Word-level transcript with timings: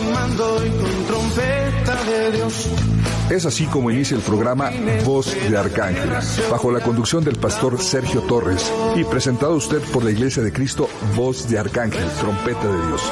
Mando 0.00 0.66
y 0.66 0.70
con 0.70 1.06
trompeta 1.06 2.04
de 2.04 2.32
Dios. 2.32 2.68
Es 3.30 3.46
así 3.46 3.66
como 3.66 3.90
inicia 3.90 4.16
el 4.16 4.22
programa 4.22 4.70
Voz 5.04 5.34
de 5.48 5.56
Arcángel, 5.56 6.10
bajo 6.50 6.70
la 6.70 6.80
conducción 6.80 7.24
del 7.24 7.36
pastor 7.36 7.80
Sergio 7.80 8.20
Torres 8.22 8.70
y 8.96 9.04
presentado 9.04 9.54
a 9.54 9.56
usted 9.56 9.80
por 9.92 10.04
la 10.04 10.10
Iglesia 10.10 10.42
de 10.42 10.52
Cristo 10.52 10.88
Voz 11.16 11.48
de 11.48 11.58
Arcángel, 11.58 12.06
Trompeta 12.20 12.66
de 12.66 12.86
Dios. 12.88 13.02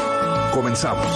Comenzamos. 0.52 1.06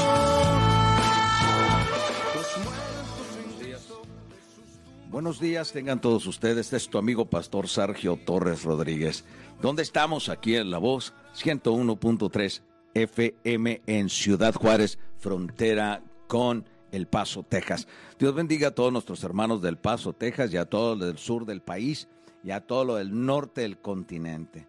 Buenos 5.11 5.39
días, 5.39 5.71
tengan 5.73 6.01
todos 6.01 6.27
ustedes. 6.27 6.67
Este 6.67 6.77
es 6.77 6.89
tu 6.89 6.99
amigo 6.99 7.27
Pastor 7.27 7.69
Sergio 7.69 8.17
Torres 8.17 8.65
Rodríguez. 8.65 9.25
¿Dónde 9.63 9.83
estamos? 9.83 10.29
Aquí 10.29 10.57
en 10.57 10.71
La 10.71 10.79
Voz 10.79 11.15
101.3 11.37 12.63
FM 12.95 13.83
en 13.87 14.09
Ciudad 14.09 14.55
Juárez, 14.55 14.99
frontera 15.19 16.03
con 16.29 16.65
El 16.93 17.07
Paso, 17.07 17.43
Texas. 17.43 17.87
Dios 18.19 18.35
bendiga 18.35 18.69
a 18.69 18.75
todos 18.75 18.93
nuestros 18.93 19.23
hermanos 19.25 19.61
del 19.61 19.77
Paso, 19.77 20.13
Texas, 20.13 20.53
y 20.53 20.57
a 20.57 20.65
todos 20.65 20.99
del 21.01 21.19
sur 21.19 21.45
del 21.45 21.61
país, 21.61 22.09
y 22.43 22.51
a 22.51 22.61
todo 22.61 22.85
lo 22.85 22.95
del 22.97 23.25
norte 23.25 23.63
del 23.63 23.79
continente. 23.79 24.67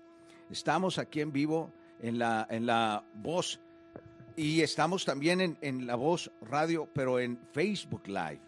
Estamos 0.50 0.98
aquí 0.98 1.22
en 1.22 1.32
vivo 1.32 1.72
en 2.02 2.20
la, 2.20 2.48
en 2.50 2.66
la 2.66 3.04
voz 3.16 3.60
y 4.36 4.62
estamos 4.62 5.06
también 5.06 5.40
en, 5.40 5.58
en 5.62 5.88
la 5.88 5.96
voz 5.96 6.32
radio, 6.42 6.90
pero 6.94 7.20
en 7.20 7.40
Facebook 7.52 8.08
Live. 8.08 8.42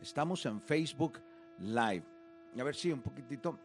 Estamos 0.00 0.44
en 0.46 0.60
Facebook 0.60 1.20
Live. 1.58 2.04
A 2.58 2.62
ver 2.62 2.74
si 2.74 2.92
un 2.92 3.00
poquitito. 3.00 3.58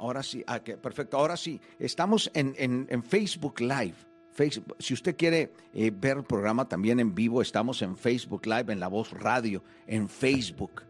Ahora 0.00 0.22
sí, 0.22 0.42
ah, 0.46 0.60
perfecto. 0.60 1.18
Ahora 1.18 1.36
sí, 1.36 1.60
estamos 1.78 2.30
en, 2.32 2.54
en, 2.56 3.02
Facebook 3.02 3.60
Live. 3.60 3.94
Facebook, 4.32 4.74
si 4.78 4.94
usted 4.94 5.14
quiere 5.14 5.52
eh, 5.74 5.92
ver 5.94 6.16
el 6.16 6.24
programa 6.24 6.66
también 6.66 7.00
en 7.00 7.14
vivo, 7.14 7.42
estamos 7.42 7.82
en 7.82 7.98
Facebook 7.98 8.46
Live, 8.46 8.72
en 8.72 8.80
La 8.80 8.88
Voz 8.88 9.10
Radio, 9.10 9.62
en 9.86 10.08
Facebook. 10.08 10.84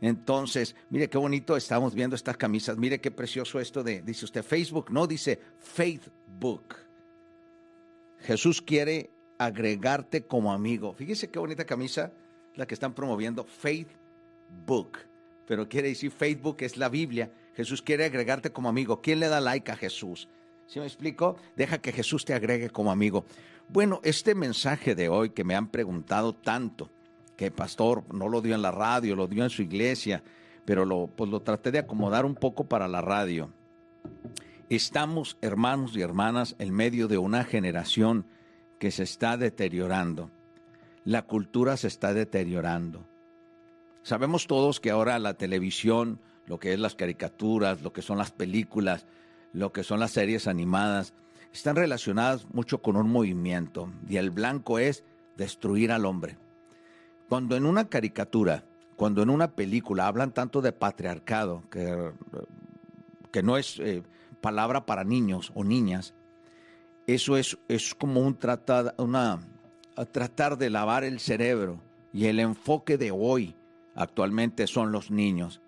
Entonces, 0.00 0.76
mire 0.90 1.10
qué 1.10 1.18
bonito 1.18 1.56
estamos 1.56 1.92
viendo 1.92 2.14
estas 2.14 2.36
camisas. 2.36 2.76
Mire 2.76 3.00
qué 3.00 3.10
precioso 3.10 3.58
esto 3.58 3.82
de, 3.82 4.00
dice 4.00 4.26
usted, 4.26 4.44
Facebook, 4.44 4.92
no 4.92 5.08
dice 5.08 5.40
Facebook. 5.58 6.76
Jesús 8.20 8.62
quiere 8.62 9.10
agregarte 9.38 10.24
como 10.24 10.52
amigo. 10.52 10.92
Fíjese 10.92 11.30
qué 11.30 11.40
bonita 11.40 11.64
camisa 11.64 12.12
la 12.54 12.66
que 12.66 12.74
están 12.74 12.94
promoviendo, 12.94 13.42
Facebook. 13.42 14.98
Pero 15.48 15.68
quiere 15.68 15.88
decir 15.88 16.12
Facebook 16.12 16.58
es 16.60 16.76
la 16.76 16.88
Biblia 16.88 17.32
Jesús 17.54 17.82
quiere 17.82 18.04
agregarte 18.04 18.52
como 18.52 18.68
amigo. 18.68 19.00
¿Quién 19.00 19.20
le 19.20 19.28
da 19.28 19.40
like 19.40 19.70
a 19.70 19.76
Jesús? 19.76 20.28
¿Sí 20.66 20.80
me 20.80 20.86
explico? 20.86 21.36
Deja 21.56 21.78
que 21.78 21.92
Jesús 21.92 22.24
te 22.24 22.34
agregue 22.34 22.70
como 22.70 22.90
amigo. 22.90 23.24
Bueno, 23.68 24.00
este 24.04 24.34
mensaje 24.34 24.94
de 24.94 25.08
hoy 25.08 25.30
que 25.30 25.44
me 25.44 25.54
han 25.54 25.68
preguntado 25.68 26.34
tanto, 26.34 26.90
que 27.36 27.50
pastor 27.50 28.04
no 28.12 28.28
lo 28.28 28.40
dio 28.40 28.54
en 28.54 28.62
la 28.62 28.70
radio, 28.70 29.16
lo 29.16 29.26
dio 29.26 29.44
en 29.44 29.50
su 29.50 29.62
iglesia, 29.62 30.22
pero 30.64 30.84
lo, 30.84 31.08
pues 31.08 31.30
lo 31.30 31.40
traté 31.40 31.70
de 31.70 31.80
acomodar 31.80 32.24
un 32.24 32.34
poco 32.34 32.64
para 32.64 32.88
la 32.88 33.00
radio. 33.00 33.52
Estamos, 34.68 35.36
hermanos 35.42 35.96
y 35.96 36.00
hermanas, 36.00 36.56
en 36.58 36.72
medio 36.72 37.08
de 37.08 37.18
una 37.18 37.44
generación 37.44 38.26
que 38.78 38.90
se 38.90 39.02
está 39.02 39.36
deteriorando. 39.36 40.30
La 41.04 41.22
cultura 41.22 41.76
se 41.76 41.88
está 41.88 42.14
deteriorando. 42.14 43.06
Sabemos 44.02 44.46
todos 44.46 44.80
que 44.80 44.90
ahora 44.90 45.18
la 45.18 45.34
televisión, 45.34 46.20
lo 46.46 46.58
que 46.58 46.72
es 46.72 46.80
las 46.80 46.94
caricaturas, 46.94 47.82
lo 47.82 47.92
que 47.92 48.02
son 48.02 48.18
las 48.18 48.30
películas, 48.30 49.06
lo 49.52 49.72
que 49.72 49.82
son 49.82 50.00
las 50.00 50.12
series 50.12 50.46
animadas, 50.46 51.14
están 51.52 51.76
relacionadas 51.76 52.46
mucho 52.52 52.82
con 52.82 52.96
un 52.96 53.10
movimiento 53.10 53.90
y 54.08 54.16
el 54.16 54.30
blanco 54.30 54.78
es 54.78 55.04
destruir 55.36 55.92
al 55.92 56.06
hombre. 56.06 56.38
Cuando 57.28 57.56
en 57.56 57.66
una 57.66 57.88
caricatura, 57.88 58.64
cuando 58.96 59.22
en 59.22 59.30
una 59.30 59.52
película 59.52 60.06
hablan 60.06 60.32
tanto 60.32 60.60
de 60.60 60.72
patriarcado, 60.72 61.62
que, 61.70 62.12
que 63.30 63.42
no 63.42 63.56
es 63.56 63.78
eh, 63.80 64.02
palabra 64.40 64.86
para 64.86 65.04
niños 65.04 65.50
o 65.54 65.64
niñas, 65.64 66.14
eso 67.06 67.36
es, 67.36 67.58
es 67.68 67.94
como 67.94 68.20
un 68.20 68.36
tratar, 68.36 68.94
una, 68.98 69.40
tratar 70.12 70.58
de 70.58 70.70
lavar 70.70 71.04
el 71.04 71.20
cerebro 71.20 71.80
y 72.12 72.26
el 72.26 72.38
enfoque 72.38 72.98
de 72.98 73.10
hoy 73.10 73.54
actualmente 73.94 74.66
son 74.66 74.92
los 74.92 75.10
niños. 75.10 75.61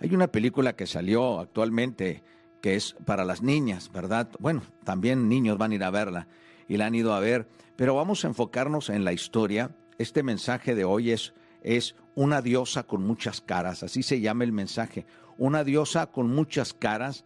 Hay 0.00 0.14
una 0.14 0.28
película 0.28 0.76
que 0.76 0.86
salió 0.86 1.40
actualmente 1.40 2.22
que 2.60 2.74
es 2.74 2.96
para 3.04 3.24
las 3.24 3.42
niñas, 3.42 3.90
¿verdad? 3.92 4.28
Bueno, 4.38 4.62
también 4.84 5.28
niños 5.28 5.58
van 5.58 5.72
a 5.72 5.74
ir 5.76 5.84
a 5.84 5.90
verla 5.90 6.26
y 6.68 6.76
la 6.76 6.86
han 6.86 6.94
ido 6.94 7.14
a 7.14 7.20
ver, 7.20 7.48
pero 7.76 7.94
vamos 7.94 8.24
a 8.24 8.28
enfocarnos 8.28 8.90
en 8.90 9.04
la 9.04 9.12
historia. 9.12 9.70
Este 9.98 10.22
mensaje 10.22 10.74
de 10.74 10.84
hoy 10.84 11.12
es, 11.12 11.32
es 11.62 11.94
una 12.14 12.42
diosa 12.42 12.82
con 12.82 13.02
muchas 13.02 13.40
caras, 13.40 13.82
así 13.82 14.02
se 14.02 14.20
llama 14.20 14.44
el 14.44 14.52
mensaje, 14.52 15.06
una 15.38 15.64
diosa 15.64 16.06
con 16.06 16.28
muchas 16.28 16.74
caras 16.74 17.24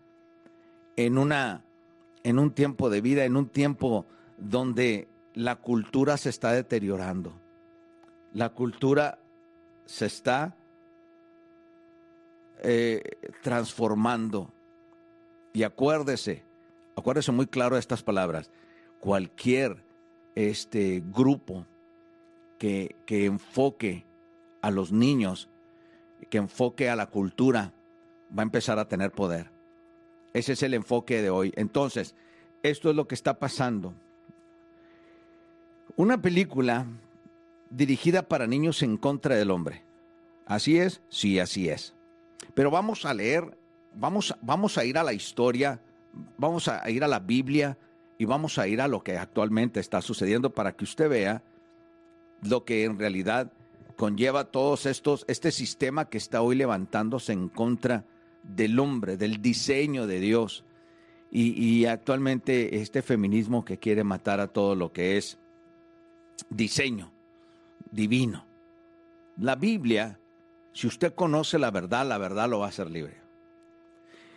en, 0.96 1.16
una, 1.16 1.64
en 2.22 2.38
un 2.38 2.50
tiempo 2.52 2.90
de 2.90 3.00
vida, 3.00 3.24
en 3.24 3.36
un 3.36 3.48
tiempo 3.48 4.06
donde 4.36 5.08
la 5.34 5.56
cultura 5.56 6.16
se 6.16 6.30
está 6.30 6.52
deteriorando. 6.52 7.32
La 8.32 8.50
cultura 8.50 9.18
se 9.86 10.06
está 10.06 10.56
eh, 12.62 13.02
transformando. 13.42 14.52
Y 15.52 15.62
acuérdese, 15.62 16.44
acuérdese 16.96 17.32
muy 17.32 17.46
claro 17.46 17.76
estas 17.76 18.02
palabras, 18.02 18.50
cualquier 19.00 19.82
este 20.34 21.02
grupo 21.04 21.66
que, 22.58 22.96
que 23.06 23.26
enfoque 23.26 24.04
a 24.62 24.70
los 24.70 24.92
niños, 24.92 25.48
que 26.28 26.38
enfoque 26.38 26.88
a 26.88 26.96
la 26.96 27.06
cultura, 27.06 27.72
va 28.36 28.42
a 28.42 28.44
empezar 28.44 28.78
a 28.78 28.88
tener 28.88 29.10
poder. 29.10 29.50
Ese 30.32 30.52
es 30.52 30.62
el 30.62 30.74
enfoque 30.74 31.22
de 31.22 31.30
hoy. 31.30 31.52
Entonces, 31.56 32.14
esto 32.62 32.90
es 32.90 32.96
lo 32.96 33.08
que 33.08 33.14
está 33.14 33.38
pasando. 33.38 33.94
Una 35.96 36.22
película 36.22 36.86
dirigida 37.70 38.22
para 38.22 38.46
niños 38.46 38.82
en 38.82 38.96
contra 38.96 39.34
del 39.34 39.50
hombre. 39.50 39.82
¿Así 40.46 40.78
es? 40.78 41.00
Sí, 41.08 41.38
así 41.38 41.68
es. 41.68 41.94
Pero 42.54 42.70
vamos 42.70 43.04
a 43.04 43.14
leer, 43.14 43.58
vamos, 43.94 44.34
vamos 44.42 44.78
a 44.78 44.84
ir 44.84 44.98
a 44.98 45.02
la 45.02 45.12
historia, 45.12 45.80
vamos 46.36 46.68
a 46.68 46.88
ir 46.90 47.04
a 47.04 47.08
la 47.08 47.20
Biblia 47.20 47.78
y 48.18 48.24
vamos 48.24 48.58
a 48.58 48.68
ir 48.68 48.80
a 48.80 48.88
lo 48.88 49.02
que 49.02 49.16
actualmente 49.16 49.80
está 49.80 50.02
sucediendo 50.02 50.52
para 50.52 50.72
que 50.72 50.84
usted 50.84 51.08
vea 51.08 51.42
lo 52.42 52.64
que 52.64 52.84
en 52.84 52.98
realidad 52.98 53.52
conlleva 53.96 54.44
todos 54.44 54.86
estos, 54.86 55.24
este 55.28 55.50
sistema 55.50 56.08
que 56.08 56.18
está 56.18 56.42
hoy 56.42 56.56
levantándose 56.56 57.32
en 57.32 57.48
contra 57.48 58.04
del 58.42 58.78
hombre, 58.78 59.16
del 59.16 59.42
diseño 59.42 60.06
de 60.06 60.20
Dios. 60.20 60.64
Y, 61.30 61.52
y, 61.62 61.86
actualmente 61.86 62.80
este 62.80 63.02
feminismo 63.02 63.64
que 63.64 63.78
quiere 63.78 64.02
matar 64.02 64.40
a 64.40 64.48
todo 64.48 64.74
lo 64.74 64.92
que 64.92 65.16
es 65.16 65.38
diseño 66.48 67.12
divino. 67.90 68.44
La 69.38 69.56
Biblia 69.56 70.19
si 70.72 70.86
usted 70.86 71.14
conoce 71.14 71.58
la 71.58 71.70
verdad, 71.70 72.06
la 72.06 72.18
verdad 72.18 72.48
lo 72.48 72.60
va 72.60 72.66
a 72.66 72.70
hacer 72.70 72.90
libre. 72.90 73.20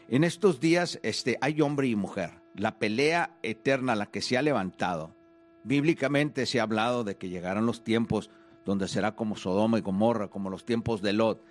En 0.07 0.23
estos 0.23 0.59
días 0.59 0.99
este, 1.03 1.37
hay 1.41 1.61
hombre 1.61 1.87
y 1.87 1.95
mujer. 1.95 2.41
La 2.55 2.77
pelea 2.77 3.37
eterna, 3.41 3.95
la 3.95 4.07
que 4.07 4.21
se 4.21 4.37
ha 4.37 4.41
levantado. 4.41 5.15
Bíblicamente 5.63 6.45
se 6.45 6.59
ha 6.59 6.63
hablado 6.63 7.03
de 7.03 7.15
que 7.15 7.29
llegarán 7.29 7.65
los 7.65 7.83
tiempos 7.83 8.29
donde 8.65 8.87
será 8.87 9.15
como 9.15 9.35
Sodoma 9.35 9.77
y 9.77 9.81
Gomorra, 9.81 10.29
como 10.29 10.49
los 10.49 10.65
tiempos 10.65 11.01
de 11.01 11.13
Lot. 11.13 11.43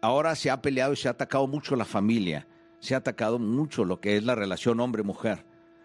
Ahora 0.00 0.34
se 0.34 0.50
ha 0.50 0.62
peleado 0.62 0.92
y 0.92 0.96
se 0.96 1.08
ha 1.08 1.12
atacado 1.12 1.46
mucho 1.46 1.74
la 1.74 1.84
familia, 1.84 2.46
se 2.80 2.94
ha 2.94 2.98
atacado 2.98 3.38
mucho 3.38 3.84
lo 3.84 4.00
que 4.00 4.16
es 4.16 4.24
la 4.24 4.34
relación 4.34 4.80
hombre-mujer, 4.80 5.44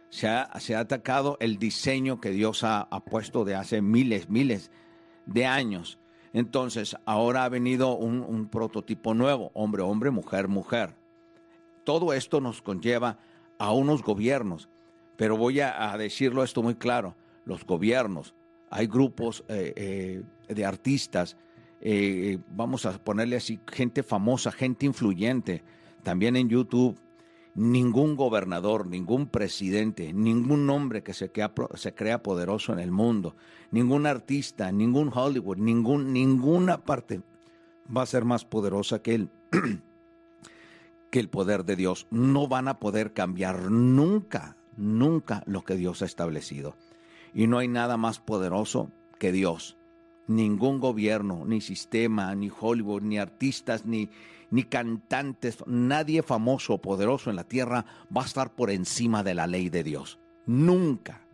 se 0.10 0.28
ha, 0.28 0.50
se 0.60 0.76
ha, 0.76 0.82
atacado 0.82 1.38
el 1.40 1.58
diseño 1.58 2.20
que 2.20 2.32
Dios 2.32 2.64
ha, 2.64 2.82
ha 2.82 3.06
puesto 3.06 3.46
de 3.46 3.56
hace 3.56 3.82
miles, 3.82 4.30
miles 4.30 4.70
de 5.26 5.46
años. 5.46 5.98
Entonces, 6.34 6.96
ahora 7.06 7.44
ha 7.44 7.50
venido 7.50 7.96
un, 7.98 8.48
prototipo 8.48 9.14
nuevo, 9.14 9.52
hombre, 9.54 9.82
hombre, 9.84 10.12
mujer, 10.12 10.48
mujer. 10.48 10.96
Todo 11.84 12.14
esto 12.14 12.40
nos 12.40 12.62
conlleva 12.62 13.20
a 13.58 13.74
unos 13.74 14.02
gobiernos, 14.02 14.70
pero 15.18 15.36
voy 15.38 15.60
a, 15.60 15.96
decirlo 15.98 16.44
esto 16.44 16.64
muy 16.64 16.76
claro, 16.76 17.16
los 17.46 17.66
gobiernos, 17.66 18.34
hay 18.70 18.88
grupos 18.88 19.44
de 19.48 20.66
artistas, 20.66 21.36
vamos 22.50 22.86
a 22.86 22.98
ponerle 23.04 23.36
así, 23.36 23.60
gente 23.68 24.04
famosa, 24.04 24.52
gente 24.52 24.86
influyente, 24.86 25.64
también 26.04 26.36
en 26.36 26.48
YouTube, 26.48 26.98
ningún 27.56 28.16
gobernador, 28.16 28.88
ningún 28.88 29.28
presidente, 29.28 30.14
ningún 30.14 30.70
hombre 30.70 31.04
que 31.04 31.14
se 31.14 31.32
crea, 31.32 31.52
se 31.76 31.94
crea, 31.94 32.24
poderoso 32.24 32.74
en 32.74 32.80
el 32.80 32.92
mundo, 32.92 33.36
ningún 33.72 34.06
artista, 34.06 34.72
ningún 34.72 35.12
Hollywood, 35.14 35.58
ningún, 35.58 36.14
ninguna 36.14 36.78
parte 36.78 37.22
va 37.96 38.04
a 38.04 38.08
ser 38.08 38.26
más 38.26 38.46
poderosa 38.46 39.02
que 39.02 39.16
él. 39.16 39.30
que 41.12 41.20
el 41.20 41.30
poder 41.30 41.66
de 41.66 41.76
Dios. 41.76 42.08
No 42.10 42.48
van 42.48 42.68
a 42.68 42.80
poder 42.80 43.14
cambiar 43.14 43.70
nunca, 43.70 44.56
nunca 44.78 45.44
lo 45.46 45.64
que 45.64 45.76
Dios 45.76 46.02
ha 46.02 46.06
establecido. 46.06 46.76
Y 47.34 47.46
no 47.48 47.60
hay 47.60 47.68
nada 47.68 47.98
más 47.98 48.20
poderoso 48.20 48.90
que 49.20 49.32
Dios. 49.32 49.78
Ningún 50.28 50.80
gobierno, 50.80 51.44
ni 51.46 51.62
sistema, 51.62 52.34
ni 52.34 52.50
Hollywood, 52.50 53.02
ni 53.02 53.20
artistas, 53.20 53.86
ni, 53.86 54.10
ni 54.52 54.64
cantantes, 54.64 55.64
nadie 55.66 56.22
famoso 56.22 56.76
o 56.76 56.82
poderoso 56.82 57.30
en 57.30 57.38
la 57.38 57.46
tierra 57.46 57.86
va 58.16 58.22
a 58.22 58.26
estar 58.26 58.54
por 58.54 58.70
encima 58.70 59.24
de 59.24 59.34
la 59.34 59.48
ley 59.48 59.70
de 59.70 59.84
Dios. 59.84 60.20
Nunca, 60.46 61.26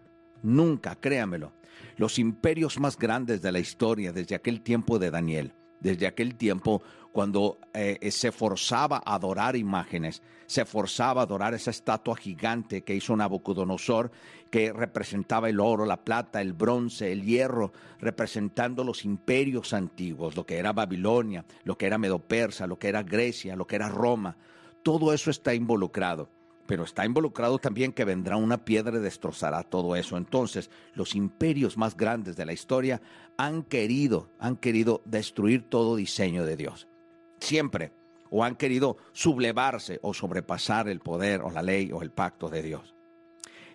nunca, 0.44 0.96
créamelo. 0.96 1.52
Los 1.98 2.20
imperios 2.20 2.80
más 2.80 2.98
grandes 2.98 3.42
de 3.42 3.52
la 3.52 3.60
historia 3.60 4.14
desde 4.14 4.36
aquel 4.36 4.62
tiempo 4.62 5.00
de 5.00 5.12
Daniel, 5.12 5.54
desde 5.80 6.08
aquel 6.08 6.36
tiempo 6.36 6.82
cuando 7.18 7.58
eh, 7.74 8.12
se 8.12 8.32
forzaba 8.32 9.02
a 9.04 9.16
adorar 9.16 9.56
imágenes, 9.56 10.22
se 10.46 10.66
forzaba 10.66 11.22
a 11.22 11.24
adorar 11.24 11.56
esa 11.56 11.72
estatua 11.72 12.16
gigante 12.16 12.84
que 12.84 12.94
hizo 12.94 13.16
Nabucodonosor, 13.16 14.12
que 14.52 14.72
representaba 14.72 15.50
el 15.50 15.60
oro, 15.60 15.88
la 15.88 15.98
plata, 15.98 16.42
el 16.42 16.54
bronce, 16.54 17.12
el 17.12 17.24
hierro, 17.24 17.74
representando 18.00 18.84
los 18.84 19.04
imperios 19.04 19.74
antiguos, 19.74 20.36
lo 20.36 20.46
que 20.46 20.60
era 20.60 20.74
Babilonia, 20.74 21.44
lo 21.64 21.76
que 21.76 21.88
era 21.88 21.98
Medo-Persa, 21.98 22.68
lo 22.68 22.78
que 22.78 22.90
era 22.90 23.02
Grecia, 23.02 23.56
lo 23.56 23.66
que 23.66 23.78
era 23.78 23.90
Roma. 23.90 24.38
Todo 24.84 25.12
eso 25.12 25.32
está 25.32 25.56
involucrado 25.56 26.30
pero 26.68 26.84
está 26.84 27.06
involucrado 27.06 27.60
también 27.60 27.94
que 27.94 28.04
vendrá 28.04 28.36
una 28.36 28.66
piedra 28.66 28.98
y 28.98 29.00
destrozará 29.00 29.64
todo 29.64 29.96
eso. 29.96 30.18
Entonces, 30.18 30.70
los 30.96 31.16
imperios 31.16 31.78
más 31.78 31.96
grandes 31.96 32.36
de 32.36 32.46
la 32.46 32.52
historia 32.52 33.02
han 33.38 33.64
querido, 33.64 34.30
han 34.38 34.58
querido 34.58 35.02
destruir 35.06 35.64
todo 35.70 35.96
diseño 35.96 36.44
de 36.44 36.58
Dios 36.58 36.90
siempre, 37.40 37.92
o 38.30 38.44
han 38.44 38.56
querido 38.56 38.98
sublevarse 39.14 40.00
o 40.02 40.14
sobrepasar 40.14 40.90
el 40.90 41.00
poder 41.00 41.42
o 41.42 41.50
la 41.50 41.62
ley 41.62 41.92
o 41.92 42.02
el 42.02 42.12
pacto 42.12 42.50
de 42.50 42.62
Dios. 42.62 42.94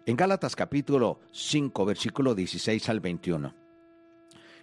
En 0.05 0.17
Gálatas 0.17 0.56
capítulo 0.56 1.20
5, 1.32 1.85
versículo 1.85 2.35
16 2.35 2.88
al 2.88 3.00
21. 3.00 3.55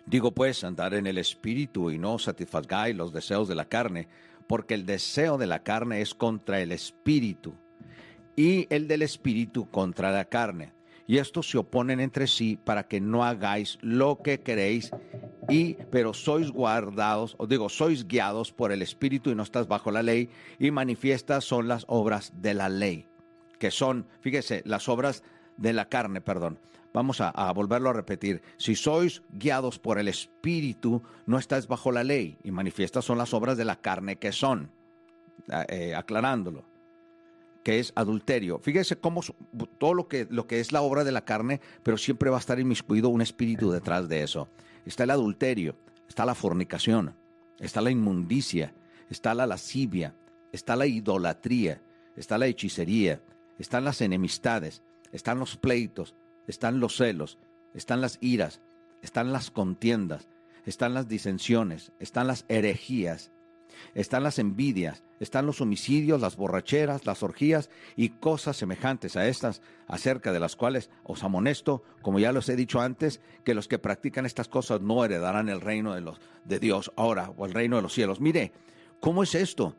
Digo 0.06 0.32
pues, 0.32 0.64
andar 0.64 0.94
en 0.94 1.08
el 1.08 1.18
espíritu 1.18 1.92
y 1.92 1.98
no 1.98 2.20
satisfagáis 2.20 2.96
los 2.96 3.14
deseos 3.14 3.48
de 3.48 3.56
la 3.56 3.66
carne, 3.66 4.08
porque 4.48 4.74
el 4.74 4.86
deseo 4.86 5.38
de 5.38 5.48
la 5.48 5.64
carne 5.64 6.02
es 6.02 6.14
contra 6.14 6.60
el 6.60 6.72
espíritu 6.72 7.54
y 8.36 8.68
el 8.74 8.88
del 8.88 9.04
espíritu 9.04 9.70
contra 9.70 10.12
la 10.12 10.26
carne 10.26 10.74
y 11.10 11.18
estos 11.18 11.50
se 11.50 11.58
oponen 11.58 12.00
entre 12.00 12.28
sí 12.28 12.56
para 12.64 12.88
que 12.88 13.02
no 13.02 13.26
hagáis 13.26 13.80
lo 13.82 14.22
que 14.22 14.42
queréis 14.42 14.92
y 15.50 15.74
pero 15.90 16.14
sois 16.14 16.52
guardados, 16.52 17.34
os 17.40 17.50
digo, 17.50 17.68
sois 17.68 18.08
guiados 18.08 18.54
por 18.54 18.72
el 18.72 18.84
espíritu 18.84 19.32
y 19.32 19.36
no 19.36 19.42
estás 19.42 19.68
bajo 19.68 19.90
la 19.90 20.04
ley 20.04 20.30
y 20.60 20.70
manifiestas 20.70 21.44
son 21.44 21.68
las 21.68 21.84
obras 21.88 22.32
de 22.36 22.54
la 22.54 22.70
ley, 22.70 23.08
que 23.58 23.72
son, 23.72 24.06
fíjese, 24.22 24.62
las 24.66 24.88
obras 24.88 25.24
de 25.58 25.74
la 25.74 25.90
carne, 25.90 26.22
perdón. 26.22 26.60
Vamos 26.94 27.22
a, 27.22 27.52
volverlo 27.54 27.90
a 27.90 27.94
repetir. 27.94 28.44
Si 28.58 28.76
sois 28.76 29.24
guiados 29.32 29.80
por 29.80 29.98
el 29.98 30.10
espíritu, 30.10 31.02
no 31.26 31.40
estáis 31.40 31.68
bajo 31.68 31.92
la 31.92 32.04
ley 32.04 32.38
y 32.44 32.52
manifiestas 32.52 33.04
son 33.04 33.18
las 33.18 33.34
obras 33.34 33.58
de 33.58 33.66
la 33.66 33.82
carne 33.82 34.18
que 34.18 34.32
son, 34.32 34.70
eh, 35.70 35.96
aclarándolo 35.96 36.70
que 37.64 37.80
es 37.80 37.92
adulterio. 37.96 38.60
Fíjese 38.60 38.98
cómo 38.98 39.22
todo 39.78 39.94
lo 39.94 40.08
que, 40.08 40.28
lo 40.30 40.48
que 40.48 40.60
es 40.60 40.72
la 40.72 40.82
obra 40.82 41.04
de 41.04 41.12
la 41.12 41.26
carne, 41.26 41.62
pero 41.84 41.98
siempre 41.98 42.30
va 42.30 42.38
a 42.38 42.40
estar 42.40 42.60
inmiscuido 42.60 43.10
un 43.10 43.22
espíritu 43.22 43.72
detrás 43.72 44.08
de 44.08 44.24
eso. 44.24 44.48
Está 44.86 45.04
el 45.04 45.12
adulterio, 45.12 45.76
está 46.08 46.26
la 46.26 46.36
fornicación, 46.36 47.16
está 47.60 47.82
la 47.82 47.92
inmundicia, 47.92 48.74
está 49.10 49.34
la 49.34 49.46
lascivia, 49.46 50.16
está 50.52 50.76
la 50.76 50.88
idolatría, 50.88 51.82
está 52.16 52.38
la 52.38 52.48
hechicería, 52.48 53.22
están 53.58 53.84
las 53.84 54.02
enemistades, 54.02 54.82
están 55.12 55.40
los 55.40 55.58
pleitos, 55.58 56.16
están 56.48 56.80
los 56.80 56.96
celos, 56.96 57.38
están 57.74 58.02
las 58.02 58.18
iras, 58.22 58.62
están 59.02 59.32
las 59.32 59.52
contiendas, 59.52 60.28
están 60.66 60.94
las 60.94 61.08
disensiones, 61.08 61.92
están 62.00 62.28
las 62.28 62.46
herejías, 62.48 63.32
están 63.94 64.24
las 64.24 64.40
envidias, 64.40 65.04
están 65.20 65.46
los 65.46 65.62
homicidios, 65.62 66.22
las 66.22 66.36
borracheras, 66.36 67.06
las 67.06 67.24
orgías 67.24 67.70
y 67.96 68.10
cosas 68.10 68.58
semejantes 68.58 69.16
a 69.16 69.28
estas, 69.28 69.62
acerca 69.88 70.32
de 70.32 70.40
las 70.40 70.56
cuales 70.56 70.90
os 71.04 71.24
amonesto, 71.24 71.84
como 72.02 72.20
ya 72.20 72.32
los 72.32 72.48
he 72.50 72.56
dicho 72.56 72.82
antes, 72.82 73.22
que 73.44 73.54
los 73.54 73.68
que 73.68 73.80
practican 73.80 74.26
estas 74.26 74.48
cosas 74.48 74.82
no 74.82 75.04
heredarán 75.04 75.50
el 75.50 75.62
reino 75.62 75.94
de, 75.94 76.02
los, 76.02 76.20
de 76.46 76.60
Dios 76.60 76.92
ahora 76.96 77.34
o 77.38 77.46
el 77.46 77.54
reino 77.54 77.76
de 77.76 77.82
los 77.82 77.94
cielos. 77.94 78.22
Mire, 78.22 78.52
¿cómo 79.00 79.24
es 79.24 79.36
esto? 79.36 79.76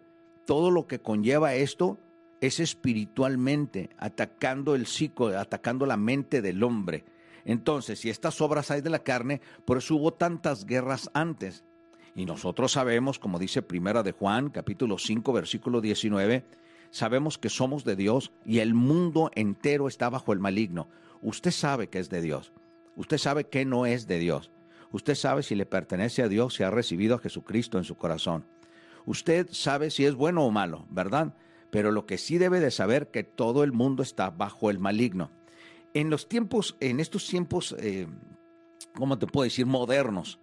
Todo 0.47 0.71
lo 0.71 0.87
que 0.87 1.01
conlleva 1.01 1.55
esto 1.55 1.99
es 2.41 2.61
espiritualmente, 2.61 3.91
atacando 3.99 4.75
el 4.75 4.87
psico, 4.87 5.29
atacando 5.29 5.87
la 5.87 5.97
mente 5.97 6.43
del 6.43 6.63
hombre. 6.63 7.05
Entonces, 7.45 8.01
si 8.01 8.11
estas 8.11 8.41
obras 8.41 8.71
hay 8.71 8.81
de 8.81 8.91
la 8.91 9.01
carne, 9.01 9.41
por 9.65 9.79
eso 9.79 9.97
hubo 9.97 10.13
tantas 10.13 10.67
guerras 10.67 11.11
antes. 11.15 11.65
Y 12.21 12.27
nosotros 12.27 12.73
sabemos, 12.73 13.19
como 13.19 13.39
dice 13.39 13.63
Primera 13.63 14.03
de 14.03 14.13
Juan, 14.13 14.51
capítulo 14.51 14.99
5, 14.99 15.33
versículo 15.33 15.81
19, 15.81 16.45
sabemos 16.91 17.39
que 17.39 17.49
somos 17.49 17.83
de 17.83 17.97
Dios 17.97 18.31
y 18.45 18.59
el 18.59 18.75
mundo 18.75 19.31
entero 19.35 19.89
está 19.89 20.11
bajo 20.11 20.35
el 20.35 20.39
maligno. 20.39 20.87
Usted 21.23 21.51
sabe 21.51 21.89
que 21.89 21.99
es 21.99 22.11
de 22.11 22.21
Dios. 22.21 22.53
Usted 22.95 23.17
sabe 23.17 23.45
que 23.45 23.65
no 23.65 23.87
es 23.87 24.07
de 24.07 24.19
Dios. 24.19 24.51
Usted 24.93 25.15
sabe 25.15 25.43
si 25.43 25.55
le 25.55 25.65
pertenece 25.65 26.23
a 26.23 26.29
Dios, 26.29 26.53
si 26.53 26.63
ha 26.63 26.69
recibido 26.69 27.15
a 27.15 27.21
Jesucristo 27.21 27.79
en 27.79 27.85
su 27.85 27.97
corazón. 27.97 28.45
Usted 29.07 29.49
sabe 29.51 29.91
si 29.91 30.05
es 30.05 30.15
bueno 30.15 30.45
o 30.45 30.51
malo, 30.51 30.85
¿verdad? 30.91 31.33
Pero 31.71 31.91
lo 31.91 32.05
que 32.05 32.19
sí 32.19 32.37
debe 32.37 32.61
de 32.61 32.71
saber 32.71 33.11
que 33.11 33.25
todo 33.25 33.65
el 33.65 33.73
mundo 33.73 34.03
está 34.03 34.29
bajo 34.29 34.69
el 34.69 34.79
maligno. 34.79 35.31
En 35.95 36.11
los 36.11 36.29
tiempos, 36.29 36.77
en 36.81 37.01
estos 37.01 37.27
tiempos, 37.27 37.75
eh, 37.79 38.09
¿cómo 38.95 39.19
te 39.19 39.27
puedo 39.27 39.45
decir? 39.45 39.65
Modernos, 39.65 40.39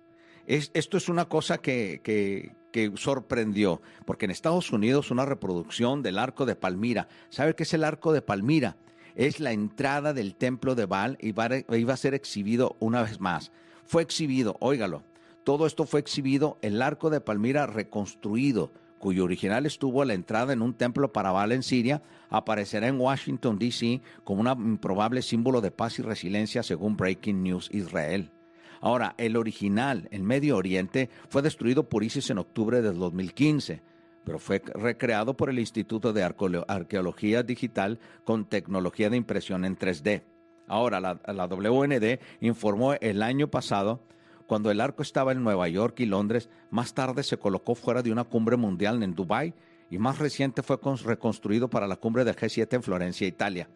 esto 0.48 0.98
es 0.98 1.10
una 1.10 1.26
cosa 1.26 1.58
que, 1.58 2.02
que, 2.04 2.92
sorprendió, 2.96 3.82
porque 4.06 4.26
en 4.26 4.32
Estados 4.32 4.72
Unidos 4.72 5.12
una 5.12 5.26
reproducción 5.26 6.04
del 6.04 6.18
arco 6.18 6.46
de 6.46 6.56
Palmira. 6.56 7.08
¿Sabe 7.30 7.56
qué 7.56 7.64
es 7.64 7.74
el 7.74 7.84
arco 7.84 8.14
de 8.14 8.22
Palmira? 8.22 8.78
Es 9.16 9.40
la 9.40 9.52
entrada 9.52 10.14
del 10.14 10.36
templo 10.36 10.76
de 10.76 10.86
Baal 10.86 11.18
y 11.20 11.30
iba 11.30 11.94
a 11.94 11.98
ser 11.98 12.14
exhibido 12.14 12.78
una 12.80 13.02
vez 13.02 13.20
más. 13.20 13.52
Fue 13.86 14.04
exhibido, 14.04 14.58
óigalo, 14.60 15.04
todo 15.44 15.66
esto 15.66 15.86
fue 15.86 16.00
exhibido, 16.00 16.60
el 16.62 16.82
arco 16.82 17.10
de 17.10 17.20
Palmira 17.20 17.66
reconstruido, 17.66 18.72
cuyo 19.00 19.24
original 19.24 19.66
estuvo 19.66 20.02
a 20.02 20.06
la 20.06 20.14
entrada 20.14 20.54
en 20.54 20.62
un 20.62 20.74
templo 20.74 21.12
para 21.12 21.32
Baal 21.32 21.52
en 21.52 21.64
Siria, 21.64 22.04
aparecerá 22.30 22.88
en 22.88 23.00
Washington, 23.00 23.58
D.C. 23.58 24.02
como 24.24 24.42
un 24.42 24.48
improbable 24.48 25.22
símbolo 25.22 25.62
de 25.62 25.72
paz 25.72 26.00
y 26.00 26.04
resiliencia 26.04 26.64
según 26.64 26.96
Breaking 26.96 27.44
News 27.44 27.70
Israel. 27.72 28.32
Ahora, 28.82 29.16
el 29.18 29.36
original 29.38 30.08
en 30.12 30.26
Medio 30.26 30.58
Oriente 30.58 31.10
fue 31.30 31.42
destruido 31.42 31.84
por 31.84 32.04
ISIS 32.04 32.30
en 32.30 32.38
octubre 32.38 32.82
del 32.82 32.98
2015, 32.98 33.82
pero 34.24 34.40
fue 34.40 34.62
recreado 34.74 35.36
por 35.36 35.50
el 35.50 35.60
Instituto 35.60 36.14
de 36.14 36.24
Arqueología 36.24 37.44
Digital 37.44 38.00
con 38.24 38.46
tecnología 38.46 39.10
de 39.10 39.18
impresión 39.18 39.66
en 39.66 39.78
3D. 39.78 40.24
Ahora, 40.68 41.00
la, 41.00 41.14
WND 41.16 42.20
informó 42.42 42.94
el 42.94 43.24
año 43.24 43.48
pasado 43.48 44.02
cuando 44.48 44.70
el 44.70 44.82
arco 44.82 45.02
estaba 45.02 45.32
en 45.32 45.44
Nueva 45.44 45.68
York 45.68 46.00
y 46.00 46.06
Londres, 46.06 46.50
más 46.72 46.94
tarde 46.94 47.24
se 47.24 47.38
colocó 47.38 47.76
fuera 47.76 48.02
de 48.02 48.12
una 48.12 48.26
cumbre 48.26 48.58
mundial 48.58 49.02
en 49.04 49.16
Dubái 49.16 49.54
y 49.90 49.98
más 49.98 50.20
reciente 50.20 50.64
fue 50.64 50.78
reconstruido 51.04 51.70
para 51.70 51.88
la 51.88 51.96
cumbre 51.96 52.26
del 52.26 52.36
G7 52.36 52.74
en 52.74 52.84
Florencia, 52.84 53.28
Italia. 53.28 53.70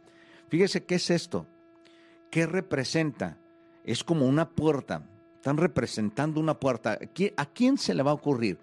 Fíjese 0.50 0.84
qué 0.84 0.96
es 0.96 1.10
esto, 1.10 1.46
qué 2.30 2.46
representa 2.46 3.38
es 3.84 4.04
como 4.04 4.26
una 4.26 4.50
puerta. 4.50 5.04
Están 5.36 5.58
representando 5.58 6.40
una 6.40 6.60
puerta. 6.60 7.00
¿A 7.38 7.46
quién 7.46 7.78
se 7.78 7.94
le 7.94 8.04
va 8.04 8.12
a 8.12 8.16
ocurrir? 8.16 8.60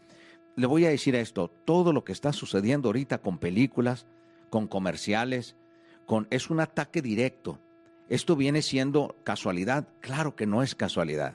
Le 0.57 0.67
voy 0.67 0.85
a 0.87 0.91
decir 0.91 1.15
esto, 1.15 1.51
todo 1.65 1.93
lo 1.93 2.05
que 2.05 2.13
está 2.13 2.33
sucediendo 2.33 2.89
ahorita 2.89 3.19
con 3.19 3.39
películas, 3.39 4.07
con 4.51 4.67
comerciales, 4.67 5.57
con 6.07 6.27
es 6.31 6.51
un 6.51 6.61
ataque 6.61 7.03
directo. 7.03 7.61
Esto 8.09 8.37
viene 8.37 8.63
siendo 8.63 9.17
casualidad, 9.23 9.89
claro 10.01 10.35
que 10.35 10.47
no 10.47 10.63
es 10.63 10.75
casualidad. 10.75 11.35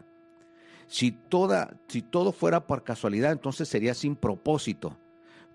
Si 0.87 1.11
toda 1.11 1.77
si 1.87 2.01
todo 2.01 2.31
fuera 2.31 2.67
por 2.67 2.83
casualidad, 2.83 3.31
entonces 3.31 3.69
sería 3.69 3.93
sin 3.93 4.15
propósito. 4.15 4.97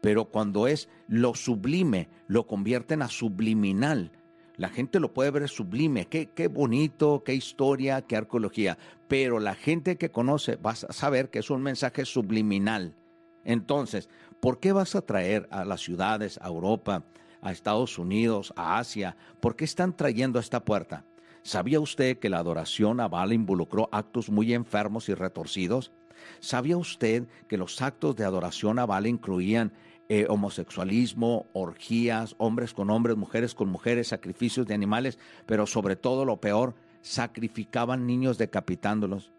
Pero 0.01 0.27
cuando 0.27 0.67
es 0.67 0.89
lo 1.09 1.35
sublime, 1.35 2.09
lo 2.29 2.47
convierten 2.47 3.03
a 3.03 3.09
subliminal 3.09 4.13
La 4.59 4.69
gente 4.69 4.99
lo 4.99 5.15
puede 5.15 5.31
ver 5.31 5.49
sublime, 5.49 6.07
qué, 6.07 6.31
qué 6.31 6.49
bonito, 6.49 7.23
qué 7.25 7.33
historia, 7.33 8.03
qué 8.03 8.17
arqueología. 8.17 8.77
Pero 9.07 9.39
la 9.39 9.55
gente 9.55 9.97
que 9.97 10.11
conoce 10.11 10.57
va 10.57 10.73
a 10.73 10.75
saber 10.75 11.31
que 11.31 11.39
es 11.39 11.49
un 11.49 11.63
mensaje 11.63 12.05
subliminal. 12.05 12.97
Entonces, 13.45 14.09
¿por 14.41 14.59
qué 14.59 14.73
vas 14.73 14.97
a 14.97 15.03
traer 15.03 15.47
a 15.53 15.65
las 15.65 15.81
ciudades, 15.81 16.41
a 16.43 16.49
Europa, 16.49 17.05
a 17.41 17.53
Estados 17.53 17.99
Unidos, 17.99 18.53
a 18.57 18.79
Asia? 18.79 19.17
¿Por 19.39 19.55
qué 19.55 19.65
están 19.65 19.97
trayendo 19.97 20.41
a 20.41 20.43
esta 20.43 20.65
puerta? 20.65 21.05
¿Sabía 21.43 21.79
usted 21.79 22.19
que 22.19 22.29
la 22.29 22.39
adoración 22.39 22.99
a 22.99 23.07
Baal 23.07 23.33
involucró 23.33 23.89
actos 23.93 24.29
muy 24.29 24.53
enfermos 24.53 25.09
y 25.09 25.15
retorcidos? 25.15 25.93
¿Sabía 26.41 26.77
usted 26.77 27.29
que 27.47 27.57
los 27.57 27.81
actos 27.81 28.17
de 28.17 28.25
adoración 28.25 28.81
a 28.81 28.87
Baal 28.87 29.07
incluían 29.07 29.73
eh, 30.09 30.27
homosexualismo, 30.29 31.47
orgías, 31.53 32.35
hombres 32.39 32.73
con 32.73 32.91
hombres, 32.91 33.17
mujeres 33.17 33.55
con 33.55 33.69
mujeres, 33.69 34.09
sacrificios 34.09 34.67
de 34.67 34.75
animales, 34.75 35.19
pero 35.45 35.67
sobre 35.67 35.97
todo 35.97 36.25
lo 36.25 36.39
peor, 36.39 36.75
sacrificaban 37.03 38.07
niños 38.07 38.39
decapitándolos. 38.39 39.33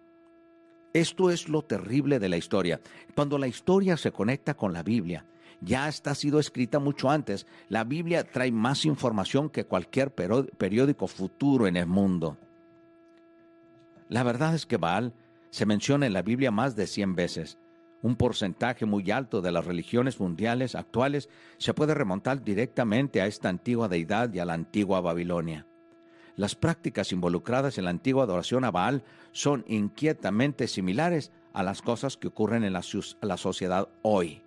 Esto 0.94 1.30
es 1.30 1.50
lo 1.50 1.62
terrible 1.64 2.20
de 2.20 2.30
la 2.30 2.38
historia. 2.38 2.82
Cuando 3.16 3.38
la 3.38 3.48
historia 3.48 3.98
se 3.98 4.12
conecta 4.12 4.56
con 4.56 4.74
la 4.74 4.84
Biblia, 4.84 5.26
ya 5.62 5.88
está 5.88 6.16
sido 6.16 6.40
escrita 6.40 6.80
mucho 6.80 7.10
antes. 7.10 7.46
La 7.68 7.84
Biblia 7.84 8.24
trae 8.24 8.52
más 8.52 8.86
información 8.86 9.50
que 9.50 9.66
cualquier 9.66 10.12
periódico 10.12 11.08
futuro 11.08 11.68
en 11.68 11.78
el 11.78 11.86
mundo. 11.86 12.38
La 14.08 14.24
verdad 14.24 14.56
es 14.56 14.66
que 14.66 14.78
Baal 14.78 15.14
se 15.52 15.66
menciona 15.66 16.06
en 16.06 16.14
la 16.14 16.22
Biblia 16.22 16.52
más 16.52 16.76
de 16.76 16.88
100 16.88 17.16
veces. 17.16 17.58
Un 18.02 18.16
porcentaje 18.16 18.86
muy 18.86 19.12
alto 19.12 19.42
de 19.42 19.52
las 19.52 19.66
religiones 19.66 20.20
mundiales 20.20 20.76
actuales 20.76 21.30
se 21.58 21.74
puede 21.74 21.94
remontar 21.94 22.44
directamente 22.44 23.22
a 23.22 23.28
esta 23.28 23.50
antigua 23.50 23.90
deidad 23.90 24.34
y 24.34 24.40
a 24.40 24.46
la 24.46 24.54
antigua 24.54 25.02
Babilonia. 25.02 25.66
Las 26.38 26.56
prácticas 26.56 27.12
involucradas 27.12 27.78
en 27.78 27.84
la 27.84 27.90
antigua 27.90 28.24
adoración 28.24 28.64
a 28.64 28.72
Baal 28.72 29.04
son 29.34 29.66
inquietamente 29.68 30.70
similares 30.70 31.34
a 31.52 31.64
las 31.64 31.82
cosas 31.82 32.16
que 32.16 32.30
ocurren 32.30 32.64
en 32.64 32.72
la, 32.72 32.82
la 33.22 33.36
sociedad 33.36 33.90
hoy. 34.02 34.44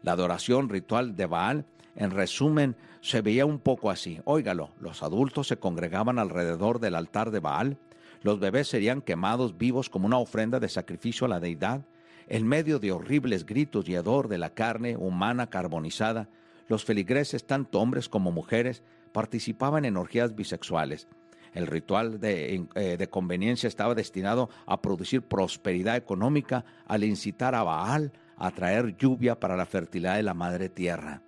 La 0.00 0.12
adoración 0.12 0.70
ritual 0.70 1.16
de 1.16 1.26
Baal, 1.26 1.66
en 1.94 2.12
resumen, 2.12 2.76
se 3.02 3.20
veía 3.20 3.44
un 3.44 3.58
poco 3.58 3.90
así. 3.90 4.20
Óigalo, 4.24 4.70
los 4.80 5.02
adultos 5.02 5.48
se 5.48 5.58
congregaban 5.58 6.18
alrededor 6.18 6.80
del 6.80 6.94
altar 6.94 7.30
de 7.30 7.40
Baal, 7.40 7.76
los 8.22 8.40
bebés 8.40 8.68
serían 8.68 9.02
quemados 9.02 9.58
vivos 9.58 9.90
como 9.90 10.06
una 10.06 10.18
ofrenda 10.18 10.58
de 10.60 10.68
sacrificio 10.70 11.26
a 11.26 11.28
la 11.28 11.40
deidad, 11.40 11.82
en 12.28 12.46
medio 12.46 12.78
de 12.78 12.92
horribles 12.92 13.46
gritos 13.46 13.88
y 13.88 13.94
hedor 13.94 14.28
de 14.28 14.38
la 14.38 14.50
carne 14.50 14.96
humana 14.96 15.48
carbonizada, 15.48 16.28
los 16.68 16.84
feligreses, 16.84 17.46
tanto 17.46 17.80
hombres 17.80 18.08
como 18.08 18.30
mujeres, 18.30 18.82
participaban 19.12 19.86
en 19.86 19.96
orgías 19.96 20.34
bisexuales. 20.34 21.08
El 21.54 21.66
ritual 21.66 22.20
de, 22.20 22.66
eh, 22.74 22.96
de, 22.98 23.08
conveniencia 23.08 23.66
estaba 23.66 23.94
destinado 23.94 24.50
a 24.66 24.82
producir 24.82 25.22
prosperidad 25.22 25.96
económica 25.96 26.66
al 26.86 27.04
incitar 27.04 27.54
a 27.54 27.62
Baal 27.62 28.12
a 28.36 28.50
traer 28.50 28.96
lluvia 28.96 29.40
para 29.40 29.56
la 29.56 29.64
fertilidad 29.64 30.16
de 30.16 30.22
la 30.22 30.34
madre 30.34 30.68
tierra. 30.68 31.22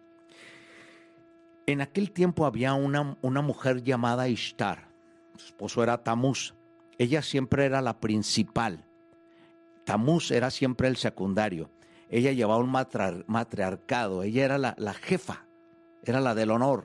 En 1.66 1.80
aquel 1.80 2.10
tiempo 2.10 2.44
había 2.44 2.74
una, 2.74 3.16
una 3.22 3.40
mujer 3.40 3.82
llamada 3.82 4.28
Ishtar. 4.28 4.88
Su 5.36 5.46
esposo 5.46 5.82
era 5.82 6.04
Tamuz. 6.04 6.54
Ella 6.98 7.22
siempre 7.22 7.64
era 7.64 7.80
la 7.80 7.98
principal. 7.98 8.84
Tamuz 9.90 10.30
era 10.30 10.52
siempre 10.52 10.86
el 10.86 10.96
secundario. 10.96 11.68
Ella 12.10 12.30
llevaba 12.30 12.62
un 12.62 12.70
matriarcado, 13.26 14.22
ella 14.22 14.44
era 14.44 14.56
la, 14.56 14.76
la, 14.78 14.94
jefa, 14.94 15.46
era 16.04 16.20
la 16.20 16.36
del 16.36 16.52
honor. 16.52 16.84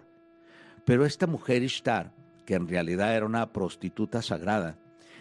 Pero 0.86 1.06
esta 1.06 1.28
mujer 1.28 1.62
Ishtar, 1.62 2.14
que 2.48 2.56
en 2.56 2.68
realidad 2.68 3.16
era 3.16 3.28
una 3.28 3.54
prostituta 3.54 4.24
sagrada, 4.24 4.80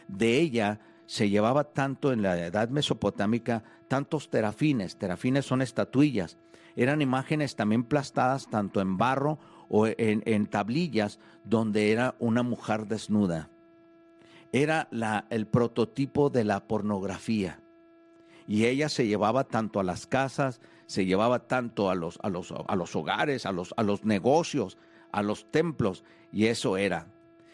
de 0.08 0.40
ella 0.40 0.80
se 1.04 1.28
llevaba 1.28 1.64
tanto 1.64 2.10
en 2.10 2.22
la 2.22 2.38
edad 2.46 2.70
mesopotámica 2.70 3.64
tantos 3.86 4.30
terafines. 4.30 4.96
Terafines 4.96 5.44
son 5.44 5.60
estatuillas. 5.60 6.38
Eran 6.76 7.02
imágenes 7.02 7.54
también 7.54 7.84
plastadas 7.84 8.48
tanto 8.48 8.80
en 8.80 8.96
barro 8.96 9.38
o 9.68 9.86
en, 9.88 10.22
en 10.24 10.46
tablillas 10.46 11.18
donde 11.44 11.92
era 11.92 12.14
una 12.18 12.42
mujer 12.42 12.86
desnuda. 12.86 13.50
Era 14.52 14.88
la, 14.90 15.26
el 15.28 15.46
prototipo 15.46 16.30
de 16.30 16.44
la 16.44 16.66
pornografía 16.66 17.60
y 18.46 18.66
ella 18.66 18.88
se 18.88 19.06
llevaba 19.06 19.44
tanto 19.44 19.80
a 19.80 19.84
las 19.84 20.06
casas, 20.06 20.60
se 20.86 21.06
llevaba 21.06 21.46
tanto 21.46 21.90
a 21.90 21.94
los, 21.94 22.18
a 22.22 22.28
los, 22.28 22.52
a 22.52 22.76
los 22.76 22.94
hogares, 22.94 23.46
a 23.46 23.52
los, 23.52 23.74
a 23.76 23.82
los 23.82 24.04
negocios, 24.04 24.76
a 25.12 25.22
los 25.22 25.50
templos, 25.50 26.04
y 26.32 26.46
eso 26.46 26.76
era. 26.76 27.06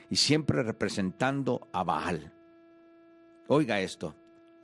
Y 0.08 0.16
siempre 0.16 0.62
representando 0.62 1.68
a 1.72 1.84
Baal. 1.84 2.32
Oiga 3.46 3.80
esto, 3.80 4.16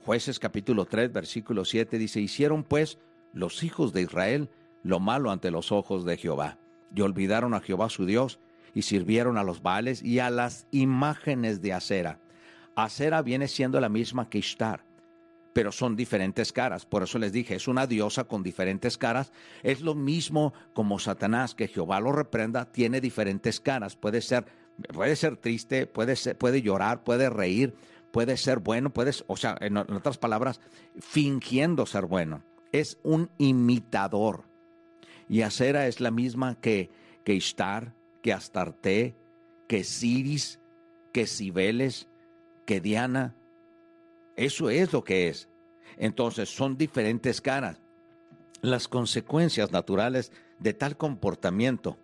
jueces 0.05 0.39
capítulo 0.39 0.85
3, 0.85 1.13
versículo 1.13 1.63
7 1.63 1.97
dice, 1.97 2.19
hicieron 2.19 2.63
pues 2.63 2.97
los 3.33 3.63
hijos 3.63 3.93
de 3.93 4.01
Israel 4.01 4.49
lo 4.83 4.99
malo 4.99 5.31
ante 5.31 5.51
los 5.51 5.71
ojos 5.71 6.05
de 6.05 6.17
Jehová, 6.17 6.57
y 6.93 7.01
olvidaron 7.01 7.53
a 7.53 7.61
Jehová 7.61 7.89
su 7.89 8.05
Dios, 8.05 8.39
y 8.73 8.81
sirvieron 8.83 9.37
a 9.37 9.43
los 9.43 9.61
Baales 9.61 10.03
y 10.03 10.19
a 10.19 10.29
las 10.29 10.67
imágenes 10.71 11.61
de 11.61 11.73
acera. 11.73 12.19
Acera 12.75 13.21
viene 13.21 13.47
siendo 13.47 13.79
la 13.79 13.89
misma 13.89 14.29
que 14.29 14.37
Ishtar 14.37 14.86
pero 15.57 15.71
son 15.71 15.95
diferentes 15.95 16.53
caras. 16.53 16.85
Por 16.85 17.01
eso 17.01 17.17
les 17.17 17.31
dije, 17.31 17.55
es 17.55 17.67
una 17.67 17.87
diosa 17.87 18.25
con 18.25 18.43
diferentes 18.43 18.95
caras. 18.95 19.31
Es 19.63 19.81
lo 19.81 19.95
mismo 19.95 20.53
como 20.73 20.99
Satanás, 20.99 21.55
que 21.55 21.67
Jehová 21.67 21.99
lo 21.99 22.11
reprenda, 22.11 22.71
tiene 22.71 23.01
diferentes 23.01 23.59
caras. 23.59 23.95
Puede 23.95 24.21
ser, 24.21 24.45
puede 24.93 25.15
ser 25.15 25.35
triste, 25.35 25.87
puede, 25.87 26.15
puede 26.35 26.61
llorar, 26.61 27.03
puede 27.03 27.31
reír, 27.31 27.73
puede 28.11 28.37
ser 28.37 28.59
bueno, 28.59 28.93
puede, 28.93 29.13
o 29.25 29.35
sea, 29.35 29.57
en, 29.59 29.77
otras 29.77 30.19
palabras, 30.19 30.61
fingiendo 30.99 31.87
ser 31.87 32.05
bueno. 32.05 32.43
Es 32.71 32.99
un 33.01 33.31
imitador. 33.39 34.43
Y 35.27 35.41
Acera 35.41 35.87
es 35.87 35.99
la 35.99 36.11
misma 36.11 36.53
que, 36.61 36.91
que 37.23 37.33
Ishtar, 37.33 37.95
que 38.21 38.31
Astarte, 38.31 39.15
que 39.67 39.83
Siris, 39.83 40.59
que 41.11 41.25
Cibeles, 41.25 42.07
que 42.67 42.79
Diana, 42.79 43.33
eso 44.37 44.69
es 44.69 44.93
lo 44.93 45.03
que 45.03 45.27
es. 45.27 45.49
Entonces 45.97 46.47
son 46.47 46.77
diferentes 46.77 47.41
caras. 47.41 47.81
Las 48.61 48.87
consecuencias 48.87 49.71
naturales 49.71 50.31
de 50.59 50.73
tal 50.73 50.95
comportamiento, 50.95 51.97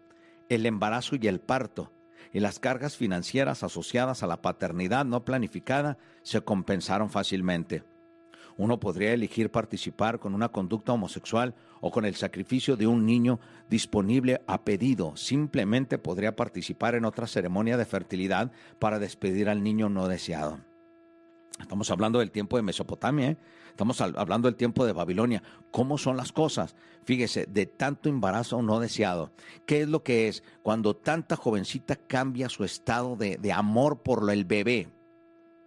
el 0.50 0.66
embarazo 0.66 1.16
y 1.16 1.28
el 1.28 1.40
parto, 1.40 1.92
y 2.32 2.40
las 2.40 2.60
cargas 2.60 2.98
financieras 2.98 3.64
asociadas 3.64 4.24
a 4.24 4.28
la 4.28 4.42
paternidad 4.42 5.06
no 5.06 5.24
planificada 5.24 5.98
se 6.24 6.42
compensaron 6.42 7.10
fácilmente. 7.10 7.84
Uno 8.58 8.80
podría 8.80 9.14
elegir 9.14 9.52
participar 9.52 10.20
con 10.20 10.34
una 10.34 10.50
conducta 10.50 10.94
homosexual 10.94 11.56
o 11.82 11.92
con 11.92 12.06
el 12.06 12.16
sacrificio 12.16 12.76
de 12.76 12.88
un 12.88 13.06
niño 13.06 13.40
disponible 13.70 14.42
a 14.48 14.64
pedido. 14.64 15.16
Simplemente 15.18 15.98
podría 15.98 16.36
participar 16.36 16.96
en 16.96 17.06
otra 17.06 17.28
ceremonia 17.28 17.78
de 17.78 17.86
fertilidad 17.86 18.52
para 18.80 19.00
despedir 19.00 19.50
al 19.50 19.64
niño 19.64 19.90
no 19.90 20.08
deseado. 20.08 20.73
Estamos 21.60 21.90
hablando 21.92 22.20
del 22.20 22.32
tiempo 22.32 22.58
de 22.58 22.64
Mesopotamia, 22.64 23.30
¿eh? 23.30 23.38
estamos 23.70 24.02
hablando 24.02 24.48
del 24.48 24.56
tiempo 24.56 24.86
de 24.86 24.94
Babilonia. 24.94 25.44
¿Cómo 25.72 25.98
son 25.98 26.18
las 26.18 26.32
cosas? 26.32 26.76
Fíjese, 27.04 27.46
de 27.46 27.66
tanto 27.66 28.10
embarazo 28.10 28.62
no 28.62 28.80
deseado. 28.80 29.32
¿Qué 29.66 29.82
es 29.82 29.88
lo 29.88 30.04
que 30.04 30.28
es? 30.28 30.44
Cuando 30.62 30.96
tanta 30.96 31.36
jovencita 31.36 31.96
cambia 31.96 32.50
su 32.50 32.64
estado 32.64 33.16
de, 33.16 33.38
de 33.38 33.52
amor 33.52 34.02
por 34.02 34.30
el 34.32 34.46
bebé. 34.46 34.90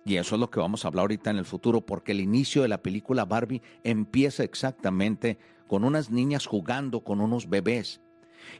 Y 0.04 0.16
eso 0.16 0.36
es 0.36 0.40
lo 0.40 0.50
que 0.50 0.60
vamos 0.60 0.84
a 0.84 0.88
hablar 0.88 1.02
ahorita 1.02 1.30
en 1.30 1.38
el 1.38 1.44
futuro, 1.44 1.80
porque 1.80 2.12
el 2.12 2.20
inicio 2.20 2.62
de 2.62 2.68
la 2.68 2.82
película 2.82 3.24
Barbie 3.24 3.62
empieza 3.82 4.44
exactamente 4.44 5.38
con 5.66 5.82
unas 5.82 6.10
niñas 6.10 6.46
jugando 6.46 7.00
con 7.00 7.20
unos 7.20 7.48
bebés. 7.48 8.00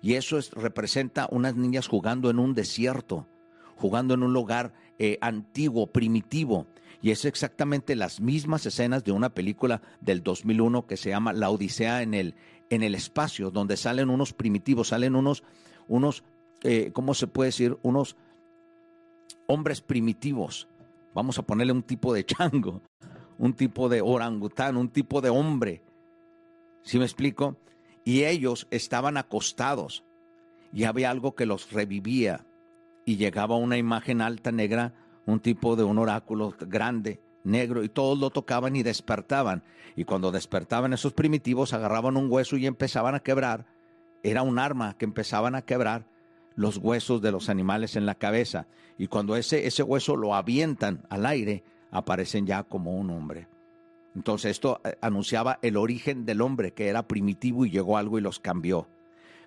Y 0.03 0.15
eso 0.15 0.39
es, 0.39 0.51
representa 0.53 1.29
unas 1.31 1.55
niñas 1.55 1.87
jugando 1.87 2.31
en 2.31 2.41
un 2.41 2.55
desierto, 2.55 3.29
jugando 3.77 4.15
en 4.15 4.23
un 4.23 4.33
lugar 4.33 4.73
eh, 4.99 5.19
antiguo, 5.21 5.87
primitivo 5.87 6.67
y 7.03 7.11
es 7.11 7.25
exactamente 7.25 7.95
las 7.95 8.21
mismas 8.21 8.67
escenas 8.67 9.05
de 9.05 9.13
una 9.13 9.31
película 9.31 9.83
del 10.01 10.23
2001 10.23 10.87
que 10.87 10.97
se 10.97 11.11
llama 11.11 11.33
La 11.33 11.51
Odisea 11.51 12.03
en 12.03 12.15
el, 12.15 12.35
en 12.71 12.83
el 12.83 12.95
espacio, 12.95 13.51
donde 13.51 13.77
salen 13.77 14.11
unos 14.11 14.33
primitivos, 14.33 14.89
salen 14.89 15.15
unos, 15.15 15.45
unos 15.89 16.25
eh, 16.63 16.91
¿cómo 16.93 17.15
se 17.15 17.27
puede 17.27 17.49
decir? 17.49 17.79
Unos 17.83 18.17
hombres 19.47 19.81
primitivos. 19.81 20.69
Vamos 21.15 21.39
a 21.39 21.43
ponerle 21.43 21.73
un 21.73 21.83
tipo 21.83 22.13
de 22.13 22.25
chango, 22.27 22.83
un 23.39 23.55
tipo 23.55 23.89
de 23.89 24.01
orangután, 24.01 24.77
un 24.77 24.89
tipo 24.89 25.21
de 25.21 25.31
hombre. 25.31 25.83
¿Sí 26.83 26.99
me 26.99 27.05
explico? 27.05 27.57
Y 28.05 28.25
ellos 28.25 28.67
estaban 28.71 29.17
acostados 29.17 30.05
y 30.73 30.85
había 30.85 31.11
algo 31.11 31.35
que 31.35 31.47
los 31.47 31.73
revivía 31.73 32.47
y 33.07 33.17
llegaba 33.17 33.57
una 33.57 33.79
imagen 33.79 34.21
alta 34.21 34.53
negra 34.53 34.93
un 35.25 35.41
tipo 35.41 35.75
de 35.75 35.85
un 35.85 35.99
oráculo 35.99 36.55
grande, 36.61 37.21
negro, 37.43 37.83
y 37.83 37.89
todos 37.89 38.19
lo 38.19 38.31
tocaban 38.31 38.77
y 38.77 38.83
despertaban. 38.83 39.63
Y 39.97 40.05
cuando 40.05 40.31
despertaban 40.31 40.93
esos 40.93 41.15
primitivos, 41.15 41.73
agarraban 41.73 42.17
un 42.17 42.31
hueso 42.31 42.57
y 42.57 42.67
empezaban 42.67 43.15
a 43.15 43.21
quebrar. 43.21 43.67
Era 44.23 44.43
un 44.43 44.59
arma 44.59 44.97
que 44.99 45.05
empezaban 45.05 45.55
a 45.55 45.63
quebrar 45.63 46.07
los 46.55 46.79
huesos 46.79 47.21
de 47.23 47.33
los 47.33 47.49
animales 47.49 47.97
en 47.97 48.07
la 48.07 48.15
cabeza 48.15 48.67
y 48.99 49.09
cuando 49.09 49.37
ese, 49.37 49.67
ese 49.67 49.83
hueso 49.83 50.17
lo 50.17 50.35
avientan 50.35 51.03
al 51.11 51.27
aire, 51.27 51.63
aparecen 51.91 52.47
ya 52.47 52.63
como 52.63 52.97
un 52.97 53.11
hombre. 53.11 53.47
Entonces 54.15 54.53
esto 54.53 54.81
eh, 54.85 54.97
anunciaba 55.03 55.59
el 55.61 55.77
origen 55.77 56.25
del 56.25 56.41
hombre, 56.41 56.73
que 56.73 56.89
era 56.89 57.07
primitivo 57.07 57.67
y 57.67 57.71
llegó 57.71 57.99
algo 57.99 58.19
y 58.19 58.23
los 58.23 58.41
cambió. 58.41 58.89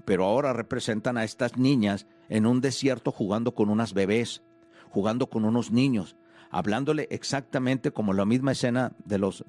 Pero 0.05 0.25
ahora 0.25 0.53
representan 0.53 1.17
a 1.17 1.23
estas 1.23 1.57
niñas 1.57 2.05
en 2.29 2.45
un 2.45 2.61
desierto 2.61 3.11
jugando 3.11 3.53
con 3.53 3.69
unas 3.69 3.93
bebés, 3.93 4.43
jugando 4.89 5.29
con 5.29 5.45
unos 5.45 5.71
niños, 5.71 6.15
hablándole 6.49 7.07
exactamente 7.11 7.91
como 7.91 8.13
la 8.13 8.25
misma 8.25 8.53
escena 8.53 8.93
de 9.05 9.17
los 9.17 9.43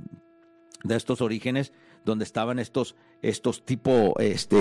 de 0.82 0.96
estos 0.96 1.20
orígenes 1.20 1.72
donde 2.04 2.24
estaban 2.24 2.58
estos 2.58 2.96
estos 3.20 3.66
tipo 3.66 4.18
este 4.18 4.56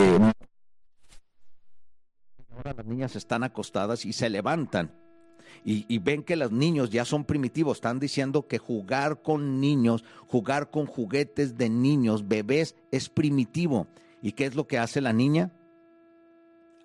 ahora 2.53 2.73
las 2.75 2.85
niñas 2.85 3.15
están 3.15 3.43
acostadas 3.43 4.05
y 4.05 4.11
se 4.11 4.29
levantan 4.29 4.91
y, 5.63 5.99
ven 5.99 6.23
que 6.23 6.35
los 6.35 6.51
niños 6.51 6.89
ya 6.89 7.05
son 7.05 7.25
primitivos, 7.25 7.77
están 7.77 7.99
diciendo 7.99 8.47
que 8.47 8.57
jugar 8.57 9.21
con 9.21 9.59
niños, 9.59 10.03
jugar 10.27 10.69
con 10.69 10.85
juguetes 10.85 11.57
de 11.57 11.69
niños, 11.69 12.27
bebés, 12.27 12.75
es 12.91 13.09
primitivo. 13.09 13.87
¿Y 14.21 14.33
qué 14.33 14.45
es 14.45 14.55
lo 14.55 14.67
que 14.67 14.77
hace 14.77 15.01
la 15.01 15.13
niña? 15.13 15.51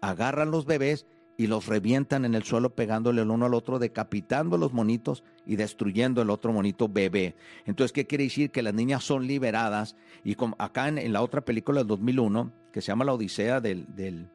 Agarran 0.00 0.50
los 0.50 0.66
bebés 0.66 1.06
y 1.36 1.46
los 1.48 1.66
revientan 1.66 2.24
en 2.24 2.34
el 2.34 2.44
suelo 2.44 2.70
pegándole 2.70 3.22
el 3.22 3.30
uno 3.30 3.46
al 3.46 3.54
otro, 3.54 3.78
decapitando 3.78 4.56
los 4.56 4.72
monitos 4.72 5.24
y 5.46 5.56
destruyendo 5.56 6.22
el 6.22 6.30
otro 6.30 6.52
monito 6.52 6.88
bebé. 6.88 7.34
Entonces, 7.66 7.92
¿qué 7.92 8.06
quiere 8.06 8.24
decir? 8.24 8.50
Que 8.50 8.62
las 8.62 8.74
niñas 8.74 9.02
son 9.02 9.26
liberadas 9.26 9.96
y 10.22 10.36
como 10.36 10.54
acá 10.58 10.88
en, 10.88 11.12
la 11.12 11.22
otra 11.22 11.40
película 11.40 11.80
del 11.80 11.88
2001, 11.88 12.52
que 12.72 12.80
se 12.80 12.88
llama 12.88 13.04
La 13.04 13.14
Odisea 13.14 13.60
del, 13.60 13.86
del, 13.94 14.28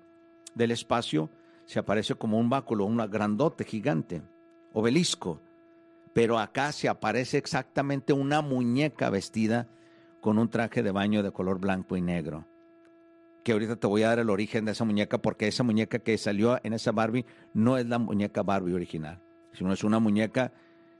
del 0.56 0.72
Espacio, 0.72 1.30
se 1.66 1.80
aparece 1.80 2.16
como 2.16 2.38
un 2.38 2.50
báculo, 2.50 2.86
un 2.86 2.98
grandote, 3.10 3.64
gigante, 3.64 4.22
obelisco. 4.74 5.40
Pero 6.14 6.40
acá 6.40 6.72
se 6.72 6.90
aparece 6.90 7.38
exactamente 7.38 8.12
una 8.12 8.42
muñeca 8.42 9.10
vestida 9.10 9.68
con 10.20 10.38
un 10.38 10.50
traje 10.50 10.84
de 10.84 10.92
baño 10.92 11.24
de 11.24 11.32
color 11.32 11.60
blanco 11.60 11.96
y 11.96 12.02
negro. 12.02 12.46
Que 13.44 13.54
ahorita 13.54 13.78
te 13.78 13.88
voy 13.88 14.04
a 14.04 14.10
dar 14.10 14.20
el 14.20 14.30
origen 14.30 14.66
de 14.66 14.72
esa 14.72 14.86
muñeca 14.86 15.18
porque 15.18 15.48
esa 15.48 15.64
muñeca 15.64 16.00
que 16.00 16.18
salió 16.18 16.60
en 16.64 16.74
esa 16.74 16.92
Barbie 16.92 17.26
no 17.54 17.78
es 17.78 17.88
la 17.88 18.00
muñeca 18.00 18.44
Barbie 18.44 18.74
original, 18.74 19.20
sino 19.54 19.74
es 19.74 19.84
una 19.84 20.00
muñeca 20.00 20.52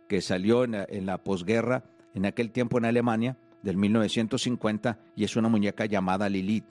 que 0.08 0.22
salió 0.22 0.64
en 0.64 1.06
la, 1.06 1.18
posguerra, 1.20 1.84
en 2.16 2.26
aquel 2.26 2.52
tiempo 2.52 2.78
en 2.78 2.86
Alemania, 2.86 3.38
del 3.62 3.78
1950, 3.78 4.98
y 5.16 5.24
es 5.24 5.36
una 5.36 5.50
muñeca 5.50 5.86
llamada 5.86 6.30
Lilith. 6.30 6.66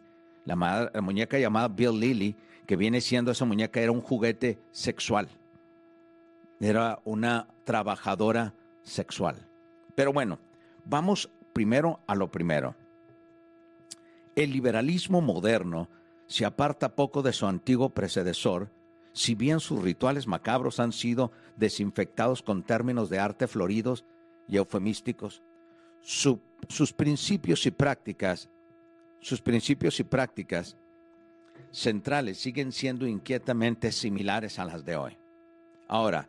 La, 0.44 0.90
la 0.92 1.00
muñeca 1.00 1.38
llamada 1.38 1.68
Bill 1.68 2.00
Lilly 2.00 2.36
que 2.68 2.76
viene 2.76 3.00
siendo 3.00 3.30
esa 3.30 3.46
muñeca 3.46 3.80
era 3.80 3.92
un 3.92 4.02
juguete 4.02 4.58
sexual. 4.72 5.28
Era 6.60 6.98
una 7.04 7.48
trabajadora 7.64 8.52
sexual. 8.82 9.36
Pero 9.94 10.12
bueno, 10.12 10.38
vamos 10.84 11.30
primero 11.54 12.00
a 12.06 12.14
lo 12.14 12.30
primero. 12.30 12.74
El 14.38 14.52
liberalismo 14.52 15.20
moderno 15.20 15.88
se 16.28 16.44
aparta 16.44 16.94
poco 16.94 17.22
de 17.22 17.32
su 17.32 17.48
antiguo 17.48 17.88
predecesor, 17.88 18.70
si 19.12 19.34
bien 19.34 19.58
sus 19.58 19.82
rituales 19.82 20.28
macabros 20.28 20.78
han 20.78 20.92
sido 20.92 21.32
desinfectados 21.56 22.44
con 22.44 22.62
términos 22.62 23.10
de 23.10 23.18
arte 23.18 23.48
floridos 23.48 24.04
y 24.46 24.56
eufemísticos, 24.56 25.42
sus 26.02 26.92
principios 26.92 27.66
y 27.66 27.72
prácticas, 27.72 28.48
sus 29.18 29.40
principios 29.42 29.98
y 29.98 30.04
prácticas 30.04 30.76
centrales 31.72 32.38
siguen 32.38 32.70
siendo 32.70 33.08
inquietamente 33.08 33.90
similares 33.90 34.60
a 34.60 34.64
las 34.64 34.84
de 34.84 34.94
hoy. 34.94 35.18
Ahora, 35.88 36.28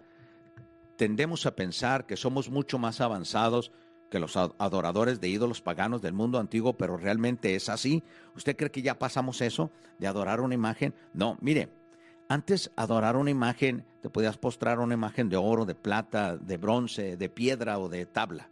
tendemos 0.95 1.45
a 1.45 1.55
pensar 1.55 2.07
que 2.07 2.17
somos 2.17 2.49
mucho 2.49 2.79
más 2.79 3.01
avanzados 3.01 3.71
que 4.09 4.19
los 4.19 4.35
adoradores 4.35 5.19
de 5.19 5.29
ídolos 5.29 5.61
paganos 5.61 6.01
del 6.01 6.13
mundo 6.13 6.39
antiguo, 6.39 6.73
pero 6.73 6.97
realmente 6.97 7.55
es 7.55 7.69
así. 7.69 8.03
¿Usted 8.35 8.55
cree 8.55 8.71
que 8.71 8.81
ya 8.81 8.97
pasamos 8.97 9.41
eso 9.41 9.71
de 9.99 10.07
adorar 10.07 10.41
una 10.41 10.55
imagen? 10.55 10.93
No, 11.13 11.37
mire, 11.41 11.69
antes 12.27 12.71
adorar 12.75 13.15
una 13.15 13.29
imagen, 13.31 13.85
te 14.01 14.09
podías 14.09 14.37
postrar 14.37 14.79
una 14.79 14.93
imagen 14.93 15.29
de 15.29 15.37
oro, 15.37 15.65
de 15.65 15.75
plata, 15.75 16.37
de 16.37 16.57
bronce, 16.57 17.17
de 17.17 17.29
piedra 17.29 17.79
o 17.79 17.89
de 17.89 18.05
tabla. 18.05 18.49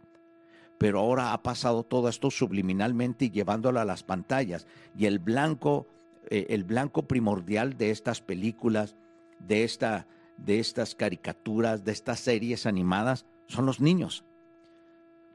Pero 0.78 1.00
ahora 1.00 1.32
ha 1.32 1.42
pasado 1.42 1.82
todo 1.82 2.08
esto 2.08 2.30
subliminalmente 2.30 3.26
y 3.26 3.30
llevándolo 3.30 3.80
a 3.80 3.84
las 3.84 4.04
pantallas. 4.04 4.66
Y 4.96 5.06
el 5.06 5.18
blanco 5.18 5.88
eh, 6.30 6.46
el 6.50 6.64
blanco 6.64 7.02
primordial 7.02 7.78
de 7.78 7.90
estas 7.90 8.20
películas, 8.20 8.96
de, 9.38 9.64
esta, 9.64 10.06
de 10.36 10.58
estas 10.58 10.94
caricaturas, 10.94 11.84
de 11.84 11.92
estas 11.92 12.20
series 12.20 12.66
animadas, 12.66 13.24
son 13.46 13.64
los 13.64 13.80
niños. 13.80 14.24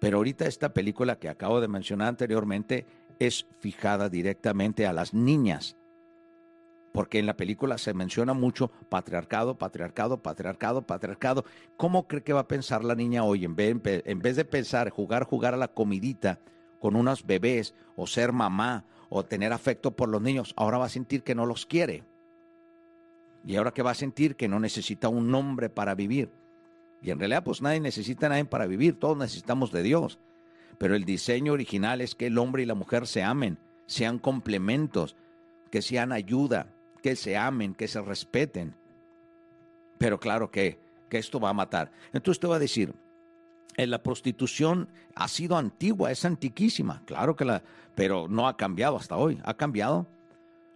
Pero 0.03 0.17
ahorita 0.17 0.47
esta 0.47 0.73
película 0.73 1.17
que 1.17 1.29
acabo 1.29 1.61
de 1.61 1.69
mencionar 1.69 2.09
anteriormente 2.09 2.85
es 3.19 3.45
fijada 3.59 4.09
directamente 4.09 4.85
a 4.85 4.91
las 4.91 5.13
niñas. 5.13 5.77
Porque 6.91 7.19
en 7.19 7.25
la 7.25 7.37
película 7.37 7.77
se 7.77 7.93
menciona 7.93 8.33
mucho 8.33 8.69
patriarcado, 8.89 9.57
patriarcado, 9.57 10.21
patriarcado, 10.21 10.81
patriarcado. 10.81 11.45
¿Cómo 11.77 12.05
cree 12.05 12.21
que 12.21 12.33
va 12.33 12.41
a 12.41 12.47
pensar 12.49 12.83
la 12.83 12.95
niña 12.95 13.23
hoy? 13.23 13.45
En 13.45 13.55
vez, 13.55 13.77
en 13.85 14.19
vez 14.19 14.35
de 14.35 14.43
pensar, 14.43 14.89
jugar, 14.89 15.23
jugar 15.23 15.53
a 15.53 15.57
la 15.57 15.69
comidita 15.69 16.41
con 16.81 16.97
unos 16.97 17.25
bebés 17.25 17.73
o 17.95 18.05
ser 18.05 18.33
mamá 18.33 18.83
o 19.07 19.23
tener 19.23 19.53
afecto 19.53 19.91
por 19.91 20.09
los 20.09 20.21
niños, 20.21 20.53
ahora 20.57 20.79
va 20.79 20.87
a 20.87 20.89
sentir 20.89 21.23
que 21.23 21.33
no 21.33 21.45
los 21.45 21.65
quiere. 21.65 22.03
Y 23.45 23.55
ahora 23.55 23.71
que 23.71 23.83
va 23.83 23.91
a 23.91 23.95
sentir 23.95 24.35
que 24.35 24.49
no 24.49 24.59
necesita 24.59 25.07
un 25.07 25.33
hombre 25.33 25.69
para 25.69 25.95
vivir. 25.95 26.42
Y 27.03 27.11
en 27.11 27.19
realidad 27.19 27.43
pues 27.43 27.61
nadie 27.61 27.81
necesita 27.81 28.27
a 28.27 28.29
nadie 28.29 28.45
para 28.45 28.65
vivir, 28.65 28.97
todos 28.97 29.17
necesitamos 29.17 29.71
de 29.71 29.83
Dios. 29.83 30.19
Pero 30.77 30.95
el 30.95 31.03
diseño 31.03 31.53
original 31.53 32.01
es 32.01 32.15
que 32.15 32.27
el 32.27 32.37
hombre 32.37 32.63
y 32.63 32.65
la 32.65 32.75
mujer 32.75 33.05
se 33.05 33.21
amen, 33.21 33.57
sean 33.85 34.17
complementos, 34.17 35.15
que 35.69 35.81
sean 35.81 36.11
ayuda, 36.13 36.67
que 37.01 37.15
se 37.15 37.37
amen, 37.37 37.75
que 37.75 37.87
se 37.87 38.01
respeten. 38.01 38.75
Pero 39.97 40.19
claro 40.19 40.49
que, 40.49 40.79
que 41.09 41.17
esto 41.17 41.39
va 41.39 41.49
a 41.49 41.53
matar. 41.53 41.91
Entonces 42.13 42.39
te 42.39 42.47
va 42.47 42.55
a 42.55 42.59
decir, 42.59 42.93
eh, 43.75 43.85
la 43.85 44.01
prostitución 44.01 44.87
ha 45.13 45.27
sido 45.27 45.57
antigua, 45.57 46.11
es 46.11 46.23
antiquísima, 46.25 47.03
claro 47.05 47.35
que 47.35 47.45
la, 47.45 47.63
pero 47.95 48.27
no 48.29 48.47
ha 48.47 48.55
cambiado 48.55 48.95
hasta 48.95 49.17
hoy. 49.17 49.39
¿Ha 49.43 49.55
cambiado? 49.55 50.07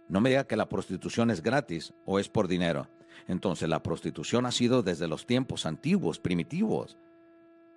No 0.08 0.20
me 0.20 0.30
diga 0.30 0.44
que 0.44 0.56
la 0.56 0.68
prostitución 0.68 1.30
es 1.30 1.42
gratis 1.42 1.92
o 2.04 2.18
es 2.18 2.28
por 2.28 2.48
dinero. 2.48 2.86
Entonces 3.26 3.68
la 3.68 3.82
prostitución 3.82 4.46
ha 4.46 4.52
sido 4.52 4.82
desde 4.82 5.08
los 5.08 5.26
tiempos 5.26 5.66
antiguos, 5.66 6.18
primitivos. 6.18 6.96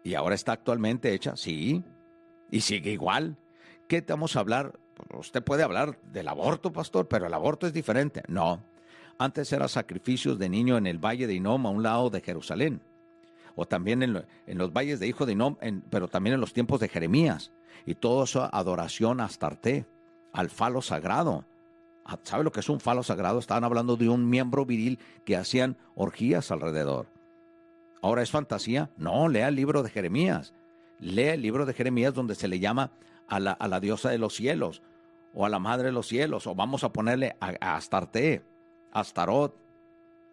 Y 0.04 0.16
ahora 0.16 0.36
está 0.36 0.54
actualmente 0.54 1.14
hecha, 1.14 1.36
sí, 1.36 1.84
y 2.50 2.62
sigue 2.62 2.92
igual. 2.92 3.38
¿Qué 3.88 4.02
te 4.02 4.14
vamos 4.14 4.36
a 4.36 4.40
hablar? 4.40 4.80
Usted 5.14 5.44
puede 5.44 5.64
hablar 5.64 6.00
del 6.12 6.28
aborto, 6.28 6.72
pastor, 6.72 7.08
pero 7.08 7.28
el 7.28 7.34
aborto 7.34 7.68
es 7.68 7.74
diferente. 7.74 8.24
No. 8.28 8.64
Antes 9.18 9.52
era 9.52 9.68
sacrificios 9.68 10.40
de 10.40 10.50
niño 10.50 10.78
en 10.78 10.88
el 10.88 10.98
valle 10.98 11.28
de 11.28 11.36
Inom, 11.36 11.66
a 11.66 11.70
un 11.70 11.84
lado 11.84 12.10
de 12.10 12.22
Jerusalén 12.22 12.82
o 13.56 13.66
también 13.66 14.04
en, 14.04 14.58
los 14.58 14.74
valles 14.74 15.00
de 15.00 15.08
Hijo 15.08 15.26
de 15.26 15.34
Inom, 15.34 15.58
pero 15.90 16.08
también 16.08 16.36
en 16.36 16.42
los 16.42 16.54
tiempos 16.54 16.80
de 16.80 16.90
Jeremías. 16.90 17.52
Y 17.86 17.96
todo 17.96 18.24
eso 18.24 18.50
adoración 18.52 19.20
a 19.20 19.26
Astarte, 19.26 19.86
al 20.34 20.50
falo 20.50 20.82
sagrado. 20.82 21.46
Ah, 22.12 22.20
¿Sabe 22.24 22.44
lo 22.44 22.52
que 22.52 22.60
es 22.60 22.68
un 22.68 22.82
falo 22.82 23.04
sagrado? 23.04 23.40
Estaban 23.40 23.64
hablando 23.64 23.96
de 23.96 24.10
un 24.10 24.30
miembro 24.30 24.66
viril 24.66 25.00
que 25.24 25.38
hacían 25.38 25.78
orgías 25.96 26.52
alrededor. 26.52 27.08
¿Ahora 28.02 28.22
es 28.22 28.30
fantasía? 28.30 28.90
No, 28.98 29.30
lea 29.30 29.48
el 29.48 29.56
libro 29.56 29.82
de 29.82 29.90
Jeremías. 29.90 30.54
Lea 31.00 31.36
el 31.36 31.42
libro 31.42 31.66
de 31.66 31.74
Jeremías 31.74 32.14
donde 32.14 32.36
se 32.36 32.50
le 32.50 32.60
llama 32.60 32.92
a 33.30 33.40
la, 33.40 33.54
a 33.54 33.70
la 33.70 33.80
diosa 33.80 34.10
de 34.10 34.18
los 34.18 34.36
cielos 34.36 34.82
o 35.34 35.46
a 35.46 35.50
la 35.50 35.60
madre 35.60 35.86
de 35.86 35.92
los 35.94 36.08
cielos, 36.08 36.48
o 36.48 36.54
vamos 36.54 36.84
a 36.84 36.92
ponerle 36.92 37.38
a, 37.40 37.54
a 37.62 37.78
Astarte, 37.78 38.44
Astarot, 38.92 39.56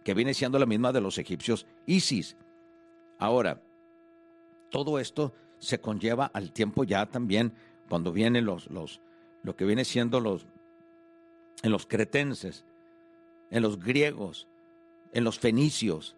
que 0.03 0.15
viene 0.15 0.35
siendo 0.35 0.59
la 0.59 0.67
misma 0.67 0.91
de 0.91 1.01
los 1.01 1.17
egipcios 1.19 1.65
Isis. 1.87 2.37
Ahora, 3.21 3.63
todo 4.73 4.99
esto 4.99 5.33
se 5.59 5.81
conlleva 5.81 6.29
al 6.35 6.51
tiempo 6.51 6.83
ya 6.83 7.07
también 7.07 7.53
cuando 7.89 8.11
vienen 8.11 8.47
los, 8.47 8.69
los, 8.69 9.01
lo 9.45 9.55
que 9.55 9.65
viene 9.65 9.85
siendo 9.85 10.19
los, 10.19 10.49
en 11.63 11.71
los 11.71 11.87
cretenses, 11.87 12.65
en 13.51 13.63
los 13.63 13.79
griegos, 13.79 14.49
en 15.13 15.25
los 15.25 15.39
fenicios, 15.39 16.17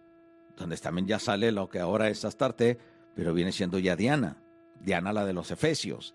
donde 0.56 0.76
también 0.76 1.06
ya 1.06 1.18
sale 1.18 1.52
lo 1.52 1.68
que 1.68 1.80
ahora 1.80 2.08
es 2.08 2.24
Astarte, 2.24 2.78
pero 3.14 3.32
viene 3.32 3.52
siendo 3.52 3.78
ya 3.78 3.96
Diana, 3.96 4.36
Diana 4.80 5.12
la 5.12 5.24
de 5.24 5.32
los 5.32 5.50
efesios. 5.50 6.14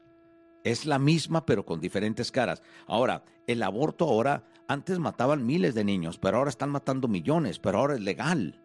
Es 0.63 0.85
la 0.85 0.99
misma, 0.99 1.45
pero 1.45 1.65
con 1.65 1.79
diferentes 1.79 2.31
caras. 2.31 2.61
Ahora, 2.87 3.23
el 3.47 3.61
aborto 3.63 4.05
ahora, 4.05 4.43
antes 4.67 4.99
mataban 4.99 5.45
miles 5.45 5.75
de 5.75 5.83
niños, 5.83 6.17
pero 6.17 6.37
ahora 6.37 6.49
están 6.49 6.69
matando 6.71 7.07
millones, 7.07 7.59
pero 7.59 7.79
ahora 7.79 7.95
es 7.95 8.01
legal. 8.01 8.59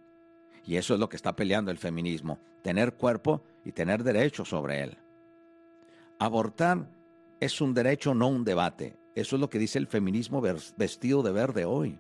Y 0.65 0.77
eso 0.77 0.95
es 0.95 1.01
lo 1.01 1.09
que 1.09 1.17
está 1.17 1.37
peleando 1.37 1.71
el 1.71 1.79
feminismo, 1.79 2.39
tener 2.63 2.95
cuerpo 2.95 3.43
y 3.65 3.73
tener 3.73 4.03
derecho 4.03 4.45
sobre 4.45 4.83
él. 4.83 4.99
Abortar 6.19 6.87
es 7.41 7.61
un 7.61 7.75
derecho, 7.75 8.15
no 8.15 8.29
un 8.29 8.45
debate. 8.45 8.97
Eso 9.21 9.37
es 9.37 9.41
lo 9.41 9.51
que 9.51 9.59
dice 9.59 9.79
el 9.79 9.87
feminismo 9.87 10.41
vestido 10.41 11.23
de 11.23 11.33
verde 11.33 11.65
hoy. 11.65 11.99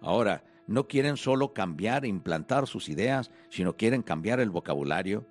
Ahora, 0.00 0.44
no 0.66 0.86
quieren 0.86 1.16
solo 1.16 1.52
cambiar 1.52 2.04
e 2.04 2.08
implantar 2.08 2.66
sus 2.66 2.88
ideas, 2.88 3.30
sino 3.48 3.76
quieren 3.76 4.02
cambiar 4.02 4.40
el 4.40 4.50
vocabulario, 4.50 5.26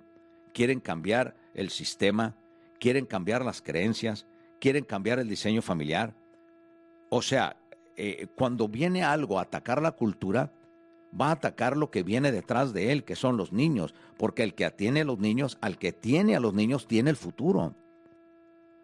quieren 0.52 0.80
cambiar 0.80 1.34
el 1.54 1.70
sistema, 1.70 2.34
quieren 2.78 3.06
cambiar 3.06 3.44
las 3.44 3.62
creencias, 3.62 4.26
quieren 4.60 4.84
cambiar 4.84 5.18
el 5.18 5.28
diseño 5.28 5.62
familiar. 5.62 6.14
O 7.08 7.22
sea, 7.22 7.56
eh, 7.96 8.26
cuando 8.34 8.68
viene 8.68 9.02
algo 9.02 9.38
a 9.38 9.42
atacar 9.42 9.80
la 9.80 9.92
cultura, 9.92 10.52
va 11.18 11.28
a 11.28 11.32
atacar 11.32 11.76
lo 11.76 11.90
que 11.90 12.02
viene 12.02 12.32
detrás 12.32 12.72
de 12.72 12.92
él, 12.92 13.04
que 13.04 13.16
son 13.16 13.36
los 13.36 13.52
niños, 13.52 13.94
porque 14.18 14.42
el 14.42 14.54
que 14.54 14.64
atiene 14.64 15.02
a 15.02 15.04
los 15.04 15.18
niños, 15.18 15.58
al 15.60 15.78
que 15.78 15.92
tiene 15.92 16.36
a 16.36 16.40
los 16.40 16.52
niños, 16.52 16.86
tiene 16.86 17.10
el 17.10 17.16
futuro. 17.16 17.74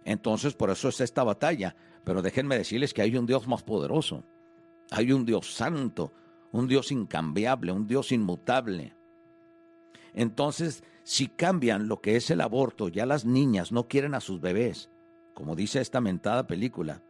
Entonces, 0.04 0.54
por 0.54 0.70
eso 0.70 0.88
es 0.88 1.00
esta 1.00 1.24
batalla. 1.24 1.76
Pero 2.04 2.22
déjenme 2.22 2.58
decirles 2.58 2.94
que 2.94 3.02
hay 3.02 3.16
un 3.16 3.26
Dios 3.26 3.46
más 3.46 3.62
poderoso. 3.62 4.24
Hay 4.90 5.12
un 5.12 5.24
Dios 5.24 5.54
santo, 5.54 6.12
un 6.50 6.68
Dios 6.68 6.92
incambiable, 6.92 7.72
un 7.72 7.86
Dios 7.86 8.12
inmutable. 8.12 8.94
Entonces, 10.14 10.84
si 11.04 11.28
cambian 11.28 11.88
lo 11.88 12.00
que 12.00 12.16
es 12.16 12.30
el 12.30 12.40
aborto, 12.40 12.88
ya 12.88 13.06
las 13.06 13.24
niñas 13.24 13.72
no 13.72 13.88
quieren 13.88 14.14
a 14.14 14.20
sus 14.20 14.40
bebés, 14.40 14.90
como 15.34 15.56
dice 15.56 15.80
esta 15.80 16.00
mentada 16.00 16.46
película. 16.46 17.02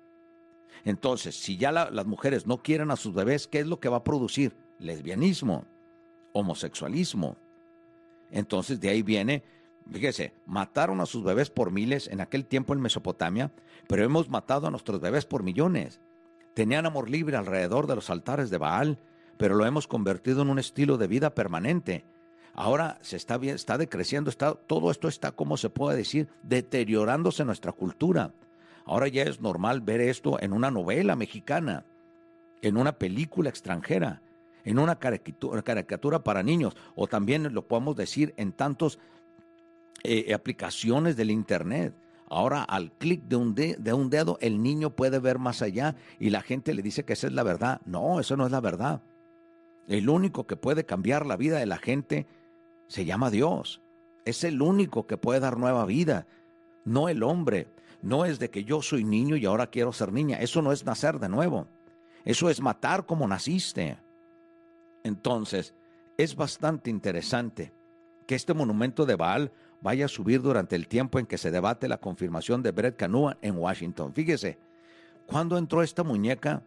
Entonces, 0.84 1.36
si 1.36 1.56
ya 1.56 1.72
las 1.72 2.06
mujeres 2.06 2.46
no 2.46 2.62
quieren 2.62 2.90
a 2.90 2.96
sus 2.96 3.14
bebés, 3.14 3.46
¿qué 3.46 3.60
es 3.60 3.66
lo 3.66 3.80
que 3.80 3.88
va 3.88 3.98
a 3.98 4.04
producir? 4.04 4.56
Lesbianismo, 4.78 5.64
homosexualismo. 6.32 7.36
Entonces, 8.30 8.80
de 8.80 8.88
ahí 8.88 9.02
viene, 9.02 9.44
fíjese, 9.90 10.34
mataron 10.46 11.00
a 11.00 11.06
sus 11.06 11.24
bebés 11.24 11.50
por 11.50 11.70
miles 11.70 12.08
en 12.08 12.20
aquel 12.20 12.46
tiempo 12.46 12.72
en 12.74 12.80
Mesopotamia, 12.80 13.52
pero 13.88 14.04
hemos 14.04 14.28
matado 14.28 14.66
a 14.66 14.70
nuestros 14.70 15.00
bebés 15.00 15.24
por 15.26 15.42
millones. 15.42 16.00
Tenían 16.54 16.86
amor 16.86 17.08
libre 17.08 17.36
alrededor 17.36 17.86
de 17.86 17.96
los 17.96 18.10
altares 18.10 18.50
de 18.50 18.58
Baal, 18.58 18.98
pero 19.38 19.54
lo 19.54 19.66
hemos 19.66 19.88
convertido 19.88 20.42
en 20.42 20.50
un 20.50 20.58
estilo 20.58 20.98
de 20.98 21.06
vida 21.06 21.34
permanente 21.34 22.04
Ahora 22.54 22.98
se 23.00 23.16
está 23.16 23.36
está 23.36 23.78
decreciendo, 23.78 24.28
está, 24.28 24.54
todo 24.54 24.90
esto 24.90 25.08
está, 25.08 25.32
como 25.32 25.56
se 25.56 25.70
puede 25.70 25.96
decir, 25.96 26.28
deteriorándose 26.42 27.44
nuestra 27.44 27.72
cultura. 27.72 28.34
Ahora 28.84 29.08
ya 29.08 29.22
es 29.22 29.40
normal 29.40 29.80
ver 29.80 30.00
esto 30.00 30.40
en 30.40 30.52
una 30.52 30.70
novela 30.70 31.16
mexicana, 31.16 31.86
en 32.60 32.76
una 32.76 32.92
película 32.92 33.48
extranjera, 33.48 34.20
en 34.64 34.78
una 34.78 34.98
caricatura, 34.98 36.22
para 36.22 36.42
niños, 36.42 36.76
o 36.94 37.06
también 37.06 37.54
lo 37.54 37.66
podemos 37.66 37.96
decir 37.96 38.34
en 38.36 38.52
tantas 38.52 38.98
eh, 40.04 40.34
aplicaciones 40.34 41.16
del 41.16 41.30
Internet. 41.30 41.94
Ahora 42.28 42.62
al 42.62 42.92
clic 42.92 43.24
de 43.24 43.36
un, 43.36 43.54
de 43.54 43.92
un 43.92 44.08
dedo 44.08 44.38
el 44.40 44.62
niño 44.62 44.90
puede 44.90 45.18
ver 45.18 45.38
más 45.38 45.60
allá 45.60 45.96
y 46.18 46.30
la 46.30 46.40
gente 46.40 46.72
le 46.72 46.80
dice 46.80 47.04
que 47.04 47.12
esa 47.12 47.26
es 47.26 47.32
la 47.32 47.42
verdad. 47.42 47.80
No, 47.84 48.20
eso 48.20 48.36
no 48.36 48.46
es 48.46 48.52
la 48.52 48.60
verdad. 48.60 49.02
El 49.86 50.08
único 50.08 50.46
que 50.46 50.56
puede 50.56 50.86
cambiar 50.86 51.26
la 51.26 51.36
vida 51.36 51.58
de 51.58 51.66
la 51.66 51.76
gente 51.76 52.26
se 52.88 53.04
llama 53.04 53.30
Dios. 53.30 53.82
Es 54.24 54.44
el 54.44 54.62
único 54.62 55.06
que 55.06 55.16
puede 55.16 55.40
dar 55.40 55.58
nueva 55.58 55.84
vida, 55.84 56.26
no 56.84 57.08
el 57.08 57.22
hombre. 57.22 57.68
No 58.00 58.24
es 58.24 58.38
de 58.38 58.50
que 58.50 58.64
yo 58.64 58.82
soy 58.82 59.04
niño 59.04 59.36
y 59.36 59.46
ahora 59.46 59.68
quiero 59.68 59.92
ser 59.92 60.12
niña. 60.12 60.38
Eso 60.38 60.62
no 60.62 60.72
es 60.72 60.84
nacer 60.84 61.20
de 61.20 61.28
nuevo. 61.28 61.68
Eso 62.24 62.50
es 62.50 62.60
matar 62.60 63.06
como 63.06 63.28
naciste. 63.28 63.98
Entonces, 65.04 65.74
es 66.16 66.34
bastante 66.34 66.90
interesante 66.90 67.72
que 68.26 68.34
este 68.34 68.54
monumento 68.54 69.06
de 69.06 69.16
Baal 69.16 69.52
vaya 69.82 70.06
a 70.06 70.08
subir 70.08 70.40
durante 70.40 70.76
el 70.76 70.88
tiempo 70.88 71.18
en 71.18 71.26
que 71.26 71.38
se 71.38 71.50
debate 71.50 71.88
la 71.88 71.98
confirmación 71.98 72.62
de 72.62 72.70
Brett 72.70 72.96
Kavanaugh 72.96 73.36
en 73.42 73.58
Washington. 73.58 74.14
Fíjese, 74.14 74.58
cuando 75.26 75.58
entró 75.58 75.82
esta 75.82 76.02
muñeca 76.02 76.62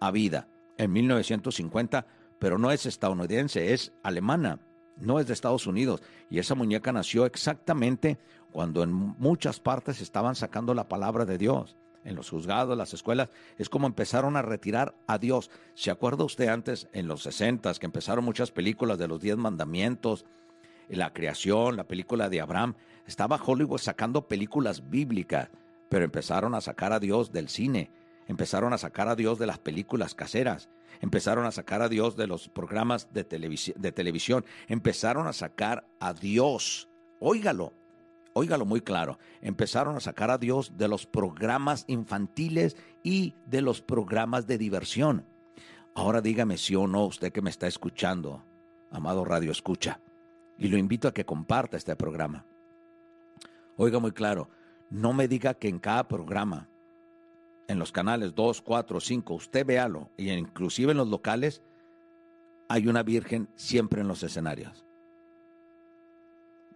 a 0.00 0.10
vida? 0.10 0.48
En 0.76 0.92
1950, 0.92 2.06
pero 2.38 2.58
no 2.58 2.70
es 2.70 2.84
estadounidense, 2.84 3.72
es 3.72 3.92
alemana 4.02 4.60
no 4.98 5.20
es 5.20 5.26
de 5.26 5.32
Estados 5.32 5.66
Unidos. 5.66 6.02
Y 6.30 6.38
esa 6.38 6.54
muñeca 6.54 6.92
nació 6.92 7.26
exactamente 7.26 8.18
cuando 8.52 8.82
en 8.82 8.92
muchas 8.92 9.60
partes 9.60 10.00
estaban 10.00 10.34
sacando 10.34 10.74
la 10.74 10.88
palabra 10.88 11.24
de 11.24 11.38
Dios. 11.38 11.76
En 12.04 12.14
los 12.14 12.30
juzgados, 12.30 12.78
las 12.78 12.94
escuelas, 12.94 13.30
es 13.58 13.68
como 13.68 13.88
empezaron 13.88 14.36
a 14.36 14.42
retirar 14.42 14.94
a 15.08 15.18
Dios. 15.18 15.50
¿Se 15.74 15.90
acuerda 15.90 16.24
usted 16.24 16.48
antes, 16.48 16.88
en 16.92 17.08
los 17.08 17.22
60, 17.24 17.74
que 17.74 17.86
empezaron 17.86 18.24
muchas 18.24 18.52
películas 18.52 18.98
de 18.98 19.08
los 19.08 19.20
diez 19.20 19.36
mandamientos, 19.36 20.24
la 20.88 21.12
creación, 21.12 21.76
la 21.76 21.84
película 21.84 22.28
de 22.28 22.40
Abraham? 22.40 22.74
Estaba 23.06 23.40
Hollywood 23.44 23.78
sacando 23.78 24.28
películas 24.28 24.90
bíblicas, 24.90 25.50
pero 25.88 26.04
empezaron 26.04 26.54
a 26.54 26.60
sacar 26.60 26.92
a 26.92 27.00
Dios 27.00 27.32
del 27.32 27.48
cine, 27.48 27.90
empezaron 28.26 28.72
a 28.72 28.78
sacar 28.78 29.08
a 29.08 29.16
Dios 29.16 29.38
de 29.38 29.46
las 29.46 29.58
películas 29.58 30.14
caseras. 30.14 30.68
Empezaron 31.00 31.44
a 31.44 31.52
sacar 31.52 31.82
a 31.82 31.88
Dios 31.88 32.16
de 32.16 32.26
los 32.26 32.48
programas 32.48 33.12
de, 33.12 33.24
televisión, 33.24 34.44
empezaron 34.68 35.26
a 35.26 35.32
sacar 35.32 35.86
a 36.00 36.14
Dios, 36.14 36.88
óigalo, 37.20 37.72
óigalo 38.32 38.64
muy 38.64 38.80
claro, 38.80 39.18
empezaron 39.42 39.96
a 39.96 40.00
sacar 40.00 40.30
a 40.30 40.38
Dios 40.38 40.72
de 40.76 40.88
los 40.88 41.06
programas 41.06 41.84
infantiles 41.86 42.76
y 43.02 43.34
de 43.46 43.60
los 43.60 43.82
programas 43.82 44.46
de 44.46 44.58
diversión. 44.58 45.26
Ahora 45.94 46.20
dígame 46.20 46.58
si 46.58 46.74
o 46.74 46.86
no 46.86 47.04
usted 47.04 47.32
que 47.32 47.42
me 47.42 47.50
está 47.50 47.66
escuchando, 47.66 48.42
amado 48.90 49.24
Radio 49.24 49.50
Escucha, 49.50 50.00
y 50.58 50.68
lo 50.68 50.76
invito 50.76 51.08
a 51.08 51.14
que 51.14 51.24
comparta 51.24 51.76
este 51.76 51.96
programa. 51.96 52.44
Oiga 53.76 53.98
muy 53.98 54.12
claro, 54.12 54.48
no 54.90 55.12
me 55.12 55.28
diga 55.28 55.54
que 55.54 55.68
en 55.68 55.78
cada 55.78 56.08
programa 56.08 56.68
en 57.68 57.78
los 57.78 57.92
canales 57.92 58.34
2, 58.34 58.62
4, 58.62 59.00
5, 59.00 59.34
usted 59.34 59.66
véalo, 59.66 60.10
y 60.16 60.30
inclusive 60.30 60.92
en 60.92 60.98
los 60.98 61.08
locales, 61.08 61.62
hay 62.68 62.88
una 62.88 63.02
virgen 63.02 63.48
siempre 63.54 64.00
en 64.00 64.08
los 64.08 64.22
escenarios. 64.22 64.84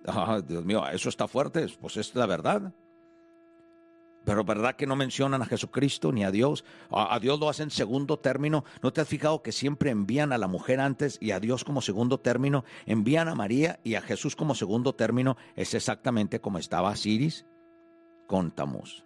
Ah, 0.06 0.40
Dios 0.46 0.64
mío, 0.64 0.86
eso 0.88 1.08
está 1.08 1.28
fuerte, 1.28 1.66
pues 1.80 1.96
es 1.96 2.14
la 2.14 2.26
verdad. 2.26 2.72
Pero 4.24 4.44
¿verdad 4.44 4.76
que 4.76 4.86
no 4.86 4.96
mencionan 4.96 5.42
a 5.42 5.46
Jesucristo 5.46 6.12
ni 6.12 6.24
a 6.24 6.30
Dios? 6.30 6.64
A, 6.90 7.18
Dios 7.18 7.40
lo 7.40 7.48
hacen 7.48 7.70
segundo 7.70 8.18
término. 8.18 8.64
¿No 8.82 8.92
te 8.92 9.00
has 9.00 9.08
fijado 9.08 9.42
que 9.42 9.52
siempre 9.52 9.90
envían 9.90 10.32
a 10.32 10.38
la 10.38 10.46
mujer 10.46 10.80
antes 10.80 11.18
y 11.20 11.30
a 11.30 11.40
Dios 11.40 11.64
como 11.64 11.80
segundo 11.80 12.20
término? 12.20 12.64
Envían 12.86 13.28
a 13.28 13.34
María 13.34 13.80
y 13.82 13.94
a 13.94 14.02
Jesús 14.02 14.36
como 14.36 14.54
segundo 14.54 14.94
término. 14.94 15.36
Es 15.56 15.74
exactamente 15.74 16.40
como 16.40 16.58
estaba 16.58 16.94
Siris 16.96 17.46
con 18.26 18.50
Tamuz. 18.50 19.04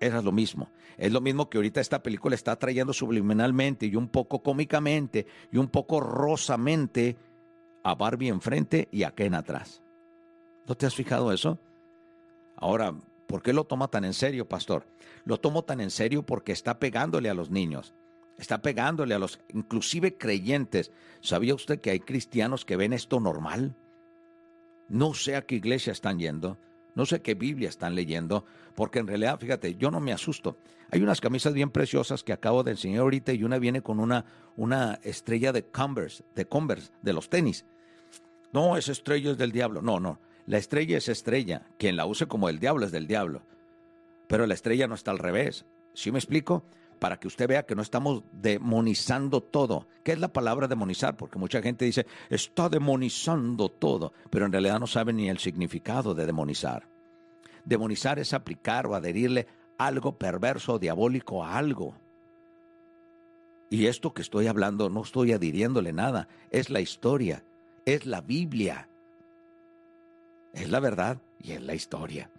Era 0.00 0.22
lo 0.22 0.32
mismo. 0.32 0.70
Es 0.96 1.12
lo 1.12 1.20
mismo 1.20 1.50
que 1.50 1.58
ahorita 1.58 1.80
esta 1.80 2.02
película 2.02 2.34
está 2.34 2.56
trayendo 2.56 2.92
subliminalmente 2.92 3.86
y 3.86 3.96
un 3.96 4.08
poco 4.08 4.42
cómicamente 4.42 5.26
y 5.52 5.58
un 5.58 5.68
poco 5.68 6.00
rosamente 6.00 7.16
a 7.82 7.94
Barbie 7.94 8.28
enfrente 8.28 8.88
y 8.90 9.02
a 9.02 9.10
Ken 9.10 9.34
atrás. 9.34 9.82
¿No 10.66 10.74
te 10.74 10.86
has 10.86 10.94
fijado 10.94 11.32
eso? 11.32 11.58
Ahora, 12.56 12.94
¿por 13.30 13.42
qué 13.42 13.54
lo 13.54 13.64
toma 13.64 13.88
tan 13.88 14.04
en 14.04 14.12
serio, 14.12 14.46
pastor? 14.46 14.84
Lo 15.24 15.38
tomo 15.38 15.64
tan 15.64 15.80
en 15.80 15.90
serio 15.90 16.26
porque 16.26 16.52
está 16.52 16.78
pegándole 16.78 17.30
a 17.30 17.34
los 17.34 17.50
niños. 17.50 17.94
Está 18.36 18.60
pegándole 18.60 19.14
a 19.14 19.18
los 19.18 19.40
inclusive 19.48 20.18
creyentes. 20.18 20.92
¿Sabía 21.22 21.54
usted 21.54 21.80
que 21.80 21.90
hay 21.90 22.00
cristianos 22.00 22.64
que 22.64 22.76
ven 22.76 22.92
esto 22.92 23.20
normal? 23.20 23.74
No 24.88 25.14
sé 25.14 25.36
a 25.36 25.46
qué 25.46 25.54
iglesia 25.54 25.92
están 25.92 26.18
yendo 26.18 26.58
no 26.94 27.06
sé 27.06 27.22
qué 27.22 27.34
Biblia 27.34 27.68
están 27.68 27.94
leyendo, 27.94 28.44
porque 28.74 28.98
en 28.98 29.06
realidad, 29.06 29.38
fíjate, 29.38 29.76
yo 29.76 29.90
no 29.90 30.00
me 30.00 30.12
asusto. 30.12 30.56
Hay 30.90 31.02
unas 31.02 31.20
camisas 31.20 31.54
bien 31.54 31.70
preciosas 31.70 32.24
que 32.24 32.32
acabo 32.32 32.62
de 32.62 32.72
enseñar 32.72 33.02
ahorita 33.02 33.32
y 33.32 33.44
una 33.44 33.58
viene 33.58 33.82
con 33.82 34.00
una, 34.00 34.24
una 34.56 34.98
estrella 35.02 35.52
de 35.52 35.64
Converse, 35.64 36.24
de 36.34 36.46
Converse, 36.46 36.90
de 37.02 37.12
los 37.12 37.28
tenis. 37.28 37.64
No, 38.52 38.76
esa 38.76 38.92
estrella 38.92 39.30
es 39.30 39.38
del 39.38 39.52
diablo. 39.52 39.82
No, 39.82 40.00
no. 40.00 40.18
La 40.50 40.58
estrella 40.58 40.98
es 40.98 41.08
estrella. 41.08 41.62
Quien 41.78 41.94
la 41.94 42.06
use 42.06 42.26
como 42.26 42.48
el 42.48 42.58
diablo 42.58 42.84
es 42.84 42.90
del 42.90 43.06
diablo. 43.06 43.42
Pero 44.26 44.48
la 44.48 44.54
estrella 44.54 44.88
no 44.88 44.96
está 44.96 45.12
al 45.12 45.20
revés. 45.20 45.64
¿Sí 45.94 46.10
me 46.10 46.18
explico? 46.18 46.64
para 46.98 47.18
que 47.18 47.28
usted 47.28 47.48
vea 47.48 47.64
que 47.64 47.74
no 47.74 47.80
estamos 47.80 48.24
demonizando 48.30 49.40
todo. 49.40 49.86
¿Qué 50.04 50.12
es 50.12 50.18
la 50.18 50.34
palabra 50.34 50.68
demonizar? 50.68 51.16
Porque 51.16 51.38
mucha 51.38 51.62
gente 51.62 51.86
dice, 51.86 52.04
está 52.28 52.68
demonizando 52.68 53.70
todo, 53.70 54.12
pero 54.28 54.44
en 54.44 54.52
realidad 54.52 54.78
no 54.78 54.86
sabe 54.86 55.14
ni 55.14 55.30
el 55.30 55.38
significado 55.38 56.14
de 56.14 56.26
demonizar. 56.26 56.86
Demonizar 57.64 58.18
es 58.18 58.34
aplicar 58.34 58.86
o 58.86 58.94
adherirle 58.94 59.46
algo 59.78 60.18
perverso 60.18 60.74
o 60.74 60.78
diabólico 60.78 61.42
a 61.42 61.56
algo. 61.56 61.94
Y 63.70 63.86
esto 63.86 64.12
que 64.12 64.20
estoy 64.20 64.46
hablando 64.46 64.90
no 64.90 65.02
estoy 65.02 65.32
adhiriéndole 65.32 65.94
nada, 65.94 66.28
es 66.50 66.68
la 66.68 66.82
historia, 66.82 67.44
es 67.86 68.04
la 68.04 68.20
Biblia. 68.20 68.89
Es 70.52 70.70
la 70.70 70.80
verdad 70.80 71.18
y 71.38 71.52
es 71.52 71.62
la 71.62 71.74
historia. 71.74 72.30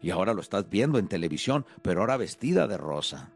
Y 0.00 0.10
ahora 0.10 0.34
lo 0.34 0.40
estás 0.40 0.68
viendo 0.68 0.98
en 0.98 1.08
televisión, 1.08 1.66
pero 1.82 2.00
ahora 2.00 2.16
vestida 2.16 2.66
de 2.66 2.76
rosa 2.76 3.32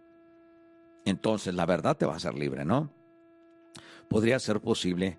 entonces 1.06 1.54
la 1.54 1.64
verdad 1.66 1.96
te 1.96 2.04
va 2.04 2.14
a 2.14 2.16
hacer 2.16 2.34
libre, 2.34 2.64
¿no? 2.64 2.90
Podría 4.08 4.38
ser 4.38 4.60
posible 4.60 5.18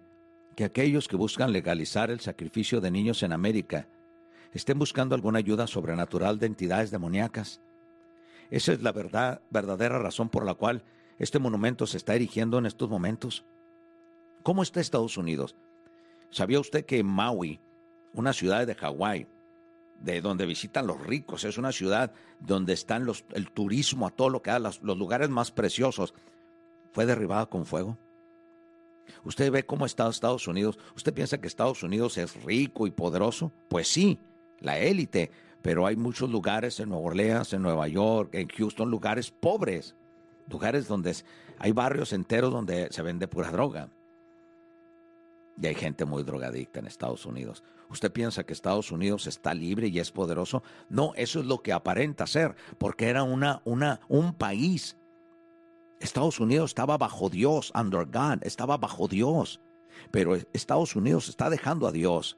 que 0.55 0.65
aquellos 0.65 1.07
que 1.07 1.15
buscan 1.15 1.53
legalizar 1.53 2.11
el 2.11 2.19
sacrificio 2.19 2.81
de 2.81 2.91
niños 2.91 3.23
en 3.23 3.31
América 3.31 3.87
estén 4.53 4.77
buscando 4.77 5.15
alguna 5.15 5.39
ayuda 5.39 5.65
sobrenatural 5.65 6.39
de 6.39 6.47
entidades 6.47 6.91
demoníacas. 6.91 7.61
Esa 8.51 8.73
es 8.73 8.81
la 8.81 8.91
verdad, 8.91 9.41
verdadera 9.49 9.97
razón 9.97 10.29
por 10.29 10.45
la 10.45 10.55
cual 10.55 10.83
este 11.19 11.39
monumento 11.39 11.87
se 11.87 11.97
está 11.97 12.15
erigiendo 12.15 12.57
en 12.57 12.65
estos 12.65 12.89
momentos. 12.89 13.45
¿Cómo 14.43 14.63
está 14.63 14.81
Estados 14.81 15.17
Unidos? 15.17 15.55
¿Sabía 16.31 16.59
usted 16.59 16.85
que 16.85 17.01
Maui, 17.01 17.61
una 18.17 18.33
ciudad 18.33 18.65
de 18.65 18.75
Hawái, 18.75 19.27
de 20.01 20.21
donde 20.21 20.45
visitan 20.45 20.87
los 20.87 20.99
ricos, 21.01 21.43
es 21.43 21.57
una 21.57 21.71
ciudad 21.71 22.11
donde 22.39 22.73
están 22.73 23.05
los, 23.05 23.25
el 23.33 23.51
turismo 23.51 24.07
a 24.07 24.11
todo 24.11 24.29
lo 24.29 24.41
que 24.41 24.51
da, 24.51 24.59
los, 24.59 24.81
los 24.81 24.97
lugares 24.97 25.29
más 25.29 25.51
preciosos, 25.51 26.13
fue 26.91 27.05
derribada 27.05 27.45
con 27.45 27.65
fuego? 27.65 27.97
Usted 29.23 29.51
ve 29.51 29.65
cómo 29.65 29.85
está 29.85 30.09
Estados 30.09 30.47
Unidos. 30.47 30.77
¿Usted 30.95 31.13
piensa 31.13 31.37
que 31.37 31.47
Estados 31.47 31.83
Unidos 31.83 32.17
es 32.17 32.43
rico 32.43 32.87
y 32.87 32.91
poderoso? 32.91 33.51
Pues 33.69 33.87
sí, 33.87 34.19
la 34.59 34.79
élite, 34.79 35.31
pero 35.61 35.85
hay 35.85 35.95
muchos 35.95 36.29
lugares 36.29 36.79
en 36.79 36.89
Nueva 36.89 37.05
Orleans, 37.05 37.53
en 37.53 37.61
Nueva 37.61 37.87
York, 37.87 38.33
en 38.33 38.47
Houston, 38.49 38.89
lugares 38.89 39.31
pobres, 39.31 39.95
lugares 40.49 40.87
donde 40.87 41.15
hay 41.59 41.71
barrios 41.71 42.13
enteros 42.13 42.51
donde 42.51 42.87
se 42.91 43.01
vende 43.01 43.27
pura 43.27 43.51
droga. 43.51 43.89
Y 45.61 45.67
hay 45.67 45.75
gente 45.75 46.05
muy 46.05 46.23
drogadicta 46.23 46.79
en 46.79 46.87
Estados 46.87 47.25
Unidos. 47.25 47.63
¿Usted 47.89 48.11
piensa 48.11 48.43
que 48.43 48.53
Estados 48.53 48.91
Unidos 48.91 49.27
está 49.27 49.53
libre 49.53 49.87
y 49.87 49.99
es 49.99 50.11
poderoso? 50.11 50.61
No, 50.89 51.13
eso 51.15 51.39
es 51.39 51.45
lo 51.45 51.61
que 51.61 51.73
aparenta 51.73 52.27
ser, 52.27 52.55
porque 52.77 53.07
era 53.07 53.23
una, 53.23 53.61
una, 53.65 53.99
un 54.07 54.33
país. 54.33 54.97
Estados 55.99 56.39
Unidos 56.39 56.71
estaba 56.71 56.97
bajo 56.97 57.29
Dios, 57.29 57.71
under 57.73 58.05
God, 58.05 58.43
estaba 58.43 58.77
bajo 58.77 59.07
Dios. 59.07 59.59
Pero 60.11 60.35
Estados 60.53 60.95
Unidos 60.95 61.27
está 61.29 61.49
dejando 61.49 61.87
a 61.87 61.91
Dios 61.91 62.37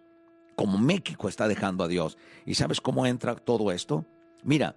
como 0.60 0.78
México 0.78 1.30
está 1.30 1.48
dejando 1.48 1.86
a 1.86 1.88
Dios. 1.88 2.18
¿Y 2.46 2.56
sabes 2.56 2.82
cómo 2.82 3.06
entra 3.06 3.34
todo 3.38 3.72
esto? 3.72 4.06
Mira, 4.44 4.76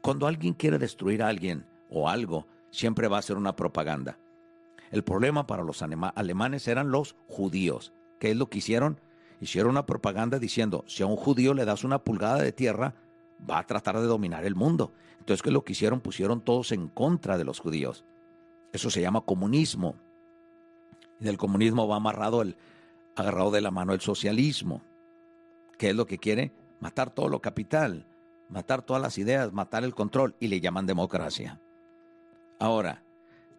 cuando 0.00 0.26
alguien 0.26 0.54
quiere 0.54 0.78
destruir 0.78 1.22
a 1.22 1.28
alguien 1.28 1.66
o 1.90 2.08
algo, 2.08 2.46
siempre 2.70 3.06
va 3.06 3.18
a 3.18 3.22
ser 3.22 3.36
una 3.36 3.54
propaganda. 3.54 4.18
El 4.90 5.04
problema 5.04 5.46
para 5.46 5.62
los 5.62 5.82
alemanes 5.82 6.66
eran 6.68 6.90
los 6.90 7.16
judíos. 7.28 7.92
¿Qué 8.18 8.30
es 8.30 8.36
lo 8.36 8.48
que 8.48 8.58
hicieron? 8.58 9.00
Hicieron 9.40 9.70
una 9.70 9.86
propaganda 9.86 10.38
diciendo, 10.38 10.84
si 10.86 11.02
a 11.02 11.06
un 11.06 11.16
judío 11.16 11.54
le 11.54 11.64
das 11.64 11.84
una 11.84 12.02
pulgada 12.02 12.42
de 12.42 12.52
tierra, 12.52 12.94
va 13.48 13.58
a 13.58 13.66
tratar 13.66 13.98
de 13.98 14.06
dominar 14.06 14.44
el 14.44 14.54
mundo. 14.54 14.92
Entonces, 15.18 15.42
¿qué 15.42 15.50
es 15.50 15.54
lo 15.54 15.64
que 15.64 15.72
hicieron? 15.72 16.00
Pusieron 16.00 16.40
todos 16.40 16.72
en 16.72 16.88
contra 16.88 17.38
de 17.38 17.44
los 17.44 17.60
judíos. 17.60 18.04
Eso 18.72 18.90
se 18.90 19.00
llama 19.00 19.22
comunismo. 19.22 19.94
Y 21.20 21.24
del 21.24 21.38
comunismo 21.38 21.86
va 21.86 21.96
amarrado 21.96 22.42
el, 22.42 22.56
agarrado 23.16 23.50
de 23.50 23.60
la 23.60 23.70
mano 23.70 23.92
el 23.92 24.00
socialismo. 24.00 24.82
¿Qué 25.78 25.90
es 25.90 25.96
lo 25.96 26.06
que 26.06 26.18
quiere? 26.18 26.52
Matar 26.80 27.10
todo 27.10 27.28
lo 27.28 27.40
capital, 27.40 28.06
matar 28.48 28.82
todas 28.82 29.00
las 29.00 29.18
ideas, 29.18 29.52
matar 29.52 29.84
el 29.84 29.94
control 29.94 30.34
y 30.40 30.48
le 30.48 30.60
llaman 30.60 30.86
democracia. 30.86 31.60
Ahora, 32.58 33.02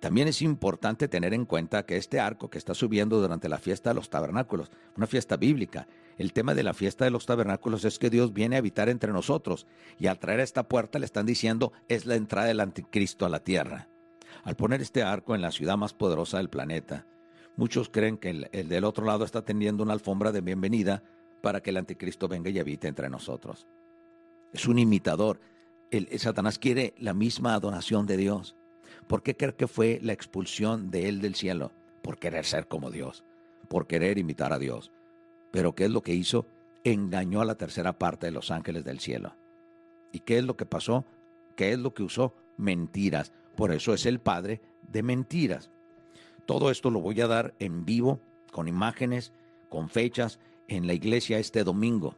también 0.01 0.27
es 0.27 0.41
importante 0.41 1.07
tener 1.07 1.33
en 1.33 1.45
cuenta 1.45 1.85
que 1.85 1.95
este 1.95 2.19
arco 2.19 2.49
que 2.49 2.57
está 2.57 2.73
subiendo 2.73 3.21
durante 3.21 3.47
la 3.47 3.59
fiesta 3.59 3.91
de 3.91 3.93
los 3.93 4.09
tabernáculos, 4.09 4.71
una 4.97 5.05
fiesta 5.05 5.37
bíblica, 5.37 5.87
el 6.17 6.33
tema 6.33 6.55
de 6.55 6.63
la 6.63 6.73
fiesta 6.73 7.05
de 7.05 7.11
los 7.11 7.27
tabernáculos 7.27 7.85
es 7.85 7.99
que 7.99 8.09
Dios 8.09 8.33
viene 8.33 8.55
a 8.55 8.59
habitar 8.59 8.89
entre 8.89 9.13
nosotros 9.13 9.67
y 9.99 10.07
al 10.07 10.17
traer 10.17 10.39
esta 10.39 10.63
puerta 10.63 10.97
le 10.97 11.05
están 11.05 11.27
diciendo 11.27 11.71
es 11.87 12.07
la 12.07 12.15
entrada 12.15 12.47
del 12.47 12.61
anticristo 12.61 13.27
a 13.27 13.29
la 13.29 13.43
tierra. 13.43 13.89
Al 14.43 14.55
poner 14.55 14.81
este 14.81 15.03
arco 15.03 15.35
en 15.35 15.41
la 15.41 15.51
ciudad 15.51 15.77
más 15.77 15.93
poderosa 15.93 16.37
del 16.37 16.49
planeta, 16.49 17.05
muchos 17.55 17.89
creen 17.89 18.17
que 18.17 18.31
el, 18.31 18.49
el 18.53 18.69
del 18.69 18.85
otro 18.85 19.05
lado 19.05 19.23
está 19.23 19.45
tendiendo 19.45 19.83
una 19.83 19.93
alfombra 19.93 20.31
de 20.31 20.41
bienvenida 20.41 21.03
para 21.43 21.61
que 21.61 21.69
el 21.69 21.77
anticristo 21.77 22.27
venga 22.27 22.49
y 22.49 22.57
habite 22.57 22.87
entre 22.87 23.07
nosotros. 23.07 23.67
Es 24.51 24.65
un 24.65 24.79
imitador. 24.79 25.39
El, 25.91 26.07
Satanás 26.19 26.57
quiere 26.57 26.95
la 26.97 27.13
misma 27.13 27.53
adoración 27.53 28.07
de 28.07 28.17
Dios. 28.17 28.55
¿Por 29.12 29.24
qué 29.24 29.36
cree 29.36 29.54
que 29.54 29.67
fue 29.67 30.00
la 30.02 30.13
expulsión 30.13 30.89
de 30.89 31.10
él 31.10 31.19
del 31.19 31.36
cielo? 31.36 31.74
Por 32.02 32.17
querer 32.17 32.45
ser 32.45 32.69
como 32.69 32.89
Dios, 32.91 33.26
por 33.67 33.86
querer 33.86 34.17
imitar 34.17 34.54
a 34.54 34.58
Dios. 34.58 34.89
Pero 35.52 35.76
¿qué 35.76 35.84
es 35.84 35.91
lo 35.91 36.02
que 36.02 36.13
hizo? 36.13 36.45
Engañó 36.86 37.41
a 37.41 37.45
la 37.45 37.56
tercera 37.56 38.00
parte 38.00 38.28
de 38.28 38.32
los 38.32 38.52
ángeles 38.52 38.86
del 38.86 39.02
cielo. 39.02 39.36
¿Y 40.13 40.19
qué 40.19 40.38
es 40.38 40.45
lo 40.45 40.56
que 40.56 40.65
pasó? 40.65 41.04
¿Qué 41.58 41.74
es 41.74 41.80
lo 41.80 41.93
que 41.93 42.04
usó? 42.04 42.34
Mentiras. 42.56 43.34
Por 43.58 43.74
eso 43.74 43.93
es 43.93 44.06
el 44.06 44.19
padre 44.19 44.62
de 44.89 45.04
mentiras. 45.04 45.71
Todo 46.45 46.71
esto 46.71 46.89
lo 46.89 47.02
voy 47.02 47.19
a 47.19 47.28
dar 47.28 47.54
en 47.60 47.84
vivo, 47.84 48.21
con 48.54 48.69
imágenes, 48.69 49.34
con 49.67 49.89
fechas 49.89 50.39
en 50.69 50.88
la 50.88 50.93
iglesia 50.93 51.38
este 51.38 51.65
domingo. 51.65 52.15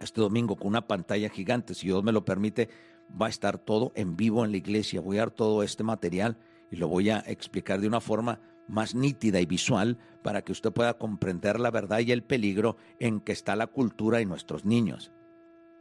Este 0.00 0.20
domingo 0.20 0.56
con 0.56 0.66
una 0.66 0.88
pantalla 0.88 1.28
gigante, 1.28 1.72
si 1.72 1.86
Dios 1.86 2.02
me 2.02 2.10
lo 2.10 2.24
permite, 2.24 2.68
va 3.10 3.26
a 3.26 3.30
estar 3.30 3.58
todo 3.58 3.92
en 3.94 4.16
vivo 4.16 4.44
en 4.44 4.50
la 4.50 4.56
iglesia. 4.56 5.00
Voy 5.00 5.16
a 5.16 5.20
dar 5.20 5.30
todo 5.30 5.62
este 5.62 5.84
material 5.84 6.36
y 6.70 6.76
lo 6.76 6.88
voy 6.88 7.10
a 7.10 7.18
explicar 7.20 7.80
de 7.80 7.88
una 7.88 8.00
forma 8.00 8.40
más 8.66 8.94
nítida 8.94 9.40
y 9.40 9.46
visual 9.46 9.98
para 10.22 10.42
que 10.42 10.52
usted 10.52 10.72
pueda 10.72 10.94
comprender 10.94 11.60
la 11.60 11.70
verdad 11.70 12.00
y 12.00 12.12
el 12.12 12.22
peligro 12.22 12.76
en 12.98 13.20
que 13.20 13.32
está 13.32 13.56
la 13.56 13.66
cultura 13.66 14.20
y 14.20 14.26
nuestros 14.26 14.64
niños. 14.64 15.12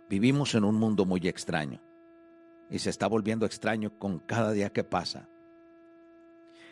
Vivimos 0.10 0.54
en 0.56 0.64
un 0.64 0.76
mundo 0.76 1.06
muy 1.06 1.22
extraño 1.28 1.82
y 2.70 2.80
se 2.80 2.90
está 2.90 3.08
volviendo 3.08 3.46
extraño 3.46 3.98
con 3.98 4.20
cada 4.20 4.52
día 4.52 4.72
que 4.72 4.84
pasa. 4.84 5.30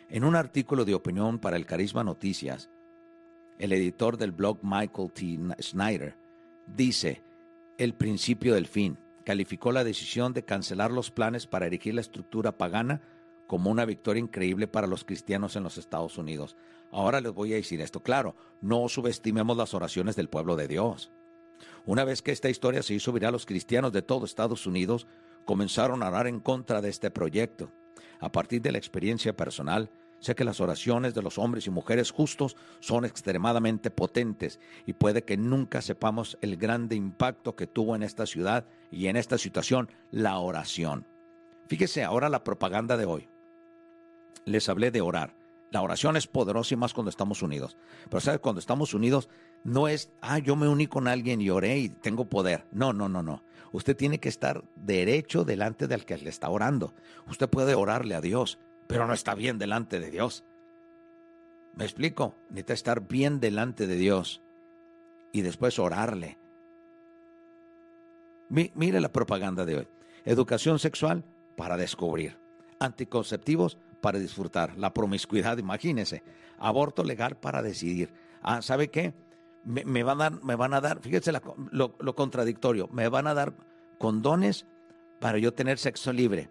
En 0.08 0.24
un 0.24 0.36
artículo 0.36 0.84
de 0.84 0.94
opinión 0.94 1.38
para 1.38 1.56
el 1.56 1.64
Carisma 1.64 2.04
Noticias, 2.04 2.70
el 3.58 3.72
editor 3.72 4.18
del 4.18 4.32
blog 4.32 4.58
Michael 4.62 5.12
T. 5.12 5.38
Snyder, 5.62 6.16
dice, 6.66 7.22
el 7.78 7.94
principio 7.94 8.54
del 8.54 8.66
fin, 8.66 8.98
calificó 9.22 9.72
la 9.72 9.84
decisión 9.84 10.32
de 10.32 10.44
cancelar 10.44 10.90
los 10.90 11.10
planes 11.10 11.46
para 11.46 11.66
erigir 11.66 11.94
la 11.94 12.00
estructura 12.00 12.56
pagana 12.58 13.00
como 13.46 13.70
una 13.70 13.84
victoria 13.84 14.20
increíble 14.20 14.66
para 14.66 14.86
los 14.86 15.04
cristianos 15.04 15.56
en 15.56 15.62
los 15.62 15.78
Estados 15.78 16.18
Unidos. 16.18 16.56
Ahora 16.90 17.20
les 17.20 17.32
voy 17.32 17.52
a 17.52 17.56
decir 17.56 17.80
esto 17.80 18.02
claro, 18.02 18.34
no 18.60 18.88
subestimemos 18.88 19.56
las 19.56 19.74
oraciones 19.74 20.16
del 20.16 20.28
pueblo 20.28 20.56
de 20.56 20.68
Dios. 20.68 21.10
Una 21.86 22.04
vez 22.04 22.22
que 22.22 22.32
esta 22.32 22.50
historia 22.50 22.82
se 22.82 22.94
hizo 22.94 23.12
viral, 23.12 23.32
los 23.32 23.46
cristianos 23.46 23.92
de 23.92 24.02
todo 24.02 24.24
Estados 24.24 24.66
Unidos 24.66 25.06
comenzaron 25.44 26.02
a 26.02 26.08
orar 26.08 26.26
en 26.26 26.40
contra 26.40 26.80
de 26.80 26.88
este 26.88 27.10
proyecto. 27.10 27.70
A 28.20 28.30
partir 28.30 28.62
de 28.62 28.72
la 28.72 28.78
experiencia 28.78 29.36
personal, 29.36 29.90
Sé 30.22 30.36
que 30.36 30.44
las 30.44 30.60
oraciones 30.60 31.14
de 31.14 31.22
los 31.22 31.36
hombres 31.36 31.66
y 31.66 31.70
mujeres 31.70 32.12
justos 32.12 32.56
son 32.78 33.04
extremadamente 33.04 33.90
potentes 33.90 34.60
y 34.86 34.92
puede 34.92 35.24
que 35.24 35.36
nunca 35.36 35.82
sepamos 35.82 36.38
el 36.42 36.56
grande 36.56 36.94
impacto 36.94 37.56
que 37.56 37.66
tuvo 37.66 37.96
en 37.96 38.04
esta 38.04 38.24
ciudad 38.24 38.64
y 38.92 39.08
en 39.08 39.16
esta 39.16 39.36
situación 39.36 39.90
la 40.12 40.38
oración. 40.38 41.08
Fíjese 41.66 42.04
ahora 42.04 42.28
la 42.28 42.44
propaganda 42.44 42.96
de 42.96 43.04
hoy. 43.04 43.28
Les 44.44 44.68
hablé 44.68 44.92
de 44.92 45.00
orar. 45.00 45.34
La 45.72 45.82
oración 45.82 46.16
es 46.16 46.28
poderosa 46.28 46.74
y 46.74 46.76
más 46.76 46.94
cuando 46.94 47.10
estamos 47.10 47.42
unidos. 47.42 47.76
Pero 48.08 48.20
¿sabes? 48.20 48.38
Cuando 48.38 48.60
estamos 48.60 48.94
unidos 48.94 49.28
no 49.64 49.88
es, 49.88 50.12
ah, 50.20 50.38
yo 50.38 50.54
me 50.54 50.68
uní 50.68 50.86
con 50.86 51.08
alguien 51.08 51.40
y 51.40 51.50
oré 51.50 51.78
y 51.78 51.88
tengo 51.88 52.26
poder. 52.26 52.64
No, 52.70 52.92
no, 52.92 53.08
no, 53.08 53.24
no. 53.24 53.42
Usted 53.72 53.96
tiene 53.96 54.20
que 54.20 54.28
estar 54.28 54.62
derecho 54.76 55.42
delante 55.44 55.88
del 55.88 56.04
que 56.04 56.16
le 56.16 56.30
está 56.30 56.48
orando. 56.48 56.94
Usted 57.26 57.48
puede 57.48 57.74
orarle 57.74 58.14
a 58.14 58.20
Dios 58.20 58.60
pero 58.92 59.06
no 59.06 59.14
está 59.14 59.34
bien 59.34 59.58
delante 59.58 60.00
de 60.00 60.10
Dios. 60.10 60.44
¿Me 61.74 61.84
explico? 61.84 62.34
Necesita 62.50 62.74
estar 62.74 63.08
bien 63.08 63.40
delante 63.40 63.86
de 63.86 63.96
Dios 63.96 64.42
y 65.32 65.40
después 65.40 65.78
orarle. 65.78 66.36
mire 68.50 69.00
la 69.00 69.10
propaganda 69.10 69.64
de 69.64 69.78
hoy. 69.78 69.88
Educación 70.26 70.78
sexual 70.78 71.24
para 71.56 71.78
descubrir. 71.78 72.36
Anticonceptivos 72.80 73.78
para 74.02 74.18
disfrutar. 74.18 74.76
La 74.76 74.92
promiscuidad, 74.92 75.56
imagínese. 75.56 76.22
Aborto 76.58 77.02
legal 77.02 77.36
para 77.36 77.62
decidir. 77.62 78.12
Ah, 78.42 78.60
¿sabe 78.60 78.88
qué? 78.88 79.14
Me, 79.64 80.02
van, 80.02 80.20
a 80.20 80.24
dar, 80.24 80.44
me 80.44 80.54
van 80.54 80.74
a 80.74 80.82
dar, 80.82 81.00
fíjese 81.00 81.32
lo, 81.70 81.94
lo 81.98 82.14
contradictorio, 82.16 82.88
me 82.88 83.08
van 83.08 83.28
a 83.28 83.34
dar 83.34 83.54
condones 83.96 84.66
para 85.20 85.38
yo 85.38 85.54
tener 85.54 85.78
sexo 85.78 86.12
libre, 86.12 86.50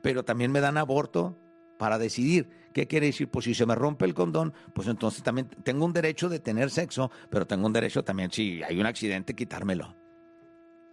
pero 0.00 0.24
también 0.24 0.50
me 0.50 0.60
dan 0.60 0.78
aborto 0.78 1.36
para 1.80 1.98
decidir. 1.98 2.46
¿Qué 2.74 2.86
quiere 2.86 3.06
decir? 3.06 3.30
Pues 3.30 3.46
si 3.46 3.54
se 3.54 3.64
me 3.64 3.74
rompe 3.74 4.04
el 4.04 4.12
condón, 4.12 4.52
pues 4.74 4.86
entonces 4.86 5.22
también 5.22 5.48
tengo 5.64 5.86
un 5.86 5.94
derecho 5.94 6.28
de 6.28 6.38
tener 6.38 6.70
sexo, 6.70 7.10
pero 7.30 7.46
tengo 7.46 7.66
un 7.66 7.72
derecho 7.72 8.04
también, 8.04 8.30
si 8.30 8.62
hay 8.62 8.78
un 8.78 8.84
accidente, 8.84 9.34
quitármelo. 9.34 9.96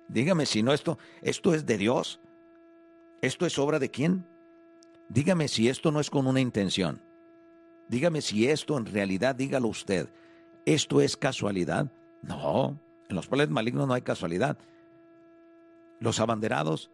Dígame 0.08 0.46
si 0.46 0.64
no 0.64 0.72
esto, 0.72 0.98
esto 1.22 1.54
es 1.54 1.66
de 1.66 1.78
Dios. 1.78 2.22
¿Esto 3.22 3.46
es 3.46 3.60
obra 3.60 3.80
de 3.80 3.92
quién? 3.92 4.26
Dígame 5.10 5.50
si 5.50 5.68
esto 5.68 5.92
no 5.92 6.00
es 6.00 6.10
con 6.10 6.26
una 6.26 6.40
intención. 6.40 7.02
Dígame 7.90 8.22
si 8.22 8.48
esto 8.48 8.78
en 8.78 8.86
realidad, 8.86 9.36
dígalo 9.36 9.68
usted, 9.68 10.08
¿esto 10.66 11.02
es 11.02 11.18
casualidad? 11.18 11.92
No, 12.22 12.80
en 13.10 13.16
los 13.18 13.28
planes 13.28 13.50
malignos 13.50 13.90
no 13.90 13.94
hay 13.94 14.04
casualidad. 14.04 14.58
Los 16.00 16.22
abanderados 16.22 16.92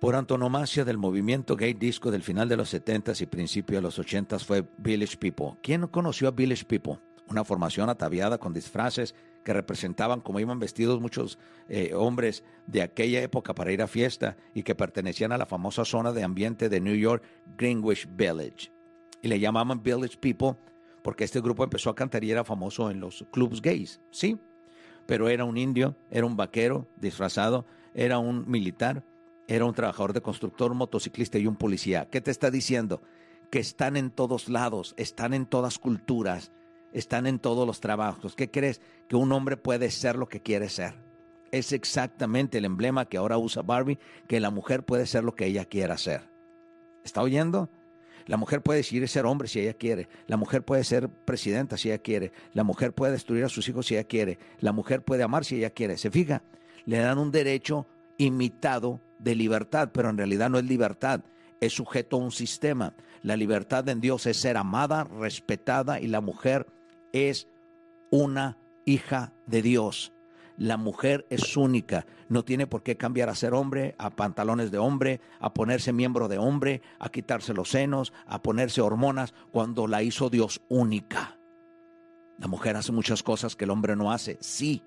por 0.00 0.16
antonomasia 0.16 0.86
del 0.86 0.96
movimiento 0.96 1.56
gay 1.56 1.74
disco 1.74 2.10
del 2.10 2.22
final 2.22 2.48
de 2.48 2.56
los 2.56 2.72
70s 2.72 3.20
y 3.20 3.26
principio 3.26 3.76
de 3.76 3.82
los 3.82 3.98
80s 3.98 4.44
fue 4.44 4.66
Village 4.78 5.18
People. 5.18 5.58
¿Quién 5.62 5.86
conoció 5.88 6.28
a 6.28 6.30
Village 6.30 6.64
People? 6.64 6.98
Una 7.28 7.44
formación 7.44 7.90
ataviada 7.90 8.38
con 8.38 8.54
disfraces 8.54 9.14
que 9.44 9.52
representaban 9.52 10.22
como 10.22 10.40
iban 10.40 10.58
vestidos 10.58 11.00
muchos 11.02 11.38
eh, 11.68 11.92
hombres 11.94 12.44
de 12.66 12.80
aquella 12.80 13.20
época 13.22 13.54
para 13.54 13.72
ir 13.72 13.82
a 13.82 13.86
fiesta 13.86 14.38
y 14.54 14.62
que 14.62 14.74
pertenecían 14.74 15.32
a 15.32 15.38
la 15.38 15.46
famosa 15.46 15.84
zona 15.84 16.12
de 16.12 16.24
ambiente 16.24 16.70
de 16.70 16.80
New 16.80 16.96
York, 16.96 17.22
Greenwich 17.58 18.08
Village. 18.10 18.72
Y 19.20 19.28
le 19.28 19.38
llamaban 19.38 19.82
Village 19.82 20.16
People 20.18 20.56
porque 21.02 21.24
este 21.24 21.42
grupo 21.42 21.62
empezó 21.62 21.90
a 21.90 21.94
cantar 21.94 22.24
y 22.24 22.30
era 22.30 22.44
famoso 22.44 22.90
en 22.90 23.00
los 23.00 23.26
clubs 23.30 23.60
gays, 23.60 24.00
¿sí? 24.10 24.38
Pero 25.04 25.28
era 25.28 25.44
un 25.44 25.58
indio, 25.58 25.94
era 26.10 26.24
un 26.24 26.36
vaquero 26.36 26.88
disfrazado, 26.96 27.66
era 27.94 28.18
un 28.18 28.50
militar, 28.50 29.04
era 29.50 29.64
un 29.64 29.74
trabajador 29.74 30.12
de 30.12 30.20
constructor, 30.20 30.70
un 30.70 30.78
motociclista 30.78 31.36
y 31.36 31.48
un 31.48 31.56
policía. 31.56 32.08
¿Qué 32.08 32.20
te 32.20 32.30
está 32.30 32.52
diciendo? 32.52 33.02
Que 33.50 33.58
están 33.58 33.96
en 33.96 34.12
todos 34.12 34.48
lados, 34.48 34.94
están 34.96 35.34
en 35.34 35.44
todas 35.44 35.80
culturas, 35.80 36.52
están 36.92 37.26
en 37.26 37.40
todos 37.40 37.66
los 37.66 37.80
trabajos. 37.80 38.36
¿Qué 38.36 38.48
crees? 38.48 38.80
Que 39.08 39.16
un 39.16 39.32
hombre 39.32 39.56
puede 39.56 39.90
ser 39.90 40.14
lo 40.14 40.28
que 40.28 40.40
quiere 40.40 40.68
ser. 40.68 40.94
Es 41.50 41.72
exactamente 41.72 42.58
el 42.58 42.64
emblema 42.64 43.06
que 43.06 43.16
ahora 43.16 43.38
usa 43.38 43.62
Barbie, 43.62 43.98
que 44.28 44.38
la 44.38 44.50
mujer 44.50 44.84
puede 44.84 45.04
ser 45.04 45.24
lo 45.24 45.34
que 45.34 45.46
ella 45.46 45.64
quiera 45.64 45.98
ser. 45.98 46.30
¿Está 47.02 47.20
oyendo? 47.20 47.68
La 48.26 48.36
mujer 48.36 48.62
puede 48.62 48.76
decidir 48.76 49.08
ser 49.08 49.26
hombre 49.26 49.48
si 49.48 49.58
ella 49.58 49.74
quiere. 49.74 50.08
La 50.28 50.36
mujer 50.36 50.64
puede 50.64 50.84
ser 50.84 51.08
presidenta 51.08 51.76
si 51.76 51.88
ella 51.88 51.98
quiere. 51.98 52.30
La 52.52 52.62
mujer 52.62 52.92
puede 52.92 53.10
destruir 53.10 53.42
a 53.46 53.48
sus 53.48 53.68
hijos 53.68 53.86
si 53.86 53.94
ella 53.94 54.04
quiere. 54.04 54.38
La 54.60 54.70
mujer 54.70 55.02
puede 55.02 55.24
amar 55.24 55.44
si 55.44 55.56
ella 55.56 55.70
quiere. 55.70 55.98
¿Se 55.98 56.12
fija? 56.12 56.44
Le 56.84 56.98
dan 56.98 57.18
un 57.18 57.32
derecho 57.32 57.88
imitado 58.16 59.00
de 59.20 59.34
libertad, 59.34 59.90
pero 59.92 60.10
en 60.10 60.18
realidad 60.18 60.50
no 60.50 60.58
es 60.58 60.64
libertad. 60.64 61.20
Es 61.60 61.74
sujeto 61.74 62.16
a 62.16 62.20
un 62.20 62.32
sistema. 62.32 62.94
La 63.22 63.36
libertad 63.36 63.88
en 63.88 64.00
Dios 64.00 64.26
es 64.26 64.38
ser 64.38 64.56
amada, 64.56 65.04
respetada 65.04 66.00
y 66.00 66.06
la 66.06 66.20
mujer 66.20 66.66
es 67.12 67.48
una 68.10 68.58
hija 68.84 69.32
de 69.46 69.62
Dios. 69.62 70.12
La 70.56 70.76
mujer 70.76 71.26
es 71.30 71.56
única, 71.56 72.04
no 72.28 72.44
tiene 72.44 72.66
por 72.66 72.82
qué 72.82 72.98
cambiar 72.98 73.30
a 73.30 73.34
ser 73.34 73.54
hombre, 73.54 73.94
a 73.96 74.10
pantalones 74.10 74.70
de 74.70 74.76
hombre, 74.76 75.22
a 75.38 75.54
ponerse 75.54 75.90
miembro 75.90 76.28
de 76.28 76.36
hombre, 76.36 76.82
a 76.98 77.08
quitarse 77.08 77.54
los 77.54 77.70
senos, 77.70 78.12
a 78.26 78.42
ponerse 78.42 78.82
hormonas, 78.82 79.32
cuando 79.52 79.86
la 79.86 80.02
hizo 80.02 80.28
Dios 80.28 80.60
única. 80.68 81.38
La 82.38 82.46
mujer 82.46 82.76
hace 82.76 82.92
muchas 82.92 83.22
cosas 83.22 83.56
que 83.56 83.64
el 83.64 83.70
hombre 83.70 83.96
no 83.96 84.12
hace, 84.12 84.36
sí, 84.40 84.82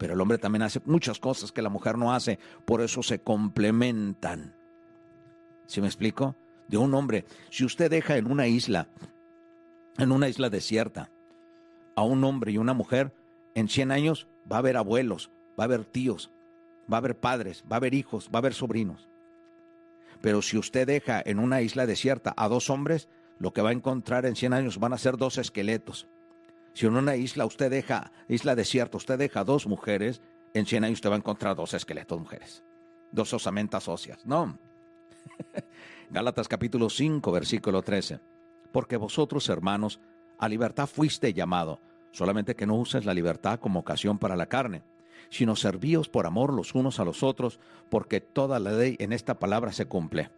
pero 0.00 0.14
el 0.14 0.20
hombre 0.22 0.38
también 0.38 0.62
hace 0.62 0.80
muchas 0.86 1.18
cosas 1.20 1.52
que 1.52 1.60
la 1.60 1.68
mujer 1.68 1.98
no 1.98 2.14
hace, 2.14 2.38
por 2.64 2.80
eso 2.80 3.02
se 3.02 3.20
complementan. 3.20 4.56
¿Sí 5.66 5.82
me 5.82 5.88
explico? 5.88 6.34
De 6.68 6.78
un 6.78 6.94
hombre, 6.94 7.26
si 7.50 7.66
usted 7.66 7.90
deja 7.90 8.16
en 8.16 8.26
una 8.26 8.46
isla, 8.46 8.88
en 9.98 10.10
una 10.10 10.30
isla 10.30 10.48
desierta, 10.48 11.10
a 11.96 12.02
un 12.02 12.24
hombre 12.24 12.50
y 12.50 12.56
una 12.56 12.72
mujer, 12.72 13.12
en 13.54 13.68
100 13.68 13.92
años 13.92 14.26
va 14.50 14.56
a 14.56 14.60
haber 14.60 14.78
abuelos, 14.78 15.30
va 15.50 15.64
a 15.64 15.66
haber 15.66 15.84
tíos, 15.84 16.30
va 16.90 16.96
a 16.96 17.00
haber 17.00 17.20
padres, 17.20 17.62
va 17.70 17.76
a 17.76 17.80
haber 17.80 17.92
hijos, 17.92 18.30
va 18.34 18.38
a 18.38 18.40
haber 18.40 18.54
sobrinos. 18.54 19.06
Pero 20.22 20.40
si 20.40 20.56
usted 20.56 20.86
deja 20.86 21.22
en 21.22 21.38
una 21.38 21.60
isla 21.60 21.84
desierta 21.84 22.32
a 22.38 22.48
dos 22.48 22.70
hombres, 22.70 23.10
lo 23.38 23.52
que 23.52 23.60
va 23.60 23.68
a 23.68 23.74
encontrar 23.74 24.24
en 24.24 24.34
100 24.34 24.54
años 24.54 24.78
van 24.78 24.94
a 24.94 24.98
ser 24.98 25.18
dos 25.18 25.36
esqueletos. 25.36 26.08
Si 26.72 26.86
en 26.86 26.96
una 26.96 27.16
isla 27.16 27.46
usted 27.46 27.70
deja, 27.70 28.12
isla 28.28 28.54
desierta, 28.54 28.96
usted 28.96 29.18
deja 29.18 29.44
dos 29.44 29.66
mujeres, 29.66 30.22
en 30.54 30.66
100 30.66 30.84
años 30.84 30.98
usted 30.98 31.10
va 31.10 31.14
a 31.14 31.18
encontrar 31.18 31.56
dos 31.56 31.74
esqueletos 31.74 32.18
mujeres, 32.18 32.64
dos 33.12 33.32
osamentas 33.32 33.88
óseas. 33.88 34.24
No. 34.24 34.58
Gálatas 36.10 36.48
capítulo 36.48 36.90
5, 36.90 37.30
versículo 37.32 37.82
13. 37.82 38.20
Porque 38.72 38.96
vosotros, 38.96 39.48
hermanos, 39.48 40.00
a 40.38 40.48
libertad 40.48 40.86
fuiste 40.86 41.32
llamado, 41.32 41.80
solamente 42.12 42.56
que 42.56 42.66
no 42.66 42.76
uses 42.76 43.04
la 43.04 43.14
libertad 43.14 43.60
como 43.60 43.80
ocasión 43.80 44.18
para 44.18 44.36
la 44.36 44.46
carne, 44.46 44.82
sino 45.28 45.56
servíos 45.56 46.08
por 46.08 46.26
amor 46.26 46.52
los 46.52 46.74
unos 46.74 46.98
a 46.98 47.04
los 47.04 47.22
otros, 47.22 47.60
porque 47.88 48.20
toda 48.20 48.58
la 48.58 48.72
ley 48.72 48.96
en 48.98 49.12
esta 49.12 49.38
palabra 49.38 49.72
se 49.72 49.86
cumple. 49.86 50.30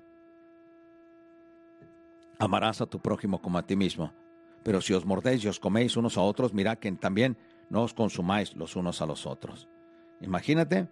Amarás 2.38 2.80
a 2.80 2.86
tu 2.86 2.98
prójimo 2.98 3.40
como 3.40 3.58
a 3.58 3.66
ti 3.66 3.76
mismo. 3.76 4.12
Pero 4.62 4.80
si 4.80 4.92
os 4.92 5.04
mordéis 5.04 5.44
y 5.44 5.48
os 5.48 5.60
coméis 5.60 5.96
unos 5.96 6.16
a 6.16 6.22
otros, 6.22 6.54
mirad 6.54 6.78
que 6.78 6.90
también 6.92 7.36
no 7.70 7.82
os 7.82 7.94
consumáis 7.94 8.54
los 8.54 8.76
unos 8.76 9.02
a 9.02 9.06
los 9.06 9.26
otros. 9.26 9.68
Imagínate, 10.20 10.88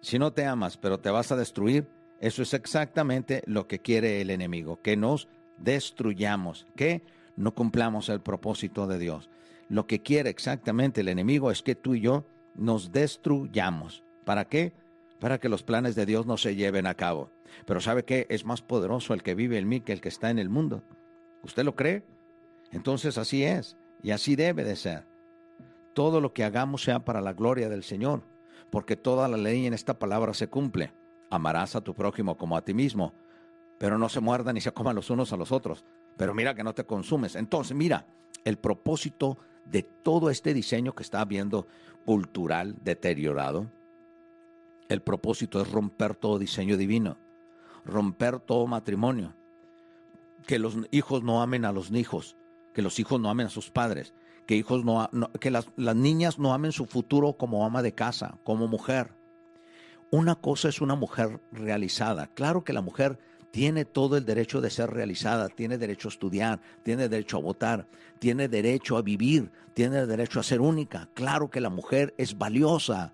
si 0.00 0.18
no 0.18 0.32
te 0.32 0.44
amas, 0.44 0.76
pero 0.76 0.98
te 0.98 1.10
vas 1.10 1.32
a 1.32 1.36
destruir, 1.36 1.88
eso 2.20 2.42
es 2.42 2.52
exactamente 2.52 3.42
lo 3.46 3.66
que 3.66 3.78
quiere 3.78 4.20
el 4.20 4.30
enemigo, 4.30 4.80
que 4.82 4.96
nos 4.96 5.28
destruyamos, 5.58 6.66
que 6.76 7.02
no 7.36 7.54
cumplamos 7.54 8.08
el 8.08 8.20
propósito 8.20 8.86
de 8.86 8.98
Dios. 8.98 9.30
Lo 9.68 9.86
que 9.86 10.02
quiere 10.02 10.30
exactamente 10.30 11.00
el 11.00 11.08
enemigo 11.08 11.50
es 11.50 11.62
que 11.62 11.74
tú 11.74 11.94
y 11.94 12.00
yo 12.00 12.24
nos 12.54 12.92
destruyamos. 12.92 14.02
¿Para 14.24 14.46
qué? 14.46 14.72
Para 15.20 15.38
que 15.38 15.48
los 15.48 15.62
planes 15.62 15.94
de 15.94 16.06
Dios 16.06 16.26
no 16.26 16.36
se 16.36 16.56
lleven 16.56 16.86
a 16.86 16.94
cabo. 16.94 17.30
Pero 17.66 17.80
¿sabe 17.80 18.04
qué? 18.04 18.26
Es 18.28 18.44
más 18.44 18.62
poderoso 18.62 19.14
el 19.14 19.22
que 19.22 19.34
vive 19.34 19.58
en 19.58 19.68
mí 19.68 19.80
que 19.80 19.92
el 19.92 20.00
que 20.00 20.08
está 20.08 20.30
en 20.30 20.38
el 20.38 20.48
mundo. 20.48 20.82
¿Usted 21.42 21.64
lo 21.64 21.74
cree? 21.74 22.02
Entonces 22.72 23.18
así 23.18 23.44
es 23.44 23.76
y 24.02 24.10
así 24.10 24.36
debe 24.36 24.64
de 24.64 24.76
ser. 24.76 25.04
Todo 25.94 26.20
lo 26.20 26.32
que 26.32 26.44
hagamos 26.44 26.82
sea 26.82 27.04
para 27.04 27.20
la 27.20 27.32
gloria 27.32 27.68
del 27.68 27.82
Señor, 27.82 28.22
porque 28.70 28.96
toda 28.96 29.28
la 29.28 29.36
ley 29.36 29.66
en 29.66 29.74
esta 29.74 29.98
palabra 29.98 30.34
se 30.34 30.48
cumple. 30.48 30.92
Amarás 31.30 31.76
a 31.76 31.80
tu 31.80 31.94
prójimo 31.94 32.36
como 32.36 32.56
a 32.56 32.64
ti 32.64 32.74
mismo, 32.74 33.12
pero 33.78 33.98
no 33.98 34.08
se 34.08 34.20
muerdan 34.20 34.54
ni 34.54 34.60
se 34.60 34.72
coman 34.72 34.96
los 34.96 35.10
unos 35.10 35.32
a 35.32 35.36
los 35.36 35.52
otros. 35.52 35.84
Pero 36.16 36.34
mira 36.34 36.54
que 36.54 36.64
no 36.64 36.74
te 36.74 36.84
consumes. 36.84 37.34
Entonces, 37.34 37.76
mira, 37.76 38.06
el 38.44 38.58
propósito 38.58 39.38
de 39.64 39.82
todo 39.82 40.30
este 40.30 40.54
diseño 40.54 40.94
que 40.94 41.02
está 41.02 41.24
viendo 41.24 41.66
cultural 42.04 42.76
deteriorado, 42.82 43.70
el 44.88 45.02
propósito 45.02 45.60
es 45.60 45.70
romper 45.70 46.16
todo 46.16 46.38
diseño 46.38 46.76
divino, 46.76 47.16
romper 47.84 48.40
todo 48.40 48.66
matrimonio, 48.66 49.34
que 50.46 50.58
los 50.58 50.76
hijos 50.90 51.22
no 51.22 51.42
amen 51.42 51.64
a 51.64 51.72
los 51.72 51.90
hijos, 51.92 52.36
que 52.72 52.82
los 52.82 52.98
hijos 52.98 53.20
no 53.20 53.30
amen 53.30 53.46
a 53.46 53.50
sus 53.50 53.70
padres, 53.70 54.14
que, 54.46 54.56
hijos 54.56 54.84
no, 54.84 55.08
que 55.40 55.50
las, 55.50 55.68
las 55.76 55.96
niñas 55.96 56.38
no 56.38 56.52
amen 56.52 56.72
su 56.72 56.86
futuro 56.86 57.34
como 57.34 57.64
ama 57.64 57.82
de 57.82 57.92
casa, 57.92 58.38
como 58.44 58.68
mujer. 58.68 59.12
Una 60.10 60.34
cosa 60.34 60.68
es 60.68 60.80
una 60.80 60.96
mujer 60.96 61.40
realizada. 61.52 62.26
Claro 62.28 62.64
que 62.64 62.72
la 62.72 62.82
mujer 62.82 63.18
tiene 63.50 63.84
todo 63.84 64.16
el 64.16 64.24
derecho 64.24 64.60
de 64.60 64.70
ser 64.70 64.90
realizada, 64.90 65.48
tiene 65.48 65.78
derecho 65.78 66.08
a 66.08 66.10
estudiar, 66.10 66.60
tiene 66.82 67.08
derecho 67.08 67.36
a 67.36 67.40
votar, 67.40 67.86
tiene 68.18 68.48
derecho 68.48 68.96
a 68.96 69.02
vivir, 69.02 69.50
tiene 69.74 70.06
derecho 70.06 70.40
a 70.40 70.44
ser 70.44 70.60
única. 70.60 71.08
Claro 71.14 71.50
que 71.50 71.60
la 71.60 71.70
mujer 71.70 72.14
es 72.16 72.38
valiosa, 72.38 73.12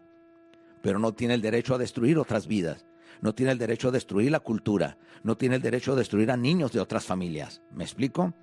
pero 0.83 0.99
no 0.99 1.13
tiene 1.13 1.35
el 1.35 1.43
derecho 1.43 1.75
a 1.75 1.79
destruir 1.79 2.19
otras 2.19 2.47
vidas, 2.47 2.85
no 3.21 3.35
tiene 3.35 3.53
el 3.53 3.59
derecho 3.59 3.89
a 3.89 3.93
destruir 3.93 4.31
la 4.31 4.41
cultura, 4.41 4.99
no 5.23 5.37
tiene 5.37 5.57
el 5.57 5.63
derecho 5.63 5.93
a 5.93 5.97
destruir 5.97 6.31
a 6.31 6.37
niños 6.37 6.73
de 6.73 6.81
otras 6.81 7.05
familias. 7.05 7.63
¿Me 7.73 7.85
explico? 7.85 8.35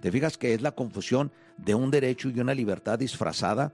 ¿Te 0.00 0.12
fijas 0.12 0.38
que 0.38 0.54
es 0.54 0.62
la 0.62 0.72
confusión 0.72 1.32
de 1.56 1.74
un 1.74 1.90
derecho 1.90 2.28
y 2.28 2.40
una 2.40 2.54
libertad 2.54 2.98
disfrazada, 2.98 3.72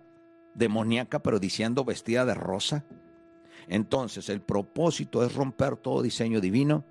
demoníaca, 0.54 1.20
pero 1.22 1.38
diciendo 1.38 1.84
vestida 1.84 2.24
de 2.24 2.34
rosa? 2.34 2.84
Entonces, 3.68 4.28
el 4.28 4.40
propósito 4.40 5.24
es 5.24 5.34
romper 5.34 5.76
todo 5.76 6.02
diseño 6.02 6.40
divino 6.40 6.84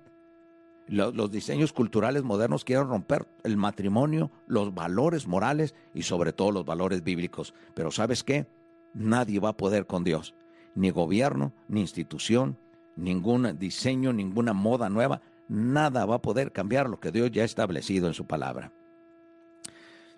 los, 0.86 1.30
diseños 1.30 1.72
culturales 1.72 2.24
modernos 2.24 2.64
quieren 2.64 2.88
romper 2.88 3.26
el 3.42 3.56
matrimonio, 3.56 4.30
los 4.46 4.74
valores 4.74 5.26
morales 5.26 5.74
y 5.94 6.02
sobre 6.02 6.32
todo 6.32 6.52
los 6.52 6.66
valores 6.66 7.02
bíblicos. 7.02 7.54
Pero 7.74 7.90
¿sabes 7.90 8.22
qué? 8.22 8.46
Nadie 8.92 9.40
va 9.40 9.50
a 9.50 9.56
poder 9.56 9.86
con 9.86 10.04
Dios. 10.04 10.34
Ni 10.74 10.90
gobierno, 10.90 11.54
ni 11.68 11.80
institución, 11.80 12.58
ningún 12.96 13.58
diseño, 13.58 14.12
ninguna 14.12 14.52
moda 14.52 14.90
nueva. 14.90 15.22
Nada 15.48 16.04
va 16.04 16.16
a 16.16 16.22
poder 16.22 16.52
cambiar 16.52 16.90
lo 16.90 17.00
que 17.00 17.12
Dios 17.12 17.30
ya 17.30 17.42
ha 17.42 17.46
establecido 17.46 18.06
en 18.06 18.14
su 18.14 18.26
palabra. 18.26 18.72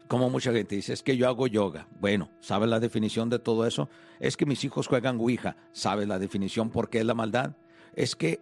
Como 0.09 0.31
mucha 0.31 0.53
gente 0.53 0.77
dice, 0.77 0.93
es 0.93 1.03
que 1.03 1.17
yo 1.17 1.29
hago 1.29 1.47
yoga. 1.47 1.89
Bueno, 2.01 2.31
¿sabes 2.41 2.69
la 2.69 2.81
definición 2.81 3.29
de 3.29 3.39
todo 3.39 3.67
eso? 3.67 3.89
Es 4.21 4.37
que 4.37 4.47
mis 4.47 4.63
hijos 4.65 4.87
juegan 4.87 5.19
Ouija. 5.19 5.57
¿Sabes 5.73 6.07
la 6.07 6.19
definición 6.19 6.71
por 6.71 6.89
qué 6.89 6.99
es 6.99 7.05
la 7.05 7.15
maldad? 7.15 7.57
Es 7.95 8.15
que, 8.15 8.41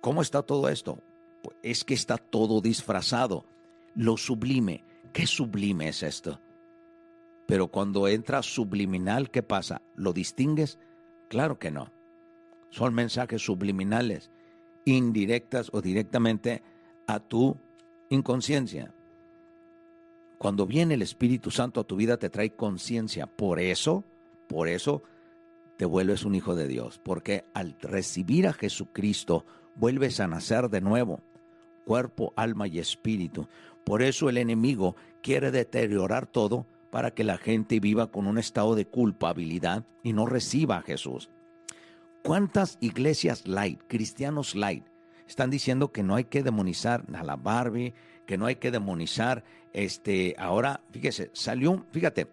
¿cómo 0.00 0.20
está 0.20 0.42
todo 0.42 0.68
esto? 0.68 1.02
es 1.62 1.84
que 1.84 1.94
está 1.94 2.16
todo 2.18 2.60
disfrazado. 2.60 3.44
Lo 3.94 4.16
sublime, 4.16 4.84
¿qué 5.12 5.26
sublime 5.26 5.88
es 5.88 6.02
esto? 6.02 6.40
Pero 7.46 7.68
cuando 7.68 8.08
entra 8.08 8.42
subliminal, 8.42 9.30
¿qué 9.30 9.42
pasa? 9.42 9.82
¿Lo 9.96 10.12
distingues? 10.12 10.78
Claro 11.28 11.58
que 11.58 11.70
no. 11.70 11.92
Son 12.70 12.94
mensajes 12.94 13.42
subliminales, 13.42 14.30
indirectas 14.84 15.70
o 15.72 15.80
directamente 15.80 16.62
a 17.06 17.20
tu 17.20 17.56
inconsciencia. 18.10 18.94
Cuando 20.38 20.66
viene 20.66 20.94
el 20.94 21.02
Espíritu 21.02 21.50
Santo 21.50 21.80
a 21.80 21.84
tu 21.84 21.96
vida 21.96 22.16
te 22.16 22.30
trae 22.30 22.50
conciencia. 22.50 23.26
Por 23.26 23.58
eso, 23.58 24.04
por 24.48 24.68
eso 24.68 25.02
te 25.76 25.84
vuelves 25.84 26.24
un 26.24 26.36
hijo 26.36 26.54
de 26.54 26.68
Dios. 26.68 27.00
Porque 27.02 27.44
al 27.54 27.76
recibir 27.80 28.46
a 28.46 28.52
Jesucristo 28.52 29.44
vuelves 29.74 30.20
a 30.20 30.28
nacer 30.28 30.70
de 30.70 30.80
nuevo 30.80 31.20
cuerpo, 31.84 32.32
alma 32.36 32.68
y 32.68 32.78
espíritu. 32.78 33.48
Por 33.84 34.02
eso 34.02 34.28
el 34.28 34.36
enemigo 34.36 34.94
quiere 35.22 35.50
deteriorar 35.50 36.26
todo 36.26 36.66
para 36.90 37.12
que 37.12 37.24
la 37.24 37.38
gente 37.38 37.80
viva 37.80 38.10
con 38.10 38.26
un 38.26 38.38
estado 38.38 38.74
de 38.74 38.86
culpabilidad 38.86 39.86
y 40.02 40.12
no 40.12 40.26
reciba 40.26 40.76
a 40.76 40.82
Jesús. 40.82 41.30
¿Cuántas 42.22 42.76
iglesias 42.80 43.46
light, 43.46 43.80
cristianos 43.88 44.54
light, 44.54 44.84
están 45.26 45.50
diciendo 45.50 45.92
que 45.92 46.02
no 46.02 46.14
hay 46.14 46.24
que 46.24 46.42
demonizar 46.42 47.04
a 47.14 47.22
la 47.22 47.36
Barbie, 47.36 47.94
que 48.28 48.36
no 48.36 48.46
hay 48.46 48.56
que 48.56 48.70
demonizar. 48.70 49.42
Este, 49.72 50.34
ahora, 50.38 50.80
fíjese, 50.90 51.30
salió, 51.32 51.84
fíjate, 51.92 52.28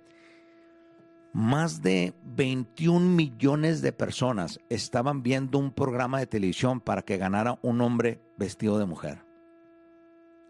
más 1.35 1.81
de 1.81 2.13
21 2.23 3.01
millones 3.13 3.81
de 3.81 3.91
personas 3.91 4.61
estaban 4.69 5.21
viendo 5.21 5.57
un 5.57 5.71
programa 5.71 6.19
de 6.19 6.27
televisión 6.27 6.79
para 6.79 7.01
que 7.01 7.17
ganara 7.17 7.59
un 7.61 7.81
hombre 7.81 8.21
vestido 8.37 8.79
de 8.79 8.85
mujer. 8.85 9.25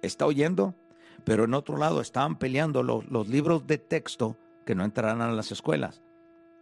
¿Está 0.03 0.27
oyendo? 0.27 0.75
Pero 1.23 1.45
en 1.45 1.55
otro 1.55 1.77
lado 1.77 2.01
estaban 2.01 2.37
peleando 2.37 2.83
los, 2.83 3.27
libros 3.27 3.65
de 3.65 3.79
texto 3.79 4.37
que 4.63 4.75
no 4.75 4.83
entraran 4.83 5.21
a 5.21 5.31
las 5.31 5.51
escuelas. 5.51 6.03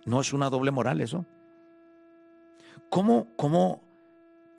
¿No 0.05 0.21
es 0.21 0.31
una 0.31 0.49
doble 0.49 0.71
moral 0.71 1.01
eso? 1.01 1.25
¿Cómo, 2.89 3.27
cómo 3.35 3.81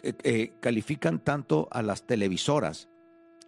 eh, 0.02 0.12
eh, 0.24 0.52
califican 0.60 1.20
tanto 1.20 1.68
a 1.70 1.80
las 1.80 2.02
televisoras 2.02 2.90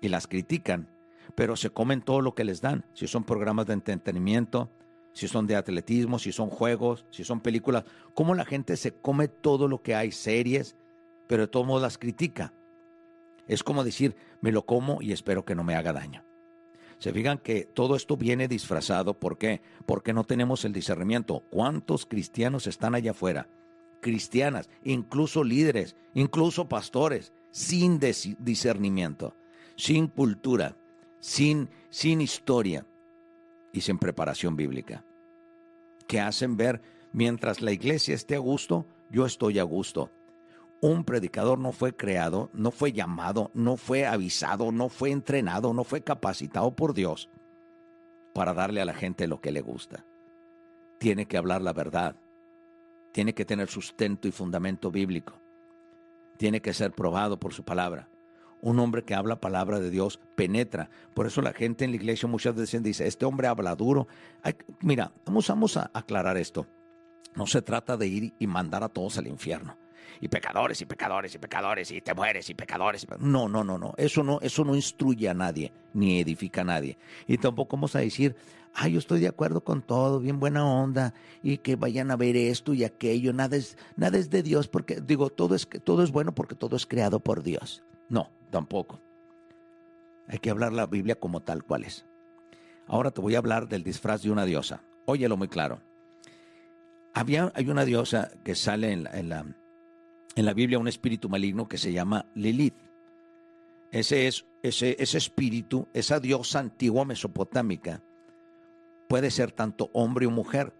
y 0.00 0.08
las 0.08 0.26
critican, 0.26 0.88
pero 1.34 1.56
se 1.56 1.70
comen 1.70 2.02
todo 2.02 2.20
lo 2.20 2.34
que 2.34 2.44
les 2.44 2.60
dan? 2.60 2.84
Si 2.94 3.06
son 3.06 3.24
programas 3.24 3.66
de 3.66 3.74
entretenimiento, 3.74 4.70
si 5.12 5.28
son 5.28 5.46
de 5.46 5.56
atletismo, 5.56 6.18
si 6.18 6.30
son 6.30 6.50
juegos, 6.50 7.06
si 7.10 7.24
son 7.24 7.40
películas, 7.40 7.84
cómo 8.14 8.34
la 8.34 8.44
gente 8.44 8.76
se 8.76 8.92
come 8.92 9.28
todo 9.28 9.66
lo 9.66 9.82
que 9.82 9.94
hay, 9.94 10.12
series, 10.12 10.76
pero 11.26 11.42
de 11.42 11.48
todos 11.48 11.66
modos 11.66 11.82
las 11.82 11.98
critica. 11.98 12.52
Es 13.48 13.62
como 13.62 13.84
decir, 13.84 14.14
me 14.40 14.52
lo 14.52 14.66
como 14.66 15.00
y 15.00 15.12
espero 15.12 15.44
que 15.44 15.54
no 15.54 15.64
me 15.64 15.74
haga 15.74 15.92
daño. 15.92 16.22
Se 16.98 17.12
fijan 17.12 17.38
que 17.38 17.64
todo 17.64 17.94
esto 17.96 18.16
viene 18.16 18.48
disfrazado, 18.48 19.18
¿por 19.18 19.38
qué? 19.38 19.60
Porque 19.84 20.12
no 20.12 20.24
tenemos 20.24 20.64
el 20.64 20.72
discernimiento. 20.72 21.44
¿Cuántos 21.50 22.06
cristianos 22.06 22.66
están 22.66 22.94
allá 22.94 23.10
afuera? 23.10 23.48
Cristianas, 24.00 24.68
incluso 24.82 25.44
líderes, 25.44 25.96
incluso 26.14 26.68
pastores, 26.68 27.32
sin 27.50 27.98
discernimiento, 27.98 29.34
sin 29.76 30.08
cultura, 30.08 30.76
sin, 31.20 31.68
sin 31.90 32.20
historia 32.20 32.86
y 33.72 33.80
sin 33.80 33.98
preparación 33.98 34.56
bíblica, 34.56 35.04
que 36.06 36.20
hacen 36.20 36.56
ver, 36.56 36.82
mientras 37.12 37.60
la 37.60 37.72
iglesia 37.72 38.14
esté 38.14 38.36
a 38.36 38.40
gusto, 38.40 38.86
yo 39.10 39.26
estoy 39.26 39.58
a 39.58 39.64
gusto. 39.64 40.10
Un 40.80 41.04
predicador 41.04 41.58
no 41.58 41.72
fue 41.72 41.96
creado, 41.96 42.50
no 42.52 42.70
fue 42.70 42.92
llamado, 42.92 43.50
no 43.54 43.76
fue 43.76 44.06
avisado, 44.06 44.72
no 44.72 44.88
fue 44.88 45.10
entrenado, 45.10 45.72
no 45.72 45.84
fue 45.84 46.02
capacitado 46.02 46.74
por 46.74 46.94
Dios 46.94 47.28
para 48.34 48.52
darle 48.52 48.82
a 48.82 48.84
la 48.84 48.94
gente 48.94 49.26
lo 49.26 49.40
que 49.40 49.52
le 49.52 49.62
gusta. 49.62 50.04
Tiene 50.98 51.26
que 51.26 51.38
hablar 51.38 51.62
la 51.62 51.72
verdad, 51.72 52.16
tiene 53.12 53.34
que 53.34 53.46
tener 53.46 53.68
sustento 53.68 54.28
y 54.28 54.32
fundamento 54.32 54.90
bíblico, 54.90 55.40
tiene 56.36 56.60
que 56.60 56.74
ser 56.74 56.92
probado 56.92 57.40
por 57.40 57.54
su 57.54 57.64
palabra 57.64 58.08
un 58.60 58.78
hombre 58.78 59.04
que 59.04 59.14
habla 59.14 59.40
palabra 59.40 59.80
de 59.80 59.90
Dios 59.90 60.20
penetra. 60.34 60.90
Por 61.14 61.26
eso 61.26 61.42
la 61.42 61.52
gente 61.52 61.84
en 61.84 61.90
la 61.90 61.96
iglesia 61.96 62.28
muchas 62.28 62.54
veces 62.54 62.82
dice, 62.82 63.06
este 63.06 63.24
hombre 63.24 63.48
habla 63.48 63.74
duro. 63.74 64.08
mira, 64.80 65.12
vamos, 65.24 65.48
vamos 65.48 65.76
a 65.76 65.90
aclarar 65.92 66.36
esto. 66.36 66.66
No 67.34 67.46
se 67.46 67.62
trata 67.62 67.96
de 67.96 68.06
ir 68.06 68.34
y 68.38 68.46
mandar 68.46 68.82
a 68.82 68.88
todos 68.88 69.18
al 69.18 69.26
infierno. 69.26 69.76
Y 70.20 70.28
pecadores 70.28 70.80
y 70.80 70.86
pecadores 70.86 71.34
y 71.34 71.38
pecadores 71.38 71.90
y 71.90 72.00
te 72.00 72.14
mueres 72.14 72.48
y 72.48 72.54
pecadores. 72.54 73.06
No, 73.18 73.48
no, 73.48 73.62
no, 73.62 73.76
no. 73.76 73.92
Eso 73.98 74.22
no, 74.22 74.40
eso 74.40 74.64
no 74.64 74.74
instruye 74.74 75.28
a 75.28 75.34
nadie 75.34 75.72
ni 75.92 76.20
edifica 76.20 76.62
a 76.62 76.64
nadie. 76.64 76.96
Y 77.26 77.36
tampoco 77.38 77.76
vamos 77.76 77.94
a 77.96 78.00
decir, 78.00 78.34
ay, 78.72 78.92
yo 78.92 78.98
estoy 78.98 79.20
de 79.20 79.28
acuerdo 79.28 79.62
con 79.62 79.82
todo, 79.82 80.20
bien 80.20 80.40
buena 80.40 80.64
onda 80.64 81.14
y 81.42 81.58
que 81.58 81.76
vayan 81.76 82.10
a 82.10 82.16
ver 82.16 82.36
esto 82.36 82.72
y 82.72 82.84
aquello. 82.84 83.32
Nada 83.32 83.56
es, 83.56 83.76
nada 83.96 84.16
es 84.16 84.30
de 84.30 84.42
Dios 84.42 84.68
porque 84.68 85.00
digo 85.00 85.30
todo 85.30 85.54
es 85.54 85.68
todo 85.84 86.02
es 86.02 86.10
bueno 86.10 86.34
porque 86.34 86.54
todo 86.54 86.76
es 86.76 86.86
creado 86.86 87.20
por 87.20 87.42
Dios. 87.42 87.82
No, 88.08 88.30
tampoco. 88.50 89.00
Hay 90.28 90.38
que 90.38 90.50
hablar 90.50 90.72
la 90.72 90.86
Biblia 90.86 91.16
como 91.16 91.40
tal 91.40 91.64
cual 91.64 91.84
es. 91.84 92.04
Ahora 92.86 93.10
te 93.10 93.20
voy 93.20 93.34
a 93.34 93.38
hablar 93.38 93.68
del 93.68 93.82
disfraz 93.82 94.22
de 94.22 94.30
una 94.30 94.44
diosa. 94.44 94.82
Óyelo 95.06 95.36
muy 95.36 95.48
claro. 95.48 95.80
Había, 97.14 97.52
hay 97.54 97.68
una 97.68 97.84
diosa 97.84 98.30
que 98.44 98.54
sale 98.54 98.92
en 98.92 99.04
la, 99.04 99.18
en, 99.18 99.28
la, 99.28 99.46
en 100.34 100.44
la 100.44 100.52
Biblia, 100.52 100.78
un 100.78 100.88
espíritu 100.88 101.28
maligno 101.28 101.68
que 101.68 101.78
se 101.78 101.92
llama 101.92 102.26
Lilith. 102.34 102.76
Ese, 103.90 104.26
es, 104.26 104.44
ese, 104.62 104.96
ese 104.98 105.18
espíritu, 105.18 105.88
esa 105.94 106.20
diosa 106.20 106.58
antigua 106.58 107.04
mesopotámica, 107.04 108.02
puede 109.08 109.30
ser 109.30 109.52
tanto 109.52 109.90
hombre 109.92 110.26
o 110.26 110.30
mujer. 110.30 110.72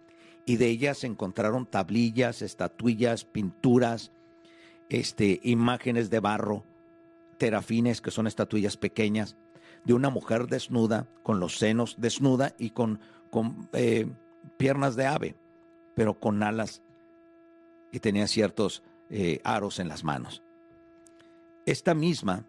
Y 0.45 0.57
de 0.57 0.67
ella 0.67 0.93
se 0.93 1.07
encontraron 1.07 1.65
tablillas, 1.65 2.41
estatuillas, 2.41 3.25
pinturas, 3.25 4.11
este, 4.89 5.41
imágenes 5.43 6.09
de 6.09 6.19
barro 6.19 6.63
terafines, 7.37 8.01
que 8.01 8.11
son 8.11 8.27
estatuillas 8.27 8.77
pequeñas, 8.77 9.37
de 9.83 9.93
una 9.93 10.09
mujer 10.09 10.47
desnuda, 10.47 11.07
con 11.23 11.39
los 11.39 11.57
senos 11.57 11.95
desnuda 11.97 12.53
y 12.57 12.71
con, 12.71 12.99
con 13.29 13.69
eh, 13.73 14.07
piernas 14.57 14.95
de 14.95 15.05
ave, 15.05 15.35
pero 15.95 16.19
con 16.19 16.43
alas 16.43 16.81
y 17.91 17.99
tenía 17.99 18.27
ciertos 18.27 18.83
eh, 19.09 19.39
aros 19.43 19.79
en 19.79 19.87
las 19.87 20.03
manos. 20.03 20.43
Esta 21.65 21.93
misma, 21.93 22.45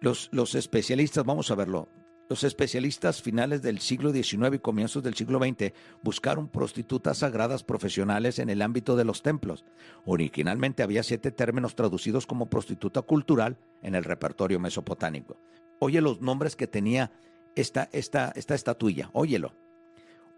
los, 0.00 0.28
los 0.32 0.54
especialistas, 0.54 1.24
vamos 1.24 1.50
a 1.50 1.54
verlo, 1.54 1.88
los 2.28 2.42
especialistas 2.42 3.22
finales 3.22 3.62
del 3.62 3.78
siglo 3.78 4.12
XIX 4.12 4.54
y 4.54 4.58
comienzos 4.58 5.02
del 5.02 5.14
siglo 5.14 5.38
XX 5.38 5.72
buscaron 6.02 6.48
prostitutas 6.48 7.18
sagradas 7.18 7.62
profesionales 7.62 8.38
en 8.38 8.50
el 8.50 8.62
ámbito 8.62 8.96
de 8.96 9.04
los 9.04 9.22
templos. 9.22 9.64
Originalmente 10.04 10.82
había 10.82 11.02
siete 11.02 11.30
términos 11.30 11.76
traducidos 11.76 12.26
como 12.26 12.46
prostituta 12.46 13.02
cultural 13.02 13.56
en 13.82 13.94
el 13.94 14.04
repertorio 14.04 14.58
mesopotámico. 14.58 15.36
Oye 15.78 16.00
los 16.00 16.20
nombres 16.20 16.56
que 16.56 16.66
tenía 16.66 17.12
esta, 17.54 17.88
esta, 17.92 18.32
esta 18.34 18.54
estatuilla, 18.54 19.10
óyelo. 19.12 19.52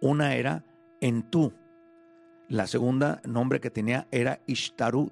Una 0.00 0.34
era 0.34 0.64
Entú, 1.00 1.52
la 2.48 2.66
segunda 2.66 3.20
nombre 3.24 3.60
que 3.60 3.70
tenía 3.70 4.08
era 4.10 4.40
Ishtaru, 4.46 5.10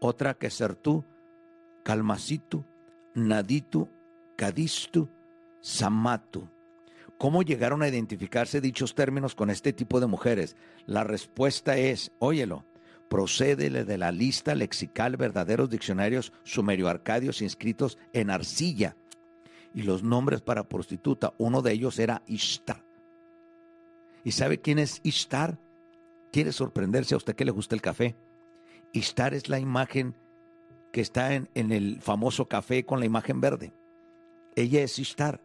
otra 0.00 0.34
que 0.34 0.50
Sertú, 0.50 1.04
Kalmasitu, 1.84 2.64
Naditu, 3.14 3.88
Kadistu, 4.36 5.08
Samatu. 5.62 6.48
¿Cómo 7.18 7.42
llegaron 7.42 7.82
a 7.82 7.88
identificarse 7.88 8.60
dichos 8.60 8.96
términos 8.96 9.36
con 9.36 9.48
este 9.48 9.72
tipo 9.72 10.00
de 10.00 10.08
mujeres? 10.08 10.56
La 10.86 11.04
respuesta 11.04 11.76
es, 11.76 12.10
óyelo, 12.18 12.64
procede 13.08 13.70
de 13.70 13.96
la 13.98 14.10
lista 14.10 14.56
lexical 14.56 15.16
verdaderos 15.16 15.70
diccionarios 15.70 16.32
sumerio-arcadios 16.42 17.40
inscritos 17.40 17.96
en 18.12 18.30
arcilla. 18.30 18.96
Y 19.72 19.82
los 19.82 20.02
nombres 20.02 20.40
para 20.40 20.68
prostituta, 20.68 21.32
uno 21.38 21.62
de 21.62 21.72
ellos 21.72 22.00
era 22.00 22.22
Ishtar. 22.26 22.84
¿Y 24.24 24.32
sabe 24.32 24.60
quién 24.60 24.80
es 24.80 25.00
Ishtar? 25.04 25.58
¿Quiere 26.32 26.50
sorprenderse 26.50 27.14
a 27.14 27.18
usted 27.18 27.36
que 27.36 27.44
le 27.44 27.52
gusta 27.52 27.76
el 27.76 27.82
café? 27.82 28.16
Ishtar 28.92 29.32
es 29.32 29.48
la 29.48 29.60
imagen 29.60 30.16
que 30.92 31.00
está 31.00 31.34
en, 31.34 31.48
en 31.54 31.70
el 31.70 32.00
famoso 32.02 32.48
café 32.48 32.84
con 32.84 32.98
la 32.98 33.06
imagen 33.06 33.40
verde. 33.40 33.72
Ella 34.56 34.82
es 34.82 34.98
Ishtar 34.98 35.40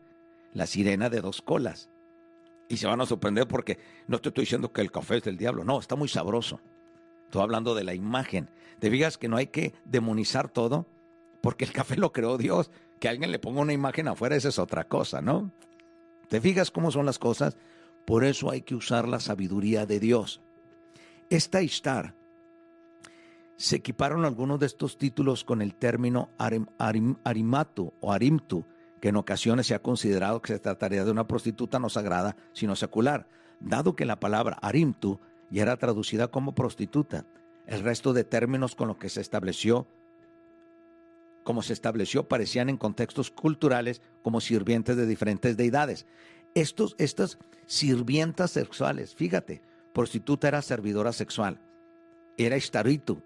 la 0.53 0.67
sirena 0.67 1.09
de 1.09 1.21
dos 1.21 1.41
colas. 1.41 1.89
Y 2.69 2.77
se 2.77 2.87
van 2.87 3.01
a 3.01 3.05
sorprender 3.05 3.47
porque 3.47 3.79
no 4.07 4.19
te 4.19 4.29
estoy 4.29 4.43
diciendo 4.43 4.71
que 4.71 4.81
el 4.81 4.91
café 4.91 5.17
es 5.17 5.23
del 5.23 5.37
diablo, 5.37 5.63
no, 5.63 5.79
está 5.79 5.95
muy 5.95 6.07
sabroso. 6.07 6.59
Estoy 7.25 7.41
hablando 7.41 7.75
de 7.75 7.83
la 7.83 7.93
imagen. 7.93 8.49
Te 8.79 8.89
digas 8.89 9.17
que 9.17 9.27
no 9.27 9.37
hay 9.37 9.47
que 9.47 9.73
demonizar 9.85 10.49
todo, 10.49 10.87
porque 11.41 11.65
el 11.65 11.71
café 11.71 11.95
lo 11.95 12.11
creó 12.11 12.37
Dios. 12.37 12.71
Que 12.99 13.09
alguien 13.09 13.31
le 13.31 13.39
ponga 13.39 13.61
una 13.61 13.73
imagen 13.73 14.07
afuera, 14.07 14.35
esa 14.35 14.49
es 14.49 14.59
otra 14.59 14.85
cosa, 14.85 15.21
¿no? 15.21 15.51
¿Te 16.29 16.41
fijas 16.41 16.71
cómo 16.71 16.91
son 16.91 17.05
las 17.05 17.19
cosas? 17.19 17.57
Por 18.05 18.23
eso 18.23 18.49
hay 18.49 18.61
que 18.61 18.75
usar 18.75 19.07
la 19.07 19.19
sabiduría 19.19 19.85
de 19.85 19.99
Dios. 19.99 20.41
Esta 21.29 21.61
Ishtar, 21.61 22.15
se 23.57 23.77
equiparon 23.77 24.23
algunos 24.23 24.59
de 24.59 24.67
estos 24.67 24.97
títulos 24.97 25.43
con 25.43 25.61
el 25.61 25.75
término 25.75 26.29
arimatu 26.37 27.93
o 27.99 28.13
arimtu, 28.13 28.63
que 28.99 29.09
en 29.09 29.17
ocasiones 29.17 29.67
se 29.67 29.75
ha 29.75 29.79
considerado 29.79 30.41
que 30.41 30.53
se 30.53 30.59
trataría 30.59 31.05
de 31.05 31.11
una 31.11 31.27
prostituta 31.27 31.79
no 31.79 31.89
sagrada, 31.89 32.35
sino 32.53 32.75
secular, 32.75 33.27
dado 33.59 33.95
que 33.95 34.05
la 34.05 34.19
palabra 34.19 34.57
arimtu 34.61 35.19
ya 35.49 35.63
era 35.63 35.77
traducida 35.77 36.27
como 36.27 36.55
prostituta. 36.55 37.25
El 37.65 37.81
resto 37.81 38.13
de 38.13 38.23
términos 38.23 38.75
con 38.75 38.87
los 38.87 38.97
que 38.97 39.09
se 39.09 39.21
estableció, 39.21 39.87
como 41.43 41.61
se 41.61 41.73
estableció, 41.73 42.27
parecían 42.27 42.69
en 42.69 42.77
contextos 42.77 43.31
culturales 43.31 44.01
como 44.21 44.41
sirvientes 44.41 44.97
de 44.97 45.05
diferentes 45.05 45.57
deidades. 45.57 46.05
Estos, 46.55 46.95
estas 46.97 47.37
sirvientas 47.65 48.51
sexuales, 48.51 49.15
fíjate, 49.15 49.61
prostituta 49.93 50.47
era 50.47 50.61
servidora 50.61 51.13
sexual, 51.13 51.59
era 52.37 52.57
istaritu, 52.57 53.21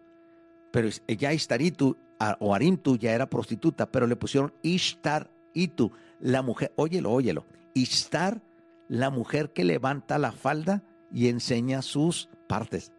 pero 0.72 0.90
ya 1.08 1.34
istaritu 1.34 1.98
o 2.40 2.54
arimtu 2.54 2.98
ya 2.98 3.14
era 3.14 3.30
prostituta, 3.30 3.92
pero 3.92 4.08
le 4.08 4.16
pusieron 4.16 4.54
ishtar 4.62 5.30
y 5.54 5.70
tú, 5.70 5.92
la 6.20 6.42
mujer, 6.42 6.72
óyelo, 6.76 7.12
óyelo, 7.12 7.46
Istar, 7.74 8.42
la 8.88 9.10
mujer 9.10 9.54
que 9.54 9.64
levanta 9.64 10.18
la 10.20 10.32
falda 10.32 10.84
y 11.12 11.30
enseña 11.30 11.82
sus 11.82 12.30
partes. 12.48 12.92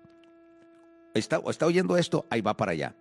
¿Está, 1.14 1.42
está 1.46 1.66
oyendo 1.66 1.96
esto? 1.96 2.26
Ahí 2.30 2.40
va 2.40 2.56
para 2.56 2.72
allá. 2.72 2.96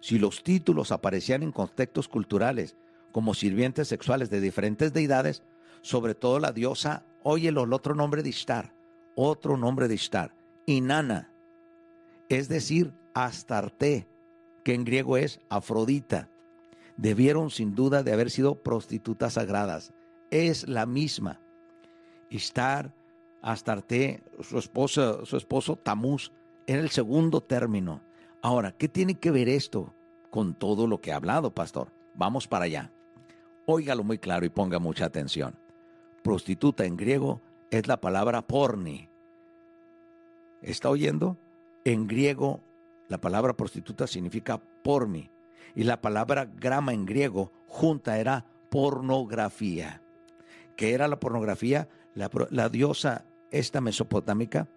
Si 0.00 0.18
los 0.18 0.42
títulos 0.42 0.92
aparecían 0.92 1.42
en 1.42 1.52
contextos 1.52 2.08
culturales 2.08 2.76
como 3.12 3.34
sirvientes 3.34 3.88
sexuales 3.88 4.30
de 4.30 4.40
diferentes 4.40 4.92
deidades, 4.92 5.42
sobre 5.82 6.14
todo 6.14 6.38
la 6.38 6.52
diosa, 6.52 7.04
oye 7.22 7.48
el 7.48 7.58
otro 7.58 7.94
nombre 7.94 8.22
de 8.22 8.28
Ishtar, 8.28 8.74
otro 9.14 9.56
nombre 9.56 9.88
de 9.88 9.94
Ishtar, 9.94 10.34
Inanna, 10.66 11.30
es 12.28 12.48
decir, 12.48 12.92
Astarte, 13.14 14.06
que 14.64 14.74
en 14.74 14.84
griego 14.84 15.16
es 15.16 15.40
Afrodita. 15.48 16.28
Debieron 16.96 17.50
sin 17.50 17.74
duda 17.74 18.02
de 18.02 18.12
haber 18.12 18.30
sido 18.30 18.62
prostitutas 18.62 19.34
sagradas. 19.34 19.92
Es 20.30 20.68
la 20.68 20.86
misma. 20.86 21.40
Ishtar, 22.28 22.94
Astarte, 23.42 24.22
su 24.40 24.60
su 24.60 25.36
esposo 25.36 25.76
Tamuz, 25.76 26.30
era 26.66 26.80
el 26.80 26.90
segundo 26.90 27.40
término. 27.40 28.02
Ahora, 28.42 28.72
¿qué 28.72 28.88
tiene 28.88 29.14
que 29.14 29.30
ver 29.30 29.48
esto 29.48 29.92
con 30.30 30.54
todo 30.54 30.86
lo 30.86 31.00
que 31.00 31.12
ha 31.12 31.16
hablado, 31.16 31.52
pastor? 31.52 31.92
Vamos 32.14 32.46
para 32.46 32.66
allá. 32.66 32.92
Óigalo 33.66 34.04
muy 34.04 34.18
claro 34.18 34.46
y 34.46 34.50
ponga 34.50 34.78
mucha 34.78 35.04
atención. 35.04 35.58
Prostituta 36.22 36.84
en 36.84 36.96
griego 36.96 37.40
es 37.70 37.86
la 37.86 38.00
palabra 38.00 38.42
porni. 38.42 39.08
¿Está 40.62 40.90
oyendo? 40.90 41.38
En 41.84 42.06
griego, 42.06 42.60
la 43.08 43.20
palabra 43.20 43.54
prostituta 43.54 44.06
significa 44.06 44.60
pormi. 44.82 45.30
Y 45.74 45.84
la 45.84 46.00
palabra 46.00 46.46
grama 46.46 46.92
en 46.92 47.06
griego 47.06 47.52
junta 47.66 48.18
era 48.18 48.46
pornografía. 48.70 50.02
¿Qué 50.76 50.92
era 50.92 51.08
la 51.08 51.20
pornografía? 51.20 51.88
La, 52.14 52.30
la 52.50 52.68
diosa 52.68 53.24
esta 53.50 53.80
mesopotámica, 53.80 54.68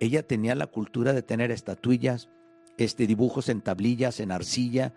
ella 0.00 0.22
tenía 0.22 0.54
la 0.54 0.66
cultura 0.66 1.12
de 1.12 1.22
tener 1.22 1.50
estatuillas, 1.50 2.28
este, 2.76 3.06
dibujos 3.06 3.48
en 3.48 3.60
tablillas, 3.60 4.20
en 4.20 4.30
arcilla, 4.30 4.94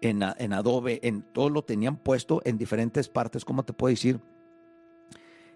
en, 0.00 0.22
en 0.22 0.52
adobe, 0.52 1.00
en 1.02 1.22
todo 1.22 1.50
lo 1.50 1.62
tenían 1.62 1.96
puesto 1.96 2.40
en 2.44 2.56
diferentes 2.56 3.08
partes, 3.08 3.44
¿cómo 3.44 3.64
te 3.64 3.72
puedo 3.72 3.90
decir? 3.90 4.20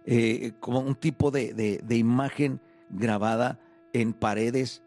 Eh, 0.04 0.52
como 0.58 0.80
un 0.80 0.96
tipo 0.96 1.30
de, 1.30 1.54
de, 1.54 1.96
imagen 1.96 2.60
grabada 2.90 3.60
en 3.92 4.12
paredes 4.12 4.82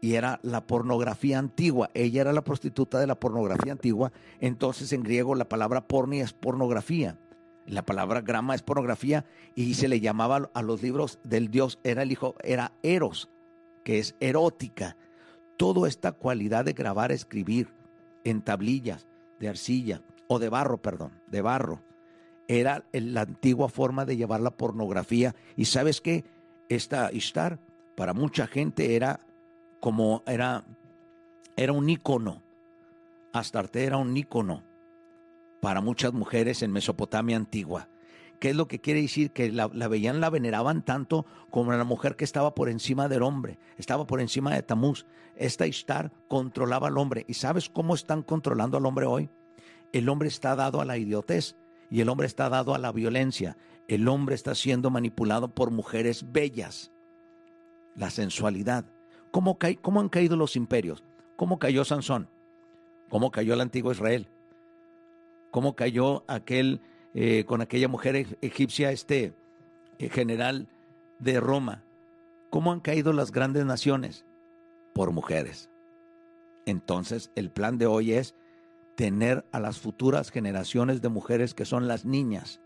y 0.00 0.14
era 0.14 0.40
la 0.42 0.66
pornografía 0.66 1.38
antigua. 1.38 1.90
Ella 1.94 2.22
era 2.22 2.32
la 2.32 2.42
prostituta 2.42 2.98
de 2.98 3.06
la 3.06 3.20
pornografía 3.20 3.72
antigua. 3.72 4.12
Entonces 4.40 4.92
en 4.92 5.02
griego 5.02 5.34
la 5.34 5.48
palabra 5.48 5.86
porni 5.86 6.20
es 6.20 6.32
pornografía. 6.32 7.18
La 7.66 7.84
palabra 7.84 8.20
grama 8.20 8.54
es 8.54 8.62
pornografía 8.62 9.26
y 9.54 9.74
se 9.74 9.88
le 9.88 10.00
llamaba 10.00 10.50
a 10.54 10.62
los 10.62 10.82
libros 10.82 11.18
del 11.22 11.50
dios, 11.50 11.78
era 11.84 12.02
el 12.02 12.10
hijo, 12.10 12.34
era 12.42 12.72
eros, 12.82 13.30
que 13.84 13.98
es 13.98 14.16
erótica. 14.20 14.96
Toda 15.56 15.86
esta 15.86 16.12
cualidad 16.12 16.64
de 16.64 16.72
grabar, 16.72 17.12
escribir 17.12 17.68
en 18.24 18.42
tablillas 18.42 19.06
de 19.38 19.48
arcilla 19.48 20.02
o 20.26 20.38
de 20.38 20.48
barro, 20.48 20.78
perdón, 20.78 21.12
de 21.26 21.42
barro, 21.42 21.82
era 22.48 22.84
la 22.92 23.20
antigua 23.20 23.68
forma 23.68 24.04
de 24.04 24.16
llevar 24.16 24.40
la 24.40 24.50
pornografía. 24.50 25.36
Y 25.54 25.66
sabes 25.66 26.00
qué, 26.00 26.24
esta 26.68 27.12
Ishtar 27.12 27.60
para 27.94 28.14
mucha 28.14 28.46
gente 28.46 28.96
era 28.96 29.20
como 29.80 30.22
era, 30.26 30.64
era 31.56 31.72
un 31.72 31.88
ícono. 31.88 32.42
Astarte 33.32 33.84
era 33.84 33.96
un 33.96 34.16
ícono 34.16 34.62
para 35.60 35.80
muchas 35.80 36.12
mujeres 36.12 36.62
en 36.62 36.72
Mesopotamia 36.72 37.36
antigua. 37.36 37.88
¿Qué 38.38 38.50
es 38.50 38.56
lo 38.56 38.68
que 38.68 38.80
quiere 38.80 39.02
decir? 39.02 39.32
Que 39.32 39.52
la, 39.52 39.66
veían, 39.68 40.20
la 40.20 40.30
veneraban 40.30 40.82
tanto 40.82 41.26
como 41.50 41.72
la 41.72 41.84
mujer 41.84 42.16
que 42.16 42.24
estaba 42.24 42.54
por 42.54 42.70
encima 42.70 43.06
del 43.06 43.22
hombre, 43.22 43.58
estaba 43.76 44.06
por 44.06 44.20
encima 44.20 44.54
de 44.54 44.62
Tamuz. 44.62 45.04
Esta 45.36 45.66
Ishtar 45.66 46.10
controlaba 46.26 46.88
al 46.88 46.96
hombre. 46.96 47.24
¿Y 47.28 47.34
sabes 47.34 47.68
cómo 47.68 47.94
están 47.94 48.22
controlando 48.22 48.78
al 48.78 48.86
hombre 48.86 49.04
hoy? 49.06 49.30
El 49.92 50.08
hombre 50.08 50.28
está 50.28 50.56
dado 50.56 50.80
a 50.80 50.86
la 50.86 50.96
idiotez 50.96 51.56
y 51.90 52.00
el 52.00 52.08
hombre 52.08 52.26
está 52.26 52.48
dado 52.48 52.74
a 52.74 52.78
la 52.78 52.92
violencia. 52.92 53.58
El 53.88 54.08
hombre 54.08 54.34
está 54.34 54.54
siendo 54.54 54.90
manipulado 54.90 55.54
por 55.54 55.70
mujeres 55.70 56.32
bellas. 56.32 56.92
La 57.94 58.08
sensualidad. 58.08 58.86
¿Cómo, 59.30 59.58
cómo 59.82 60.00
han 60.00 60.08
caído 60.08 60.36
los 60.36 60.56
imperios? 60.56 61.04
¿Cómo 61.36 61.58
cayó 61.58 61.84
Sansón? 61.84 62.28
¿Cómo 63.08 63.30
cayó 63.30 63.54
el 63.54 63.60
antiguo 63.60 63.92
Israel? 63.92 64.28
cómo 65.50 65.74
cayó 65.74 66.24
aquel 66.28 66.80
eh, 67.14 67.44
con 67.44 67.60
aquella 67.60 67.88
mujer 67.88 68.38
egipcia, 68.40 68.92
este 68.92 69.34
eh, 69.98 70.08
general 70.08 70.68
de 71.18 71.40
Roma. 71.40 71.82
¿Cómo 72.50 72.72
han 72.72 72.80
caído 72.80 73.12
las 73.12 73.32
grandes 73.32 73.64
naciones? 73.64 74.24
Por 74.94 75.12
mujeres. 75.12 75.70
Entonces, 76.66 77.30
el 77.34 77.50
plan 77.50 77.78
de 77.78 77.86
hoy 77.86 78.12
es 78.12 78.34
tener 78.96 79.44
a 79.52 79.60
las 79.60 79.78
futuras 79.78 80.30
generaciones 80.30 81.00
de 81.00 81.08
mujeres 81.08 81.54
que 81.54 81.64
son 81.64 81.88
las 81.88 82.04
niñas. 82.04 82.60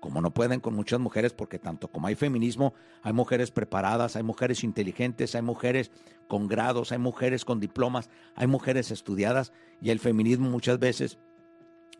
Como 0.00 0.20
no 0.20 0.32
pueden 0.32 0.60
con 0.60 0.74
muchas 0.74 1.00
mujeres, 1.00 1.32
porque 1.32 1.58
tanto 1.58 1.88
como 1.88 2.06
hay 2.06 2.14
feminismo, 2.14 2.74
hay 3.02 3.12
mujeres 3.12 3.50
preparadas, 3.50 4.16
hay 4.16 4.22
mujeres 4.22 4.62
inteligentes, 4.62 5.34
hay 5.34 5.42
mujeres 5.42 5.90
con 6.28 6.48
grados, 6.48 6.92
hay 6.92 6.98
mujeres 6.98 7.44
con 7.44 7.60
diplomas, 7.60 8.10
hay 8.34 8.46
mujeres 8.46 8.90
estudiadas, 8.90 9.52
y 9.80 9.90
el 9.90 10.00
feminismo 10.00 10.50
muchas 10.50 10.78
veces 10.78 11.18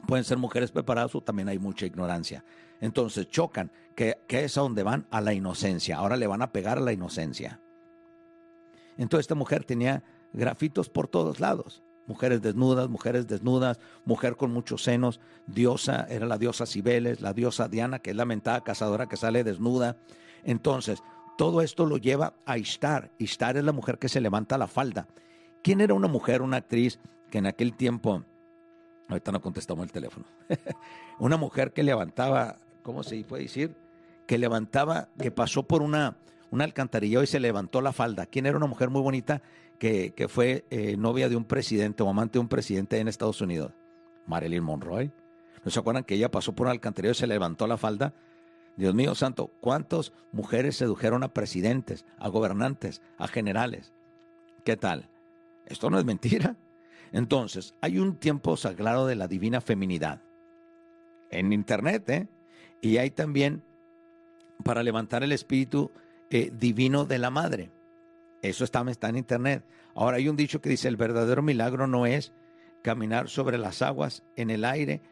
pueden 0.06 0.24
ser 0.24 0.38
mujeres 0.38 0.70
preparadas 0.70 1.14
o 1.14 1.20
también 1.20 1.48
hay 1.48 1.58
mucha 1.58 1.86
ignorancia. 1.86 2.44
Entonces 2.80 3.28
chocan, 3.28 3.70
que, 3.94 4.18
es 4.28 4.58
a 4.58 4.60
donde 4.60 4.82
van 4.82 5.06
a 5.10 5.20
la 5.20 5.32
inocencia. 5.32 5.96
Ahora 5.96 6.16
le 6.16 6.26
van 6.26 6.42
a 6.42 6.52
pegar 6.52 6.78
a 6.78 6.82
la 6.82 6.92
inocencia. 6.92 7.60
Entonces 8.98 9.24
esta 9.24 9.34
mujer 9.34 9.64
tenía 9.64 10.02
grafitos 10.32 10.88
por 10.88 11.08
todos 11.08 11.40
lados. 11.40 11.82
Mujeres 12.06 12.42
desnudas, 12.42 12.88
mujeres 12.88 13.26
desnudas, 13.26 13.80
mujer 14.04 14.36
con 14.36 14.52
muchos 14.52 14.82
senos, 14.82 15.20
diosa, 15.46 16.06
era 16.08 16.26
la 16.26 16.38
diosa 16.38 16.66
Cibeles, 16.66 17.20
la 17.20 17.32
diosa 17.32 17.68
Diana, 17.68 17.98
que 17.98 18.10
es 18.10 18.16
la 18.16 18.24
mentada 18.24 18.62
cazadora 18.62 19.06
que 19.06 19.16
sale 19.16 19.44
desnuda. 19.44 19.96
Entonces, 20.44 21.02
todo 21.36 21.62
esto 21.62 21.84
lo 21.84 21.96
lleva 21.96 22.34
a 22.46 22.58
Ishtar. 22.58 23.10
Ishtar 23.18 23.56
es 23.56 23.64
la 23.64 23.72
mujer 23.72 23.98
que 23.98 24.08
se 24.08 24.20
levanta 24.20 24.56
la 24.58 24.66
falda. 24.66 25.06
¿Quién 25.62 25.80
era 25.80 25.94
una 25.94 26.08
mujer, 26.08 26.42
una 26.42 26.58
actriz 26.58 27.00
que 27.30 27.38
en 27.38 27.46
aquel 27.46 27.74
tiempo 27.74 28.24
Ahorita 29.08 29.32
no 29.32 29.40
contestamos 29.40 29.84
el 29.84 29.92
teléfono. 29.92 30.26
una 31.18 31.36
mujer 31.36 31.72
que 31.72 31.82
levantaba, 31.82 32.56
¿cómo 32.82 33.02
se 33.02 33.22
puede 33.24 33.44
decir? 33.44 33.76
Que 34.26 34.38
levantaba, 34.38 35.08
que 35.20 35.30
pasó 35.30 35.62
por 35.62 35.82
una, 35.82 36.16
una 36.50 36.64
alcantarilla 36.64 37.22
y 37.22 37.26
se 37.26 37.38
levantó 37.38 37.80
la 37.80 37.92
falda. 37.92 38.26
¿Quién 38.26 38.46
era 38.46 38.56
una 38.56 38.66
mujer 38.66 38.90
muy 38.90 39.00
bonita 39.00 39.42
que, 39.78 40.26
fue 40.28 40.64
eh, 40.70 40.96
novia 40.96 41.28
de 41.28 41.36
un 41.36 41.44
presidente 41.44 42.02
o 42.02 42.08
amante 42.08 42.34
de 42.34 42.40
un 42.40 42.48
presidente 42.48 42.98
en 42.98 43.08
Estados 43.08 43.40
Unidos? 43.40 43.72
Marilyn 44.26 44.62
Monroe. 44.62 45.10
¿No 45.64 45.70
se 45.70 45.78
acuerdan 45.78 46.04
que 46.04 46.14
ella 46.14 46.30
pasó 46.30 46.54
por 46.54 46.66
una 46.66 46.72
alcantarilla 46.72 47.12
y 47.12 47.14
se 47.14 47.26
levantó 47.26 47.66
la 47.66 47.76
falda? 47.76 48.14
Dios 48.76 48.94
mío 48.94 49.14
santo, 49.14 49.50
¿cuántas 49.60 50.12
mujeres 50.32 50.76
sedujeron 50.76 51.22
a 51.22 51.32
presidentes, 51.32 52.04
a 52.18 52.28
gobernantes, 52.28 53.00
a 53.18 53.26
generales? 53.26 53.92
¿Qué 54.64 54.76
tal? 54.76 55.08
Esto 55.66 55.90
no 55.90 55.98
es 55.98 56.04
mentira. 56.04 56.56
Entonces, 57.12 57.74
hay 57.80 57.98
un 57.98 58.16
tiempo 58.16 58.56
sagrado 58.56 59.06
de 59.06 59.16
la 59.16 59.28
divina 59.28 59.60
feminidad 59.60 60.22
en 61.30 61.52
Internet, 61.52 62.08
¿eh? 62.10 62.28
Y 62.80 62.98
hay 62.98 63.10
también 63.10 63.62
para 64.64 64.82
levantar 64.82 65.22
el 65.22 65.32
espíritu 65.32 65.90
eh, 66.30 66.50
divino 66.52 67.04
de 67.04 67.18
la 67.18 67.30
madre. 67.30 67.70
Eso 68.42 68.64
está, 68.64 68.80
en 68.80 69.16
Internet. 69.16 69.64
Ahora 69.94 70.18
hay 70.18 70.28
un 70.28 70.36
dicho 70.36 70.60
que 70.60 70.68
dice, 70.68 70.88
el 70.88 70.96
verdadero 70.96 71.42
milagro 71.42 71.86
no 71.86 72.06
es 72.06 72.32
caminar 72.82 73.28
sobre 73.28 73.58
las 73.58 73.82
aguas 73.82 74.22
en 74.36 74.50
el 74.50 74.64
aire, 74.64 75.02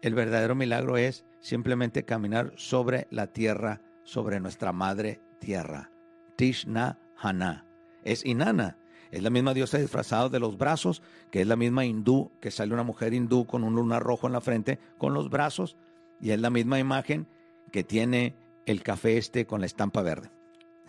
el 0.00 0.14
verdadero 0.14 0.54
milagro 0.54 0.96
es 0.96 1.24
simplemente 1.40 2.04
caminar 2.04 2.52
sobre 2.56 3.08
la 3.10 3.26
tierra, 3.28 3.82
sobre 4.04 4.40
nuestra 4.40 4.72
madre 4.72 5.20
tierra. 5.40 5.90
Tishna 6.36 6.98
Hana. 7.16 7.66
Es 8.04 8.24
Inanna. 8.24 8.78
Es 9.10 9.22
la 9.22 9.30
misma 9.30 9.54
diosa 9.54 9.78
disfrazada 9.78 10.28
de 10.28 10.38
los 10.38 10.58
brazos, 10.58 11.02
que 11.30 11.40
es 11.40 11.46
la 11.46 11.56
misma 11.56 11.84
hindú, 11.84 12.30
que 12.40 12.50
sale 12.50 12.74
una 12.74 12.82
mujer 12.82 13.14
hindú 13.14 13.46
con 13.46 13.64
un 13.64 13.74
lunar 13.74 14.02
rojo 14.02 14.26
en 14.26 14.34
la 14.34 14.40
frente, 14.40 14.78
con 14.98 15.14
los 15.14 15.30
brazos, 15.30 15.76
y 16.20 16.30
es 16.30 16.40
la 16.40 16.50
misma 16.50 16.78
imagen 16.78 17.26
que 17.72 17.84
tiene 17.84 18.34
el 18.66 18.82
café 18.82 19.16
este 19.16 19.46
con 19.46 19.60
la 19.60 19.66
estampa 19.66 20.02
verde, 20.02 20.30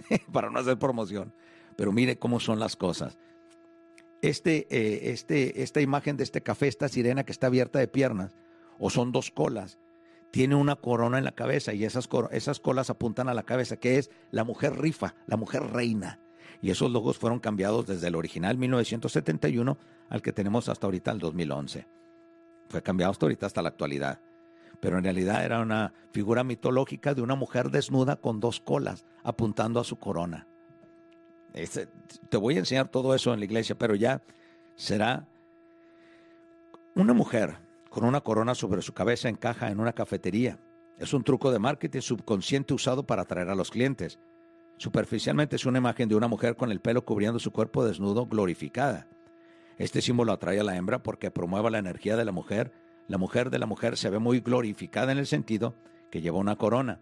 para 0.34 0.50
no 0.50 0.60
hacer 0.60 0.78
promoción. 0.78 1.34
Pero 1.80 1.94
mire 1.94 2.20
cómo 2.20 2.42
son 2.42 2.60
las 2.60 2.76
cosas. 2.76 3.18
Este, 4.22 4.68
eh, 4.70 5.12
este, 5.14 5.64
esta 5.64 5.80
imagen 5.80 6.18
de 6.18 6.26
este 6.26 6.42
café, 6.42 6.68
esta 6.68 6.90
sirena 6.90 7.24
que 7.24 7.32
está 7.32 7.48
abierta 7.48 7.80
de 7.80 7.88
piernas, 7.88 8.36
o 8.80 8.90
son 8.90 9.14
dos 9.14 9.32
colas, 9.32 9.80
tiene 10.30 10.56
una 10.56 10.76
corona 10.76 11.20
en 11.20 11.24
la 11.24 11.32
cabeza 11.32 11.74
y 11.74 11.86
esas, 11.86 12.10
esas 12.32 12.60
colas 12.60 12.90
apuntan 12.90 13.30
a 13.30 13.34
la 13.34 13.44
cabeza, 13.44 13.78
que 13.78 13.98
es 13.98 14.12
la 14.30 14.44
mujer 14.44 14.78
rifa, 14.78 15.16
la 15.26 15.38
mujer 15.38 15.64
reina 15.72 16.20
y 16.62 16.70
esos 16.70 16.92
logos 16.92 17.18
fueron 17.18 17.40
cambiados 17.40 17.88
desde 17.88 18.10
el 18.10 18.16
original 18.16 18.58
1971 18.58 19.78
al 20.10 20.22
que 20.22 20.34
tenemos 20.34 20.68
hasta 20.68 20.86
ahorita 20.86 21.12
el 21.12 21.20
2011. 21.20 21.88
Fue 22.68 22.84
cambiado 22.84 23.12
hasta 23.12 23.26
ahorita 23.26 23.46
hasta 23.46 23.62
la 23.62 23.70
actualidad. 23.70 24.20
Pero 24.82 24.98
en 24.98 25.06
realidad 25.06 25.46
era 25.46 25.62
una 25.62 25.94
figura 26.12 26.44
mitológica 26.44 27.14
de 27.14 27.22
una 27.22 27.36
mujer 27.36 27.70
desnuda 27.70 28.18
con 28.18 28.42
dos 28.42 28.60
colas 28.60 29.06
apuntando 29.24 29.80
a 29.80 29.86
su 29.86 29.96
corona. 29.96 30.49
Te 32.30 32.38
voy 32.38 32.56
a 32.56 32.60
enseñar 32.60 32.90
todo 32.90 33.14
eso 33.16 33.34
en 33.34 33.40
la 33.40 33.46
iglesia, 33.46 33.78
pero 33.78 33.96
ya 33.96 34.22
será 34.76 35.28
una 36.96 37.14
mujer 37.14 37.58
con 37.90 38.06
una 38.06 38.22
corona 38.22 38.56
sobre 38.56 38.82
su 38.82 38.94
cabeza 38.94 39.30
encaja 39.30 39.70
en 39.70 39.80
una 39.80 39.94
cafetería. 39.94 40.60
Es 40.98 41.14
un 41.14 41.24
truco 41.24 41.52
de 41.52 41.60
marketing 41.60 42.02
subconsciente 42.02 42.74
usado 42.74 43.04
para 43.04 43.24
atraer 43.24 43.50
a 43.50 43.56
los 43.56 43.72
clientes. 43.72 44.20
Superficialmente 44.78 45.56
es 45.56 45.66
una 45.66 45.80
imagen 45.80 46.08
de 46.08 46.16
una 46.16 46.28
mujer 46.28 46.56
con 46.56 46.72
el 46.72 46.82
pelo 46.82 47.04
cubriendo 47.04 47.40
su 47.40 47.52
cuerpo 47.52 47.86
desnudo 47.86 48.26
glorificada. 48.26 49.08
Este 49.78 50.02
símbolo 50.02 50.34
atrae 50.34 50.60
a 50.60 50.64
la 50.64 50.76
hembra 50.76 51.02
porque 51.02 51.32
promueve 51.32 51.72
la 51.72 51.80
energía 51.80 52.18
de 52.18 52.26
la 52.26 52.32
mujer. 52.32 52.72
La 53.08 53.18
mujer 53.18 53.50
de 53.50 53.60
la 53.60 53.66
mujer 53.66 53.98
se 53.98 54.10
ve 54.10 54.20
muy 54.20 54.42
glorificada 54.42 55.12
en 55.12 55.18
el 55.18 55.26
sentido 55.26 55.74
que 56.12 56.22
lleva 56.22 56.38
una 56.38 56.58
corona. 56.58 57.00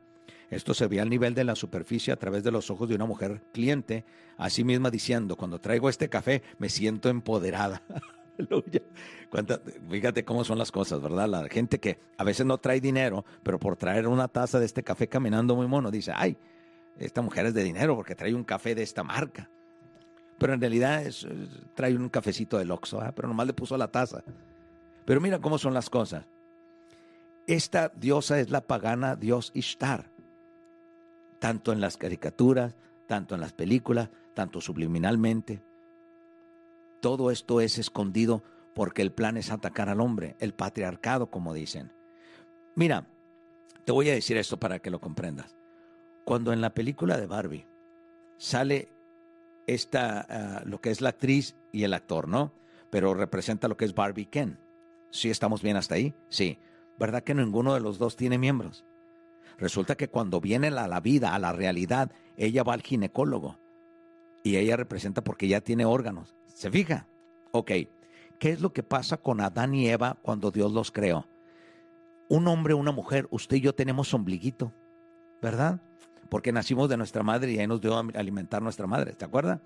Esto 0.50 0.74
se 0.74 0.88
ve 0.88 1.02
al 1.02 1.10
nivel 1.10 1.34
de 1.34 1.44
la 1.44 1.56
superficie 1.56 2.14
a 2.14 2.16
través 2.16 2.44
de 2.44 2.52
los 2.52 2.70
ojos 2.70 2.88
de 2.88 2.96
una 2.96 3.06
mujer 3.06 3.42
cliente, 3.52 4.06
así 4.38 4.64
misma 4.64 4.90
diciendo, 4.90 5.36
cuando 5.36 5.60
traigo 5.60 5.90
este 5.90 6.10
café 6.10 6.42
me 6.58 6.70
siento 6.70 7.10
empoderada. 7.10 7.82
Fíjate 9.90 10.24
cómo 10.24 10.44
son 10.44 10.58
las 10.58 10.72
cosas, 10.72 11.02
¿verdad? 11.02 11.28
La 11.28 11.50
gente 11.50 11.80
que 11.80 12.00
a 12.18 12.24
veces 12.24 12.46
no 12.46 12.60
trae 12.60 12.80
dinero, 12.80 13.26
pero 13.44 13.60
por 13.60 13.76
traer 13.76 14.08
una 14.08 14.28
taza 14.28 14.60
de 14.60 14.66
este 14.66 14.84
café 14.84 15.10
caminando 15.10 15.56
muy 15.56 15.68
mono, 15.68 15.92
dice, 15.92 16.14
ay, 16.16 16.38
esta 16.98 17.22
mujer 17.22 17.48
es 17.48 17.54
de 17.54 17.64
dinero 17.64 17.96
porque 17.96 18.16
trae 18.16 18.34
un 18.34 18.44
café 18.44 18.74
de 18.74 18.84
esta 18.84 19.04
marca. 19.04 19.50
Pero 20.38 20.54
en 20.54 20.62
realidad 20.62 21.04
es, 21.04 21.28
trae 21.74 21.96
un 21.96 22.10
cafecito 22.10 22.58
del 22.58 22.72
Oxxo, 22.72 23.04
¿eh? 23.04 23.12
pero 23.16 23.28
nomás 23.28 23.48
le 23.48 23.54
puso 23.54 23.76
la 23.76 23.88
taza. 23.88 24.24
Pero 25.06 25.20
mira 25.20 25.40
cómo 25.40 25.58
son 25.58 25.74
las 25.74 25.90
cosas. 25.90 26.26
Esta 27.48 27.92
diosa 27.96 28.40
es 28.40 28.50
la 28.50 28.62
pagana 28.62 29.16
dios 29.16 29.52
Ishtar, 29.54 30.12
tanto 31.40 31.72
en 31.72 31.82
las 31.82 31.98
caricaturas, 31.98 32.76
tanto 33.08 33.36
en 33.36 33.42
las 33.42 33.54
películas, 33.54 34.10
tanto 34.34 34.62
subliminalmente. 34.62 35.62
Todo 37.02 37.32
esto 37.32 37.62
es 37.62 37.78
escondido 37.78 38.44
porque 38.74 39.02
el 39.02 39.12
plan 39.12 39.38
es 39.38 39.52
atacar 39.52 39.90
al 39.90 40.02
hombre, 40.02 40.36
el 40.40 40.54
patriarcado, 40.54 41.32
como 41.32 41.54
dicen. 41.54 41.92
Mira, 42.76 43.08
te 43.86 43.92
voy 43.92 44.10
a 44.10 44.14
decir 44.14 44.38
esto 44.38 44.60
para 44.60 44.80
que 44.80 44.92
lo 44.92 45.00
comprendas. 45.00 45.56
Cuando 46.26 46.54
en 46.54 46.62
la 46.62 46.74
película 46.74 47.18
de 47.18 47.26
Barbie 47.26 47.66
sale 48.38 48.90
esta, 49.66 50.26
ah, 50.30 50.64
lo 50.66 50.82
que 50.82 50.92
es 50.92 51.02
la 51.02 51.10
actriz 51.10 51.56
y 51.72 51.84
el 51.84 51.94
actor, 51.94 52.28
¿no? 52.28 52.54
Pero 52.90 53.14
representa 53.14 53.68
lo 53.68 53.78
que 53.78 53.86
es 53.86 53.96
Barbie 53.96 54.26
Ken. 54.26 54.60
¿Sí 55.10 55.30
estamos 55.30 55.62
bien 55.62 55.78
hasta 55.78 55.96
ahí? 55.96 56.14
Sí. 56.30 56.60
¿Verdad 57.00 57.24
que 57.24 57.34
ninguno 57.34 57.74
de 57.74 57.80
los 57.80 57.98
dos 57.98 58.16
tiene 58.16 58.38
miembros? 58.38 58.86
Resulta 59.58 59.96
que 59.96 60.10
cuando 60.10 60.40
viene 60.40 60.68
a 60.68 60.88
la 60.88 61.00
vida, 61.00 61.34
a 61.34 61.40
la 61.40 61.52
realidad, 61.52 62.12
ella 62.38 62.64
va 62.64 62.74
al 62.74 62.84
ginecólogo 62.84 63.58
y 64.44 64.58
ella 64.58 64.78
representa 64.78 65.24
porque 65.24 65.48
ya 65.48 65.62
tiene 65.62 65.86
órganos. 65.86 66.36
¿Se 66.46 66.72
fija? 66.72 67.08
Ok. 67.52 67.72
¿Qué 68.40 68.52
es 68.52 68.62
lo 68.62 68.72
que 68.72 68.84
pasa 68.84 69.18
con 69.18 69.42
Adán 69.42 69.74
y 69.74 69.90
Eva 69.90 70.18
cuando 70.22 70.52
Dios 70.52 70.72
los 70.72 70.92
creó? 70.92 71.28
Un 72.30 72.48
hombre, 72.48 72.76
una 72.76 72.92
mujer, 72.92 73.28
usted 73.32 73.58
y 73.58 73.62
yo 73.62 73.74
tenemos 73.74 74.14
ombliguito, 74.14 74.74
¿verdad? 75.42 75.82
Porque 76.30 76.52
nacimos 76.52 76.88
de 76.90 76.98
nuestra 76.98 77.24
madre 77.24 77.52
y 77.52 77.60
ahí 77.60 77.68
nos 77.68 77.82
dio 77.82 77.98
a 77.98 78.06
alimentar 78.16 78.62
nuestra 78.62 78.86
madre, 78.86 79.14
¿te 79.14 79.26
acuerdas? 79.26 79.60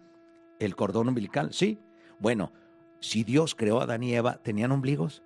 El 0.59 0.75
cordón 0.75 1.09
umbilical, 1.09 1.51
sí. 1.53 1.79
Bueno, 2.19 2.53
si 3.01 3.23
Dios 3.23 3.55
creó 3.55 3.81
a 3.81 3.83
Adán 3.83 4.03
y 4.03 4.13
Eva, 4.13 4.37
¿tenían 4.37 4.71
ombligos? 4.71 5.21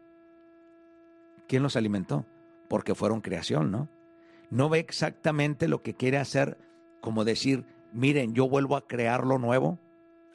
¿Quién 1.47 1.61
los 1.61 1.75
alimentó? 1.75 2.25
Porque 2.67 2.95
fueron 2.95 3.21
creación, 3.21 3.69
¿no? 3.69 3.89
No 4.49 4.69
ve 4.69 4.79
exactamente 4.79 5.67
lo 5.67 5.81
que 5.81 5.95
quiere 5.95 6.17
hacer, 6.17 6.57
como 7.01 7.25
decir, 7.25 7.65
miren, 7.93 8.33
yo 8.33 8.47
vuelvo 8.47 8.75
a 8.75 8.87
crear 8.87 9.25
lo 9.25 9.39
nuevo 9.39 9.79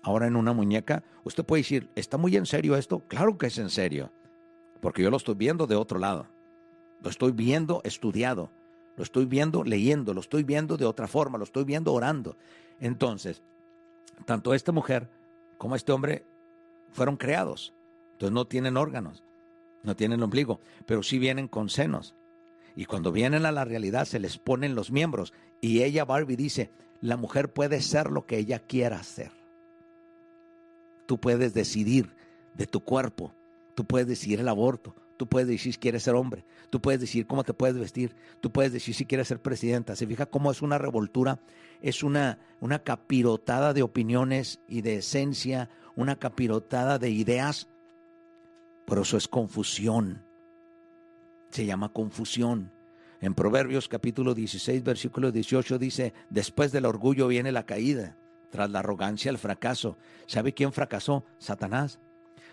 ahora 0.03 0.27
en 0.27 0.37
una 0.37 0.53
muñeca, 0.53 1.03
usted 1.25 1.45
puede 1.45 1.61
decir, 1.63 1.91
¿está 1.95 2.17
muy 2.17 2.37
en 2.37 2.47
serio 2.47 2.77
esto? 2.77 3.01
Claro 3.09 3.37
que 3.39 3.47
es 3.47 3.59
en 3.59 3.71
serio, 3.71 4.11
porque 4.81 5.03
yo 5.03 5.11
lo 5.11 5.17
estoy 5.17 5.35
viendo 5.35 5.67
de 5.67 5.77
otro 5.77 5.99
lado. 5.99 6.27
Lo 7.03 7.11
estoy 7.11 7.33
viendo 7.33 7.81
estudiado, 7.85 8.51
lo 8.97 9.03
estoy 9.03 9.25
viendo 9.25 9.65
leyendo, 9.65 10.13
lo 10.15 10.21
estoy 10.21 10.43
viendo 10.43 10.77
de 10.77 10.85
otra 10.85 11.07
forma, 11.07 11.39
lo 11.39 11.45
estoy 11.45 11.65
viendo 11.65 11.93
orando. 11.93 12.37
Entonces, 12.79 13.43
tanto 14.27 14.55
esta 14.55 14.73
mujer 14.73 15.09
como 15.59 15.77
este 15.77 15.93
hombre 15.93 16.25
fueron 16.91 17.17
creados. 17.17 17.75
Entonces 18.13 18.35
no 18.35 18.47
tienen 18.47 18.77
órganos, 18.77 19.25
no 19.83 19.97
tienen 19.97 20.23
ombligo, 20.23 20.61
pero 20.87 21.03
sí 21.03 21.19
vienen 21.19 21.49
con 21.49 21.69
senos. 21.71 22.15
Y 22.81 22.87
cuando 22.87 23.13
vienen 23.13 23.45
a 23.45 23.53
la 23.53 23.67
realidad 23.67 24.07
se 24.07 24.19
les 24.19 24.39
ponen 24.39 24.75
los 24.75 24.91
miembros. 24.91 25.35
Y 25.61 25.83
ella, 25.83 26.07
Barbie, 26.07 26.37
dice, 26.37 26.71
la 27.03 27.19
mujer 27.19 27.53
puede 27.53 27.83
ser 27.83 28.11
lo 28.11 28.25
que 28.25 28.39
ella 28.39 28.59
quiera 28.59 29.03
ser. 29.03 29.33
Tú 31.05 31.21
puedes 31.21 31.53
decidir 31.53 32.15
de 32.55 32.67
tu 32.67 32.81
cuerpo. 32.81 33.35
Tú 33.75 33.85
puedes 33.85 34.09
decidir 34.09 34.41
el 34.41 34.49
aborto. 34.49 34.95
Tú 35.19 35.27
puedes 35.29 35.47
decir 35.47 35.75
si 35.75 35.79
quieres 35.79 36.05
ser 36.05 36.15
hombre. 36.15 36.47
Tú 36.71 36.81
puedes 36.81 37.03
decir 37.03 37.27
cómo 37.27 37.45
te 37.45 37.53
puedes 37.53 37.79
vestir. 37.79 38.17
Tú 38.41 38.51
puedes 38.51 38.73
decir 38.73 38.95
si 38.95 39.05
quieres 39.05 39.29
ser 39.29 39.43
presidenta. 39.43 39.95
Se 39.95 40.07
fija 40.07 40.25
cómo 40.25 40.51
es 40.51 40.63
una 40.63 40.79
revoltura. 40.79 41.39
Es 41.83 42.03
una, 42.03 42.39
una 42.61 42.79
capirotada 42.79 43.75
de 43.75 43.83
opiniones 43.83 44.59
y 44.67 44.81
de 44.81 44.97
esencia. 44.97 45.69
Una 45.97 46.17
capirotada 46.17 46.99
de 46.99 47.11
ideas. 47.11 47.69
Por 48.87 49.01
eso 49.01 49.19
es 49.19 49.29
confusión. 49.29 50.30
Se 51.51 51.67
llama 51.67 51.93
confusión. 51.93 52.73
En 53.21 53.35
Proverbios 53.35 53.89
capítulo 53.89 54.35
16, 54.35 54.83
versículo 54.83 55.31
18 55.31 55.79
dice, 55.79 56.15
después 56.31 56.73
del 56.73 56.87
orgullo 56.87 57.29
viene 57.29 57.53
la 57.53 57.67
caída 57.67 58.17
tras 58.51 58.71
la 58.71 58.81
arrogancia, 58.81 59.31
el 59.31 59.39
fracaso. 59.39 59.97
¿Sabe 60.27 60.55
quién 60.55 60.73
fracasó? 60.73 61.25
Satanás. 61.39 62.01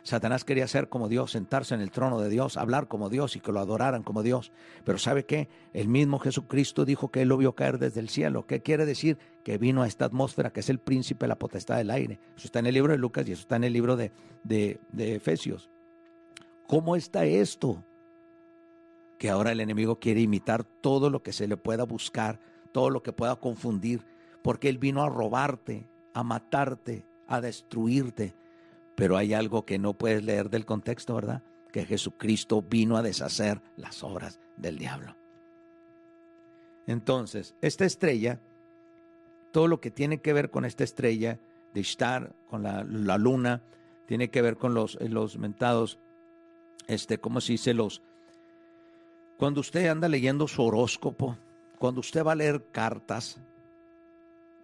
Satanás 0.03 0.45
quería 0.45 0.67
ser 0.67 0.87
como 0.87 1.09
Dios, 1.09 1.31
sentarse 1.31 1.75
en 1.75 1.81
el 1.81 1.91
trono 1.91 2.21
de 2.21 2.29
Dios, 2.29 2.55
hablar 2.55 2.87
como 2.87 3.09
Dios 3.09 3.35
y 3.35 3.41
que 3.41 3.51
lo 3.51 3.59
adoraran 3.59 4.03
como 4.03 4.23
Dios. 4.23 4.51
Pero 4.85 4.97
¿sabe 4.97 5.25
qué? 5.25 5.49
El 5.73 5.89
mismo 5.89 6.19
Jesucristo 6.19 6.85
dijo 6.85 7.11
que 7.11 7.23
él 7.23 7.29
lo 7.29 7.37
vio 7.37 7.55
caer 7.55 7.77
desde 7.77 7.99
el 7.99 8.07
cielo. 8.07 8.45
¿Qué 8.47 8.61
quiere 8.61 8.85
decir? 8.85 9.17
Que 9.43 9.57
vino 9.57 9.83
a 9.83 9.87
esta 9.87 10.05
atmósfera 10.05 10.53
que 10.53 10.61
es 10.61 10.69
el 10.69 10.79
príncipe 10.79 11.25
de 11.25 11.29
la 11.29 11.39
potestad 11.39 11.77
del 11.77 11.91
aire. 11.91 12.19
Eso 12.37 12.47
está 12.47 12.59
en 12.59 12.67
el 12.67 12.75
libro 12.75 12.93
de 12.93 12.99
Lucas 12.99 13.27
y 13.27 13.33
eso 13.33 13.41
está 13.41 13.57
en 13.57 13.65
el 13.65 13.73
libro 13.73 13.97
de, 13.97 14.11
de, 14.43 14.79
de 14.91 15.15
Efesios. 15.15 15.69
¿Cómo 16.67 16.95
está 16.95 17.25
esto? 17.25 17.83
Que 19.17 19.29
ahora 19.29 19.51
el 19.51 19.59
enemigo 19.59 19.99
quiere 19.99 20.21
imitar 20.21 20.63
todo 20.63 21.09
lo 21.09 21.23
que 21.23 21.33
se 21.33 21.47
le 21.47 21.57
pueda 21.57 21.83
buscar, 21.83 22.39
todo 22.71 22.89
lo 22.89 23.01
que 23.03 23.13
pueda 23.13 23.35
confundir 23.35 24.05
porque 24.47 24.69
Él 24.69 24.77
vino 24.77 25.03
a 25.03 25.09
robarte, 25.09 25.85
a 26.13 26.23
matarte, 26.23 27.05
a 27.27 27.41
destruirte. 27.41 28.33
Pero 28.95 29.17
hay 29.17 29.33
algo 29.33 29.65
que 29.65 29.77
no 29.77 29.93
puedes 29.93 30.23
leer 30.23 30.49
del 30.49 30.65
contexto, 30.65 31.15
¿verdad? 31.15 31.43
Que 31.73 31.85
Jesucristo 31.85 32.61
vino 32.61 32.95
a 32.95 33.01
deshacer 33.01 33.61
las 33.75 34.05
obras 34.05 34.39
del 34.55 34.77
diablo. 34.77 35.17
Entonces, 36.85 37.55
esta 37.59 37.83
estrella, 37.83 38.39
todo 39.51 39.67
lo 39.67 39.81
que 39.81 39.91
tiene 39.91 40.21
que 40.21 40.31
ver 40.31 40.49
con 40.49 40.63
esta 40.63 40.85
estrella 40.85 41.41
de 41.73 41.81
Ishtar, 41.81 42.33
con 42.49 42.63
la, 42.63 43.17
luna, 43.17 43.63
tiene 44.05 44.29
que 44.29 44.41
ver 44.41 44.55
con 44.55 44.73
los, 44.73 44.97
los 45.01 45.37
mentados, 45.37 45.99
este, 46.87 47.17
¿cómo 47.17 47.41
se 47.41 47.51
dice? 47.51 47.73
Los, 47.73 48.01
cuando 49.37 49.61
usted 49.61 49.87
anda 49.87 50.07
leyendo 50.07 50.47
su 50.47 50.63
horóscopo, 50.63 51.37
cuando 51.79 52.01
usted 52.01 52.23
va 52.23 52.33
a 52.33 52.35
leer 52.35 52.65
cartas, 52.71 53.39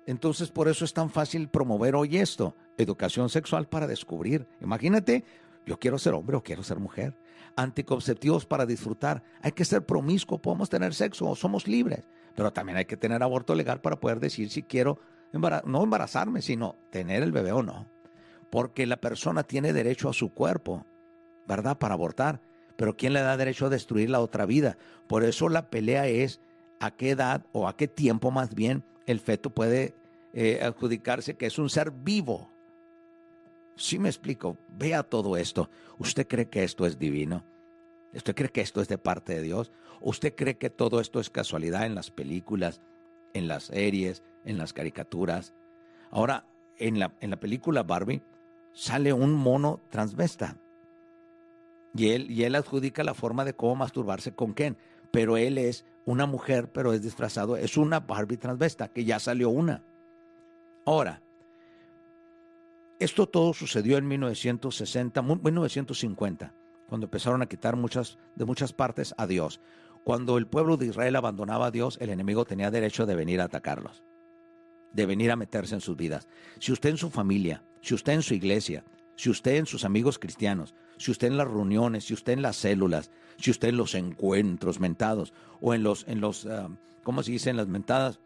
entonces, 0.06 0.50
por 0.50 0.68
eso 0.68 0.84
es 0.84 0.94
tan 0.94 1.10
fácil 1.10 1.48
promover 1.48 1.96
hoy 1.96 2.18
esto, 2.18 2.56
educación 2.78 3.30
sexual 3.30 3.68
para 3.68 3.88
descubrir. 3.88 4.48
Imagínate, 4.60 5.24
yo 5.66 5.80
quiero 5.80 5.98
ser 5.98 6.14
hombre 6.14 6.36
o 6.36 6.44
quiero 6.44 6.64
ser 6.64 6.80
mujer. 6.80 7.16
Anticonceptivos 7.56 8.46
para 8.46 8.66
disfrutar. 8.66 9.24
Hay 9.42 9.54
que 9.54 9.66
ser 9.66 9.86
promiscuo, 9.86 10.42
podemos 10.42 10.70
tener 10.70 10.94
sexo, 10.94 11.30
o 11.30 11.36
somos 11.36 11.68
libres. 11.68 12.04
Pero 12.36 12.52
también 12.52 12.78
hay 12.78 12.86
que 12.86 12.98
tener 12.98 13.24
aborto 13.24 13.56
legal 13.56 13.80
para 13.80 14.00
poder 14.00 14.20
decir 14.20 14.50
si 14.50 14.64
quiero 14.64 15.00
no 15.32 15.84
embarazarme, 15.84 16.42
sino 16.42 16.76
tener 16.90 17.24
el 17.24 17.32
bebé 17.32 17.52
o 17.54 17.64
no. 17.64 17.88
Porque 18.50 18.86
la 18.86 18.98
persona 18.98 19.44
tiene 19.44 19.72
derecho 19.72 20.10
a 20.10 20.14
su 20.14 20.34
cuerpo, 20.34 20.86
¿verdad? 21.48 21.78
Para 21.78 21.94
abortar. 21.94 22.42
Pero 22.76 22.96
¿quién 22.98 23.14
le 23.14 23.22
da 23.22 23.38
derecho 23.38 23.68
a 23.68 23.70
destruir 23.70 24.10
la 24.10 24.20
otra 24.20 24.46
vida? 24.46 24.78
Por 25.08 25.24
eso 25.24 25.50
la 25.50 25.70
pelea 25.70 26.08
es 26.08 26.40
a 26.80 26.92
qué 26.92 27.12
edad 27.12 27.46
o 27.52 27.68
a 27.68 27.78
qué 27.78 27.88
tiempo 27.88 28.32
más 28.32 28.56
bien 28.56 28.84
el 29.06 29.20
feto 29.20 29.50
puede 29.50 29.94
eh, 30.34 30.60
adjudicarse 30.64 31.36
que 31.36 31.46
es 31.46 31.60
un 31.60 31.70
ser 31.70 31.92
vivo. 31.92 32.50
Si 33.76 34.00
me 34.00 34.10
explico, 34.10 34.58
vea 34.78 35.04
todo 35.04 35.38
esto. 35.38 35.70
¿Usted 35.98 36.28
cree 36.28 36.50
que 36.50 36.64
esto 36.64 36.86
es 36.86 37.00
divino? 37.00 37.44
¿Usted 38.14 38.36
cree 38.36 38.50
que 38.50 38.62
esto 38.62 38.82
es 38.82 38.88
de 38.88 38.98
parte 38.98 39.34
de 39.36 39.42
Dios? 39.42 39.72
¿Usted 40.02 40.36
cree 40.36 40.58
que 40.58 40.70
todo 40.70 41.00
esto 41.00 41.20
es 41.20 41.30
casualidad 41.30 41.86
en 41.86 41.96
las 41.96 42.12
películas, 42.12 42.82
en 43.34 43.48
las 43.48 43.66
series, 43.66 44.24
en 44.46 44.58
las 44.58 44.74
caricaturas? 44.74 45.54
Ahora, 46.12 46.46
en 46.78 47.00
la, 47.00 47.16
en 47.22 47.30
la 47.30 47.40
película 47.40 47.84
Barbie 47.84 48.22
sale 48.74 49.14
un 49.14 49.34
mono 49.34 49.80
transvesta. 49.90 50.58
Y 51.96 52.10
él, 52.10 52.32
y 52.32 52.44
él 52.44 52.56
adjudica 52.56 53.04
la 53.04 53.14
forma 53.14 53.46
de 53.46 53.56
cómo 53.56 53.76
masturbarse 53.76 54.34
con 54.34 54.54
Ken 54.54 54.78
pero 55.14 55.38
él 55.38 55.60
es 55.60 55.86
una 56.06 56.26
mujer, 56.26 56.72
pero 56.72 56.92
es 56.92 57.04
disfrazado, 57.04 57.56
es 57.56 57.78
una 57.78 58.00
Barbie 58.00 58.38
transvesta, 58.38 58.88
que 58.88 59.06
ya 59.06 59.20
salió 59.20 59.52
una. 59.52 59.84
Ahora, 60.88 61.22
esto 63.00 63.28
todo 63.28 63.54
sucedió 63.54 64.00
en 64.00 64.08
1960, 64.08 65.22
1950, 65.22 66.56
cuando 66.90 67.06
empezaron 67.06 67.44
a 67.44 67.46
quitar 67.46 67.76
muchas, 67.76 68.18
de 68.34 68.44
muchas 68.44 68.74
partes 68.74 69.14
a 69.16 69.28
Dios. 69.28 69.62
Cuando 70.04 70.40
el 70.40 70.48
pueblo 70.48 70.78
de 70.78 70.88
Israel 70.88 71.16
abandonaba 71.16 71.68
a 71.68 71.72
Dios, 71.72 72.00
el 72.02 72.10
enemigo 72.10 72.44
tenía 72.44 72.72
derecho 72.72 73.06
de 73.06 73.14
venir 73.14 73.40
a 73.40 73.44
atacarlos, 73.44 74.04
de 74.94 75.06
venir 75.06 75.30
a 75.30 75.36
meterse 75.36 75.76
en 75.76 75.82
sus 75.82 75.96
vidas. 75.96 76.28
Si 76.58 76.72
usted 76.72 76.90
en 76.90 76.98
su 76.98 77.12
familia, 77.12 77.64
si 77.82 77.94
usted 77.94 78.14
en 78.14 78.24
su 78.24 78.34
iglesia, 78.34 78.84
si 79.16 79.30
usted 79.30 79.58
en 79.58 79.68
sus 79.68 79.86
amigos 79.86 80.18
cristianos, 80.18 80.74
si 80.98 81.12
usted 81.12 81.28
en 81.28 81.38
las 81.38 81.48
reuniones, 81.48 82.06
si 82.06 82.14
usted 82.14 82.34
en 82.34 82.42
las 82.42 82.56
células, 82.56 83.12
si 83.38 83.52
usted 83.52 83.70
en 83.70 83.78
los 83.78 83.96
encuentros 83.96 84.80
mentados 84.80 85.34
o 85.62 85.74
en 85.74 85.84
los, 85.84 86.06
en 86.08 86.22
los 86.22 86.46
ah, 86.46 86.70
¿cómo 87.04 87.24
se 87.24 87.32
dice? 87.32 87.50
En 87.50 87.58
las 87.58 87.68
mentadas, 87.68 88.20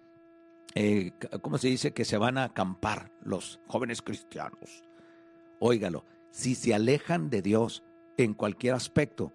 eh, 0.75 1.11
¿cómo 1.41 1.57
se 1.57 1.67
dice? 1.67 1.91
Que 1.91 2.05
se 2.05 2.17
van 2.17 2.37
a 2.37 2.45
acampar 2.45 3.11
los 3.23 3.59
jóvenes 3.67 4.01
cristianos. 4.01 4.83
Óigalo, 5.59 6.05
si 6.31 6.55
se 6.55 6.73
alejan 6.73 7.29
de 7.29 7.41
Dios 7.41 7.83
en 8.17 8.33
cualquier 8.33 8.75
aspecto, 8.75 9.33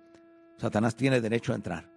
Satanás 0.56 0.94
tiene 0.94 1.20
derecho 1.20 1.52
a 1.52 1.56
entrar. 1.56 1.90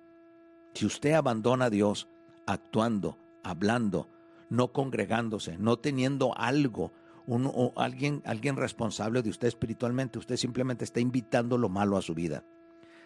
Si 0.74 0.86
usted 0.86 1.14
abandona 1.14 1.66
a 1.66 1.70
Dios 1.70 2.08
actuando, 2.48 3.18
hablando, 3.44 4.10
no 4.50 4.72
congregándose, 4.72 5.58
no 5.58 5.78
teniendo 5.78 6.36
algo, 6.38 6.92
un, 7.28 7.72
alguien, 7.76 8.22
alguien 8.26 8.56
responsable 8.56 9.22
de 9.22 9.30
usted 9.30 9.48
espiritualmente, 9.48 10.20
usted 10.20 10.38
simplemente 10.38 10.84
está 10.84 11.00
invitando 11.00 11.58
lo 11.58 11.70
malo 11.70 11.98
a 11.98 12.02
su 12.02 12.14
vida. 12.14 12.44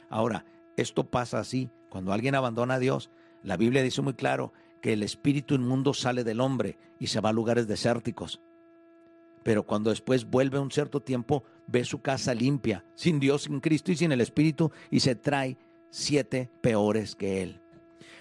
Ahora, 0.09 0.45
esto 0.77 1.09
pasa 1.09 1.39
así, 1.39 1.69
cuando 1.89 2.13
alguien 2.13 2.35
abandona 2.35 2.75
a 2.75 2.79
Dios, 2.79 3.09
la 3.43 3.57
Biblia 3.57 3.83
dice 3.83 4.01
muy 4.01 4.13
claro 4.13 4.53
que 4.81 4.93
el 4.93 5.03
espíritu 5.03 5.55
inmundo 5.55 5.93
sale 5.93 6.23
del 6.23 6.41
hombre 6.41 6.77
y 6.99 7.07
se 7.07 7.21
va 7.21 7.29
a 7.29 7.33
lugares 7.33 7.67
desérticos. 7.67 8.41
Pero 9.43 9.63
cuando 9.63 9.89
después 9.89 10.29
vuelve 10.29 10.59
un 10.59 10.71
cierto 10.71 11.01
tiempo, 11.01 11.43
ve 11.67 11.85
su 11.85 12.01
casa 12.01 12.33
limpia, 12.33 12.83
sin 12.95 13.19
Dios, 13.19 13.43
sin 13.43 13.59
Cristo 13.61 13.91
y 13.91 13.95
sin 13.95 14.11
el 14.11 14.21
Espíritu, 14.21 14.71
y 14.91 14.99
se 14.99 15.15
trae 15.15 15.57
siete 15.89 16.49
peores 16.61 17.15
que 17.15 17.41
él. 17.41 17.61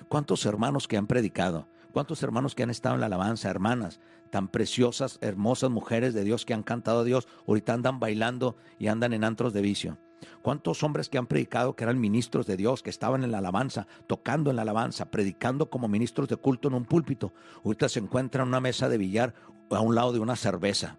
¿Cuántos 0.09 0.46
hermanos 0.46 0.86
que 0.86 0.96
han 0.96 1.07
predicado? 1.07 1.66
¿Cuántos 1.92 2.22
hermanos 2.22 2.55
que 2.55 2.62
han 2.62 2.70
estado 2.70 2.94
en 2.94 3.01
la 3.01 3.07
alabanza, 3.07 3.51
hermanas, 3.51 4.01
tan 4.29 4.49
preciosas, 4.49 5.18
hermosas 5.20 5.70
mujeres 5.70 6.14
de 6.14 6.24
Dios 6.24 6.45
que 6.45 6.55
han 6.55 6.62
cantado 6.62 7.01
a 7.01 7.05
Dios, 7.05 7.29
ahorita 7.47 7.74
andan 7.74 8.01
bailando 8.01 8.57
y 8.79 8.89
andan 8.89 9.12
en 9.12 9.24
antros 9.24 9.53
de 9.53 9.62
vicio? 9.62 9.99
¿Cuántos 10.43 10.83
hombres 10.83 11.09
que 11.09 11.18
han 11.18 11.26
predicado 11.26 11.74
que 11.74 11.85
eran 11.85 12.01
ministros 12.01 12.47
de 12.47 12.57
Dios, 12.57 12.83
que 12.83 12.91
estaban 12.91 13.24
en 13.24 13.33
la 13.33 13.39
alabanza, 13.39 13.87
tocando 14.07 14.51
en 14.51 14.57
la 14.57 14.62
alabanza, 14.62 15.11
predicando 15.11 15.70
como 15.70 15.89
ministros 15.89 16.29
de 16.29 16.37
culto 16.37 16.68
en 16.68 16.74
un 16.74 16.85
púlpito, 16.85 17.33
ahorita 17.64 17.89
se 17.89 18.01
encuentran 18.01 18.45
en 18.45 18.49
una 18.49 18.61
mesa 18.61 18.89
de 18.89 18.99
billar 18.99 19.35
a 19.70 19.81
un 19.81 19.95
lado 19.95 20.12
de 20.12 20.18
una 20.18 20.37
cerveza? 20.37 20.99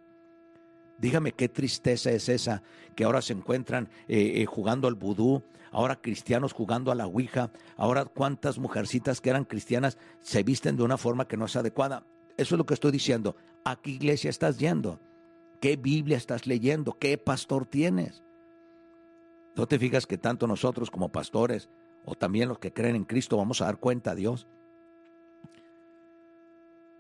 Dígame 1.00 1.32
qué 1.32 1.48
tristeza 1.48 2.12
es 2.12 2.28
esa 2.28 2.62
que 2.96 3.06
ahora 3.06 3.22
se 3.22 3.34
encuentran 3.34 3.90
eh, 4.08 4.42
eh, 4.42 4.46
jugando 4.46 4.88
al 4.88 4.96
vudú, 4.96 5.44
ahora 5.72 6.02
cristianos 6.02 6.54
jugando 6.54 6.92
a 6.92 6.96
la 6.96 7.08
ouija, 7.08 7.52
ahora 7.78 8.06
cuántas 8.06 8.60
mujercitas 8.60 9.22
que 9.22 9.30
eran 9.30 9.46
cristianas 9.46 9.98
se 10.20 10.44
visten 10.44 10.76
de 10.76 10.84
una 10.84 10.98
forma 10.98 11.28
que 11.28 11.38
no 11.38 11.46
es 11.46 11.56
adecuada. 11.56 12.04
Eso 12.40 12.56
es 12.56 12.58
lo 12.58 12.66
que 12.66 12.74
estoy 12.74 12.92
diciendo. 12.92 13.36
¿A 13.66 13.76
qué 13.76 13.92
iglesia 13.92 14.30
estás 14.30 14.58
yendo? 14.58 15.00
¿Qué 15.60 15.76
Biblia 15.76 16.18
estás 16.18 16.48
leyendo? 16.48 16.98
¿Qué 16.98 17.18
pastor 17.18 17.66
tienes? 17.66 18.24
¿No 19.56 19.68
te 19.68 19.78
fijas 19.78 20.08
que 20.08 20.18
tanto 20.18 20.48
nosotros 20.48 20.90
como 20.90 21.10
pastores 21.10 21.70
o 22.06 22.16
también 22.16 22.48
los 22.48 22.60
que 22.60 22.72
creen 22.72 22.96
en 22.96 23.04
Cristo 23.04 23.38
vamos 23.38 23.62
a 23.62 23.66
dar 23.66 23.78
cuenta 23.78 24.12
a 24.12 24.16
Dios? 24.16 24.48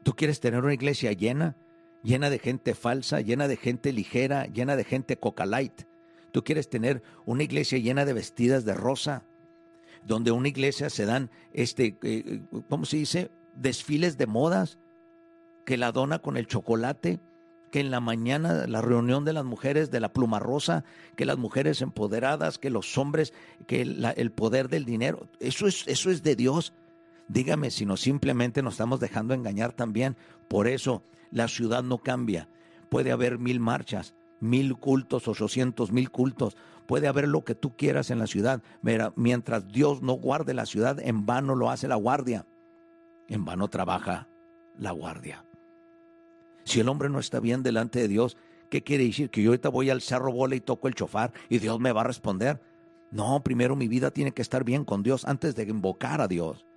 ¿Tú 0.04 0.14
quieres 0.14 0.40
tener 0.40 0.64
una 0.64 0.74
iglesia 0.74 1.14
llena? 1.14 1.56
llena 2.04 2.30
de 2.30 2.40
gente 2.40 2.76
falsa, 2.76 3.22
llena 3.22 3.48
de 3.48 3.58
gente 3.58 3.92
ligera, 3.94 4.46
llena 4.46 4.76
de 4.76 4.84
gente 4.84 5.18
coca 5.18 5.46
light. 5.46 5.84
Tú 6.32 6.44
quieres 6.44 6.70
tener 6.70 7.02
una 7.26 7.44
iglesia 7.44 7.78
llena 7.80 8.06
de 8.06 8.14
vestidas 8.14 8.66
de 8.66 8.74
rosa, 8.74 9.24
donde 10.06 10.32
una 10.32 10.48
iglesia 10.48 10.90
se 10.90 11.06
dan, 11.06 11.30
este, 11.54 11.98
eh, 12.04 12.42
¿cómo 12.70 12.86
se 12.86 12.98
dice? 12.98 13.32
Desfiles 13.56 14.18
de 14.18 14.28
modas, 14.28 14.78
que 15.66 15.78
la 15.78 15.92
dona 15.92 16.20
con 16.20 16.38
el 16.38 16.48
chocolate, 16.48 17.20
que 17.72 17.80
en 17.80 17.92
la 17.92 18.00
mañana 18.00 18.66
la 18.68 18.82
reunión 18.82 19.26
de 19.26 19.34
las 19.34 19.46
mujeres 19.46 19.92
de 19.92 20.00
la 20.00 20.12
pluma 20.12 20.40
rosa, 20.40 20.84
que 21.16 21.26
las 21.26 21.38
mujeres 21.38 21.82
empoderadas, 21.82 22.58
que 22.58 22.70
los 22.70 22.98
hombres, 22.98 23.34
que 23.68 23.82
el 23.82 24.32
poder 24.32 24.70
del 24.70 24.86
dinero, 24.86 25.28
eso 25.40 25.68
es, 25.68 25.88
eso 25.88 26.10
es 26.10 26.24
de 26.24 26.36
Dios. 26.36 26.74
Dígame 27.28 27.70
si 27.70 27.86
no 27.86 27.96
simplemente 27.96 28.64
nos 28.64 28.74
estamos 28.74 29.00
dejando 29.00 29.34
engañar 29.34 29.74
también. 29.74 30.18
Por 30.48 30.68
eso 30.68 31.04
la 31.32 31.48
ciudad 31.48 31.84
no 31.84 32.00
cambia. 32.00 32.50
Puede 32.90 33.12
haber 33.12 33.38
mil 33.38 33.60
marchas, 33.60 34.16
mil 34.40 34.78
cultos, 34.78 35.28
ochocientos 35.28 35.92
mil 35.92 36.10
cultos. 36.10 36.58
Puede 36.88 37.08
haber 37.08 37.28
lo 37.28 37.44
que 37.44 37.54
tú 37.54 37.76
quieras 37.78 38.10
en 38.10 38.18
la 38.18 38.26
ciudad. 38.26 38.64
Mira, 38.82 39.14
mientras 39.16 39.68
Dios 39.68 40.02
no 40.02 40.14
guarde 40.14 40.56
la 40.56 40.66
ciudad, 40.66 41.00
en 41.00 41.28
vano 41.28 41.54
lo 41.54 41.70
hace 41.70 41.88
la 41.88 41.96
guardia. 41.96 42.48
En 43.28 43.46
vano 43.46 43.68
trabaja 43.68 44.28
la 44.76 44.90
guardia. 44.90 45.46
Si 46.70 46.80
el 46.80 46.88
hombre 46.88 47.10
no 47.10 47.18
está 47.18 47.40
bien 47.40 47.64
delante 47.64 47.98
de 47.98 48.08
Dios, 48.08 48.38
¿qué 48.70 48.84
quiere 48.84 49.04
decir? 49.04 49.32
Que 49.32 49.42
yo 49.42 49.50
ahorita 49.50 49.70
voy 49.70 49.90
al 49.90 50.02
cerro 50.02 50.32
bola 50.32 50.54
y 50.54 50.60
toco 50.60 50.88
el 50.88 50.94
chofar 50.94 51.34
y 51.50 51.58
Dios 51.58 51.80
me 51.80 51.92
va 51.92 52.02
a 52.02 52.04
responder. 52.04 52.62
No, 53.10 53.42
primero 53.42 53.76
mi 53.76 53.88
vida 53.88 54.12
tiene 54.12 54.34
que 54.34 54.44
estar 54.44 54.64
bien 54.64 54.86
con 54.86 55.02
Dios 55.02 55.26
antes 55.26 55.56
de 55.56 55.64
invocar 55.64 56.22
a 56.22 56.28
Dios 56.28 56.68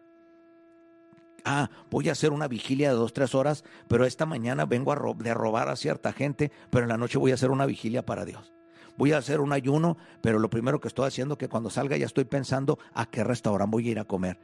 ah, 1.45 1.69
voy 1.91 2.09
a 2.09 2.13
hacer 2.13 2.33
una 2.33 2.49
vigilia 2.49 2.91
de 2.91 2.95
dos, 2.95 3.13
tres 3.13 3.35
horas, 3.35 3.65
pero 3.89 4.05
esta 4.05 4.25
mañana 4.27 4.65
vengo 4.65 4.93
a 4.93 5.15
de 5.19 5.35
robar 5.35 5.69
a 5.69 5.77
cierta 5.77 6.13
gente, 6.13 6.53
pero 6.71 6.85
en 6.85 6.89
la 6.89 6.97
noche 6.97 7.19
voy 7.19 7.33
a 7.33 7.35
hacer 7.35 7.51
una 7.51 7.67
vigilia 7.67 8.07
para 8.07 8.25
Dios. 8.25 8.53
Voy 8.97 9.13
a 9.13 9.19
hacer 9.19 9.41
un 9.41 9.53
ayuno, 9.53 9.97
pero 10.21 10.39
lo 10.39 10.49
primero 10.49 10.81
que 10.81 10.89
estoy 10.89 11.07
haciendo 11.07 11.35
es 11.35 11.39
que 11.39 11.49
cuando 11.49 11.69
salga 11.69 11.97
ya 11.97 12.07
estoy 12.07 12.25
pensando 12.25 12.79
a 12.95 13.07
qué 13.07 13.25
restaurante 13.25 13.73
voy 13.73 13.89
a 13.89 13.91
ir 13.91 13.99
a 13.99 14.05
comer. 14.05 14.39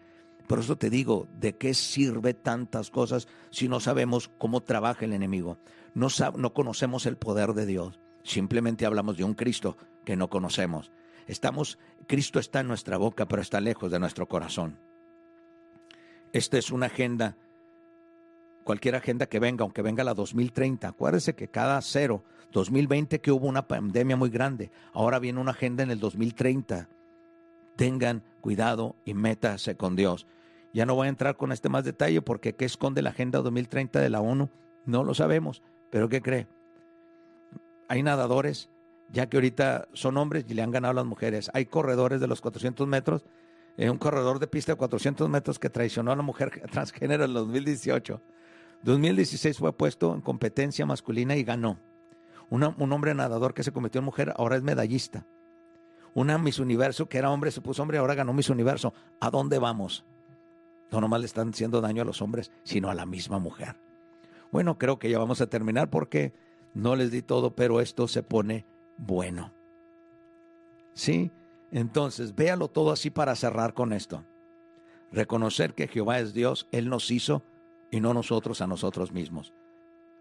Por 0.48 0.60
eso 0.60 0.76
te 0.76 0.88
digo, 0.88 1.28
¿de 1.38 1.56
qué 1.56 1.74
sirve 1.74 2.32
tantas 2.32 2.90
cosas 2.90 3.28
si 3.50 3.68
no 3.68 3.80
sabemos 3.80 4.30
cómo 4.38 4.62
trabaja 4.62 5.04
el 5.04 5.12
enemigo? 5.12 5.58
No, 5.94 6.08
no 6.36 6.54
conocemos 6.54 7.04
el 7.04 7.18
poder 7.18 7.52
de 7.52 7.66
Dios. 7.66 8.00
Simplemente 8.22 8.86
hablamos 8.86 9.18
de 9.18 9.24
un 9.24 9.34
Cristo 9.34 9.76
que 10.06 10.16
no 10.16 10.30
conocemos. 10.30 10.90
Estamos, 11.26 11.78
Cristo 12.06 12.38
está 12.38 12.60
en 12.60 12.68
nuestra 12.68 12.96
boca, 12.96 13.28
pero 13.28 13.42
está 13.42 13.60
lejos 13.60 13.90
de 13.90 13.98
nuestro 13.98 14.26
corazón. 14.26 14.78
Esta 16.32 16.56
es 16.56 16.70
una 16.70 16.86
agenda, 16.86 17.36
cualquier 18.64 18.94
agenda 18.94 19.26
que 19.26 19.40
venga, 19.40 19.64
aunque 19.64 19.82
venga 19.82 20.02
la 20.02 20.14
2030. 20.14 20.88
Acuérdese 20.88 21.34
que 21.34 21.48
cada 21.48 21.78
cero, 21.82 22.24
2020 22.52 23.20
que 23.20 23.32
hubo 23.32 23.46
una 23.46 23.68
pandemia 23.68 24.16
muy 24.16 24.30
grande, 24.30 24.70
ahora 24.94 25.18
viene 25.18 25.40
una 25.40 25.50
agenda 25.50 25.82
en 25.82 25.90
el 25.90 26.00
2030. 26.00 26.88
Tengan 27.76 28.24
cuidado 28.40 28.96
y 29.04 29.12
métase 29.12 29.76
con 29.76 29.94
Dios. 29.94 30.26
Ya 30.78 30.86
no 30.86 30.94
voy 30.94 31.06
a 31.06 31.10
entrar 31.10 31.36
con 31.36 31.50
este 31.50 31.68
más 31.68 31.82
detalle 31.82 32.22
porque 32.22 32.54
¿qué 32.54 32.64
esconde 32.64 33.02
la 33.02 33.10
Agenda 33.10 33.40
2030 33.40 33.98
de 33.98 34.10
la 34.10 34.20
ONU? 34.20 34.48
No 34.86 35.02
lo 35.02 35.12
sabemos, 35.12 35.60
pero 35.90 36.08
¿qué 36.08 36.22
cree? 36.22 36.46
Hay 37.88 38.04
nadadores, 38.04 38.70
ya 39.10 39.28
que 39.28 39.38
ahorita 39.38 39.88
son 39.92 40.16
hombres 40.16 40.44
y 40.46 40.54
le 40.54 40.62
han 40.62 40.70
ganado 40.70 40.92
a 40.92 40.94
las 40.94 41.04
mujeres. 41.04 41.50
Hay 41.52 41.66
corredores 41.66 42.20
de 42.20 42.28
los 42.28 42.40
400 42.40 42.86
metros 42.86 43.24
un 43.76 43.98
corredor 43.98 44.38
de 44.38 44.46
pista 44.46 44.70
de 44.70 44.76
400 44.76 45.28
metros 45.28 45.58
que 45.58 45.68
traicionó 45.68 46.12
a 46.12 46.16
la 46.16 46.22
mujer 46.22 46.62
transgénero 46.70 47.24
en 47.24 47.34
2018. 47.34 48.22
2016 48.84 49.58
fue 49.58 49.72
puesto 49.72 50.14
en 50.14 50.20
competencia 50.20 50.86
masculina 50.86 51.34
y 51.34 51.42
ganó. 51.42 51.80
un 52.50 52.92
hombre 52.92 53.16
nadador 53.16 53.52
que 53.52 53.64
se 53.64 53.72
convirtió 53.72 53.98
en 53.98 54.04
mujer 54.04 54.32
ahora 54.36 54.54
es 54.54 54.62
medallista. 54.62 55.26
Una 56.14 56.38
Miss 56.38 56.60
Universo 56.60 57.08
que 57.08 57.18
era 57.18 57.32
hombre 57.32 57.50
se 57.50 57.62
puso 57.62 57.82
hombre 57.82 57.98
ahora 57.98 58.14
ganó 58.14 58.32
Miss 58.32 58.48
Universo. 58.48 58.94
¿A 59.18 59.28
dónde 59.28 59.58
vamos? 59.58 60.04
No 60.90 61.00
nomás 61.00 61.20
le 61.20 61.26
están 61.26 61.50
haciendo 61.50 61.80
daño 61.80 62.02
a 62.02 62.04
los 62.04 62.22
hombres, 62.22 62.50
sino 62.62 62.90
a 62.90 62.94
la 62.94 63.06
misma 63.06 63.38
mujer. 63.38 63.76
Bueno, 64.50 64.78
creo 64.78 64.98
que 64.98 65.10
ya 65.10 65.18
vamos 65.18 65.40
a 65.40 65.48
terminar 65.48 65.90
porque 65.90 66.32
no 66.74 66.96
les 66.96 67.10
di 67.10 67.22
todo, 67.22 67.54
pero 67.54 67.80
esto 67.80 68.08
se 68.08 68.22
pone 68.22 68.64
bueno. 68.96 69.52
Sí, 70.94 71.30
entonces, 71.70 72.34
véalo 72.34 72.68
todo 72.68 72.90
así 72.90 73.10
para 73.10 73.36
cerrar 73.36 73.74
con 73.74 73.92
esto. 73.92 74.24
Reconocer 75.12 75.74
que 75.74 75.88
Jehová 75.88 76.18
es 76.18 76.34
Dios, 76.34 76.66
Él 76.72 76.88
nos 76.88 77.10
hizo 77.10 77.42
y 77.90 78.00
no 78.00 78.14
nosotros 78.14 78.60
a 78.60 78.66
nosotros 78.66 79.12
mismos. 79.12 79.52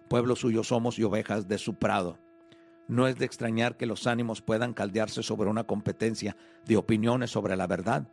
Pueblo 0.08 0.36
suyo 0.36 0.64
somos 0.64 1.00
y 1.00 1.04
ovejas 1.04 1.48
de 1.48 1.58
su 1.58 1.74
prado. 1.76 2.18
No 2.88 3.08
es 3.08 3.18
de 3.18 3.26
extrañar 3.26 3.76
que 3.76 3.86
los 3.86 4.08
ánimos 4.08 4.42
puedan 4.42 4.74
caldearse 4.74 5.24
sobre 5.24 5.50
una 5.50 5.66
competencia 5.66 6.38
de 6.66 6.78
opiniones 6.78 7.32
sobre 7.32 7.58
la 7.58 7.68
verdad, 7.68 8.08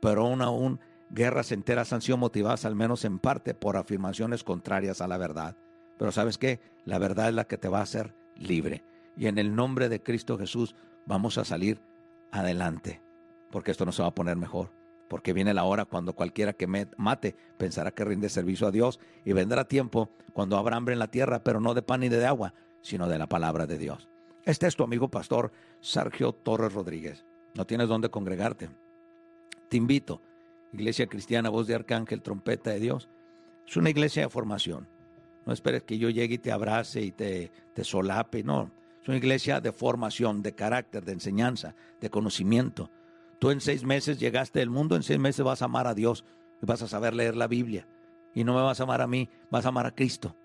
pero 0.00 0.26
aún 0.26 0.42
aún 0.42 0.80
guerras 1.10 1.52
enteras 1.52 1.92
han 1.92 2.02
sido 2.02 2.16
motivadas 2.16 2.64
al 2.64 2.74
menos 2.74 3.04
en 3.04 3.18
parte 3.18 3.54
por 3.54 3.76
afirmaciones 3.76 4.44
contrarias 4.44 5.00
a 5.00 5.08
la 5.08 5.18
verdad. 5.18 5.56
Pero 5.98 6.12
sabes 6.12 6.38
qué, 6.38 6.60
la 6.84 6.98
verdad 6.98 7.28
es 7.28 7.34
la 7.34 7.44
que 7.44 7.58
te 7.58 7.68
va 7.68 7.80
a 7.80 7.82
hacer 7.82 8.14
libre. 8.36 8.84
Y 9.16 9.26
en 9.26 9.38
el 9.38 9.54
nombre 9.54 9.88
de 9.88 10.02
Cristo 10.02 10.38
Jesús 10.38 10.74
vamos 11.06 11.38
a 11.38 11.44
salir 11.44 11.80
adelante, 12.30 13.00
porque 13.50 13.70
esto 13.70 13.84
no 13.84 13.92
se 13.92 14.02
va 14.02 14.08
a 14.08 14.14
poner 14.14 14.36
mejor, 14.36 14.70
porque 15.08 15.32
viene 15.32 15.54
la 15.54 15.64
hora 15.64 15.86
cuando 15.86 16.12
cualquiera 16.12 16.52
que 16.52 16.66
me 16.66 16.88
mate 16.96 17.34
pensará 17.56 17.90
que 17.90 18.04
rinde 18.04 18.28
servicio 18.28 18.68
a 18.68 18.70
Dios 18.70 19.00
y 19.24 19.32
vendrá 19.32 19.66
tiempo 19.66 20.10
cuando 20.32 20.56
habrá 20.56 20.76
hambre 20.76 20.92
en 20.92 20.98
la 20.98 21.10
tierra, 21.10 21.42
pero 21.42 21.60
no 21.60 21.74
de 21.74 21.82
pan 21.82 22.00
ni 22.00 22.08
de 22.08 22.24
agua, 22.24 22.54
sino 22.82 23.08
de 23.08 23.18
la 23.18 23.26
palabra 23.26 23.66
de 23.66 23.78
Dios. 23.78 24.08
Este 24.44 24.66
es 24.66 24.76
tu 24.76 24.84
amigo 24.84 25.08
pastor 25.08 25.52
Sergio 25.80 26.32
Torres 26.32 26.72
Rodríguez. 26.72 27.24
no 27.54 27.66
tienes 27.66 27.88
dónde 27.88 28.08
congregarte. 28.08 28.68
Te 29.68 29.76
invito, 29.76 30.22
Iglesia 30.72 31.06
Cristiana, 31.06 31.48
voz 31.50 31.66
de 31.66 31.74
Arcángel, 31.74 32.22
trompeta 32.22 32.70
de 32.70 32.80
Dios. 32.80 33.08
Es 33.66 33.76
una 33.76 33.90
iglesia 33.90 34.22
de 34.22 34.28
formación. 34.28 34.88
No 35.46 35.52
esperes 35.52 35.82
que 35.82 35.98
yo 35.98 36.10
llegue 36.10 36.34
y 36.34 36.38
te 36.38 36.52
abrace 36.52 37.00
y 37.00 37.10
te, 37.10 37.50
te 37.74 37.84
solape, 37.84 38.42
no. 38.42 38.70
Es 39.02 39.08
una 39.08 39.16
iglesia 39.16 39.60
de 39.60 39.72
formación, 39.72 40.42
de 40.42 40.54
carácter, 40.54 41.04
de 41.04 41.12
enseñanza, 41.12 41.74
de 42.00 42.10
conocimiento. 42.10 42.90
Tú 43.38 43.50
en 43.50 43.60
seis 43.60 43.84
meses 43.84 44.18
llegaste 44.18 44.58
del 44.58 44.70
mundo, 44.70 44.96
en 44.96 45.02
seis 45.02 45.18
meses 45.18 45.44
vas 45.44 45.62
a 45.62 45.66
amar 45.66 45.86
a 45.86 45.94
Dios 45.94 46.24
y 46.62 46.66
vas 46.66 46.82
a 46.82 46.88
saber 46.88 47.14
leer 47.14 47.36
la 47.36 47.46
Biblia. 47.46 47.86
Y 48.34 48.44
no 48.44 48.54
me 48.54 48.62
vas 48.62 48.80
a 48.80 48.82
amar 48.82 49.00
a 49.00 49.06
mí, 49.06 49.28
vas 49.50 49.64
a 49.64 49.68
amar 49.68 49.86
a 49.86 49.94
Cristo. 49.94 50.36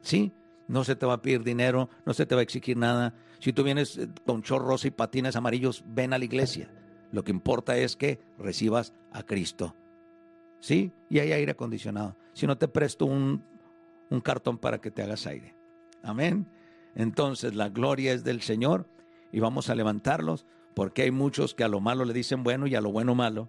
¿Sí? 0.00 0.32
No 0.68 0.84
se 0.84 0.96
te 0.96 1.06
va 1.06 1.14
a 1.14 1.22
pedir 1.22 1.44
dinero, 1.44 1.90
no 2.04 2.14
se 2.14 2.26
te 2.26 2.34
va 2.34 2.40
a 2.40 2.44
exigir 2.44 2.76
nada. 2.76 3.14
Si 3.38 3.52
tú 3.52 3.62
vienes 3.62 3.98
eh, 3.98 4.08
con 4.24 4.42
chorros 4.42 4.84
y 4.84 4.90
patines 4.90 5.36
amarillos, 5.36 5.84
ven 5.86 6.12
a 6.12 6.18
la 6.18 6.24
iglesia. 6.24 6.70
Lo 7.16 7.24
que 7.24 7.32
importa 7.32 7.78
es 7.78 7.96
que 7.96 8.20
recibas 8.36 8.92
a 9.10 9.22
Cristo. 9.22 9.74
¿Sí? 10.60 10.92
Y 11.08 11.18
hay 11.20 11.32
aire 11.32 11.52
acondicionado. 11.52 12.14
Si 12.34 12.46
no 12.46 12.58
te 12.58 12.68
presto 12.68 13.06
un, 13.06 13.42
un 14.10 14.20
cartón 14.20 14.58
para 14.58 14.82
que 14.82 14.90
te 14.90 15.02
hagas 15.02 15.26
aire. 15.26 15.54
Amén. 16.02 16.46
Entonces 16.94 17.54
la 17.54 17.70
gloria 17.70 18.12
es 18.12 18.22
del 18.22 18.42
Señor 18.42 18.86
y 19.32 19.40
vamos 19.40 19.70
a 19.70 19.74
levantarlos 19.74 20.44
porque 20.74 21.04
hay 21.04 21.10
muchos 21.10 21.54
que 21.54 21.64
a 21.64 21.68
lo 21.68 21.80
malo 21.80 22.04
le 22.04 22.12
dicen 22.12 22.42
bueno 22.42 22.66
y 22.66 22.74
a 22.74 22.82
lo 22.82 22.92
bueno 22.92 23.14
malo 23.14 23.48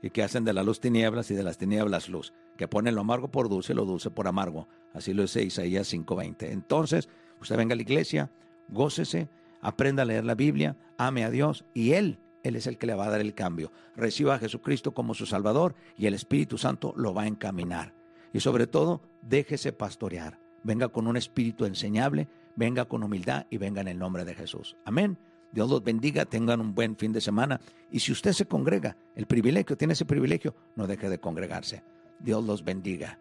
y 0.00 0.10
que 0.10 0.22
hacen 0.22 0.44
de 0.44 0.52
la 0.52 0.62
luz 0.62 0.78
tinieblas 0.78 1.28
y 1.32 1.34
de 1.34 1.42
las 1.42 1.58
tinieblas 1.58 2.08
luz, 2.08 2.32
que 2.56 2.68
ponen 2.68 2.94
lo 2.94 3.00
amargo 3.00 3.32
por 3.32 3.48
dulce 3.48 3.72
y 3.72 3.74
lo 3.74 3.84
dulce 3.84 4.10
por 4.10 4.28
amargo. 4.28 4.68
Así 4.94 5.12
lo 5.12 5.22
dice 5.22 5.42
Isaías 5.42 5.92
5:20. 5.92 6.52
Entonces, 6.52 7.08
usted 7.40 7.56
venga 7.56 7.72
a 7.72 7.76
la 7.76 7.82
iglesia, 7.82 8.30
gócese, 8.68 9.28
aprenda 9.60 10.04
a 10.04 10.06
leer 10.06 10.24
la 10.24 10.36
Biblia, 10.36 10.76
ame 10.98 11.24
a 11.24 11.30
Dios 11.30 11.64
y 11.74 11.94
Él, 11.94 12.20
Él 12.42 12.56
es 12.56 12.66
el 12.66 12.78
que 12.78 12.86
le 12.86 12.94
va 12.94 13.06
a 13.06 13.10
dar 13.10 13.20
el 13.20 13.34
cambio. 13.34 13.72
Reciba 13.96 14.34
a 14.34 14.38
Jesucristo 14.38 14.92
como 14.92 15.14
su 15.14 15.26
Salvador 15.26 15.74
y 15.96 16.06
el 16.06 16.14
Espíritu 16.14 16.58
Santo 16.58 16.94
lo 16.96 17.14
va 17.14 17.22
a 17.22 17.26
encaminar. 17.26 17.94
Y 18.32 18.40
sobre 18.40 18.66
todo, 18.66 19.02
déjese 19.22 19.72
pastorear. 19.72 20.38
Venga 20.62 20.88
con 20.88 21.06
un 21.06 21.16
espíritu 21.16 21.64
enseñable, 21.64 22.28
venga 22.56 22.84
con 22.84 23.02
humildad 23.02 23.46
y 23.50 23.58
venga 23.58 23.80
en 23.80 23.88
el 23.88 23.98
nombre 23.98 24.24
de 24.24 24.34
Jesús. 24.34 24.76
Amén. 24.84 25.18
Dios 25.52 25.70
los 25.70 25.82
bendiga, 25.82 26.26
tengan 26.26 26.60
un 26.60 26.74
buen 26.74 26.96
fin 26.96 27.12
de 27.12 27.20
semana. 27.20 27.60
Y 27.90 28.00
si 28.00 28.12
usted 28.12 28.32
se 28.32 28.46
congrega, 28.46 28.96
el 29.14 29.26
privilegio, 29.26 29.76
tiene 29.76 29.94
ese 29.94 30.04
privilegio, 30.04 30.54
no 30.76 30.86
deje 30.86 31.08
de 31.08 31.18
congregarse. 31.18 31.82
Dios 32.18 32.44
los 32.44 32.64
bendiga. 32.64 33.18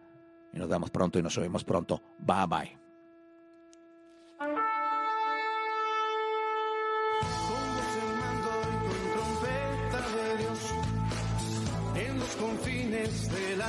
Y 0.53 0.57
nos 0.57 0.67
vemos 0.67 0.89
pronto 0.89 1.19
y 1.19 1.23
nos 1.23 1.37
oímos 1.37 1.63
pronto. 1.63 2.01
Bye 2.19 2.47
bye. 2.47 2.86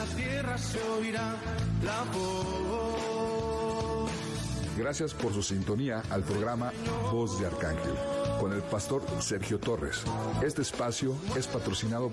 Se 0.07 0.83
oirá 0.83 1.35
la 1.83 2.05
voz. 2.13 4.11
Gracias 4.77 5.13
por 5.13 5.33
su 5.33 5.43
sintonía 5.43 6.03
al 6.11 6.23
programa 6.23 6.73
Voz 7.11 7.41
de 7.41 7.47
Arcángel 7.47 7.95
con 8.39 8.53
el 8.53 8.63
pastor 8.63 9.03
Sergio 9.19 9.59
Torres. 9.59 10.05
Este 10.41 10.63
espacio 10.63 11.17
es 11.37 11.49
patrocinado 11.49 12.07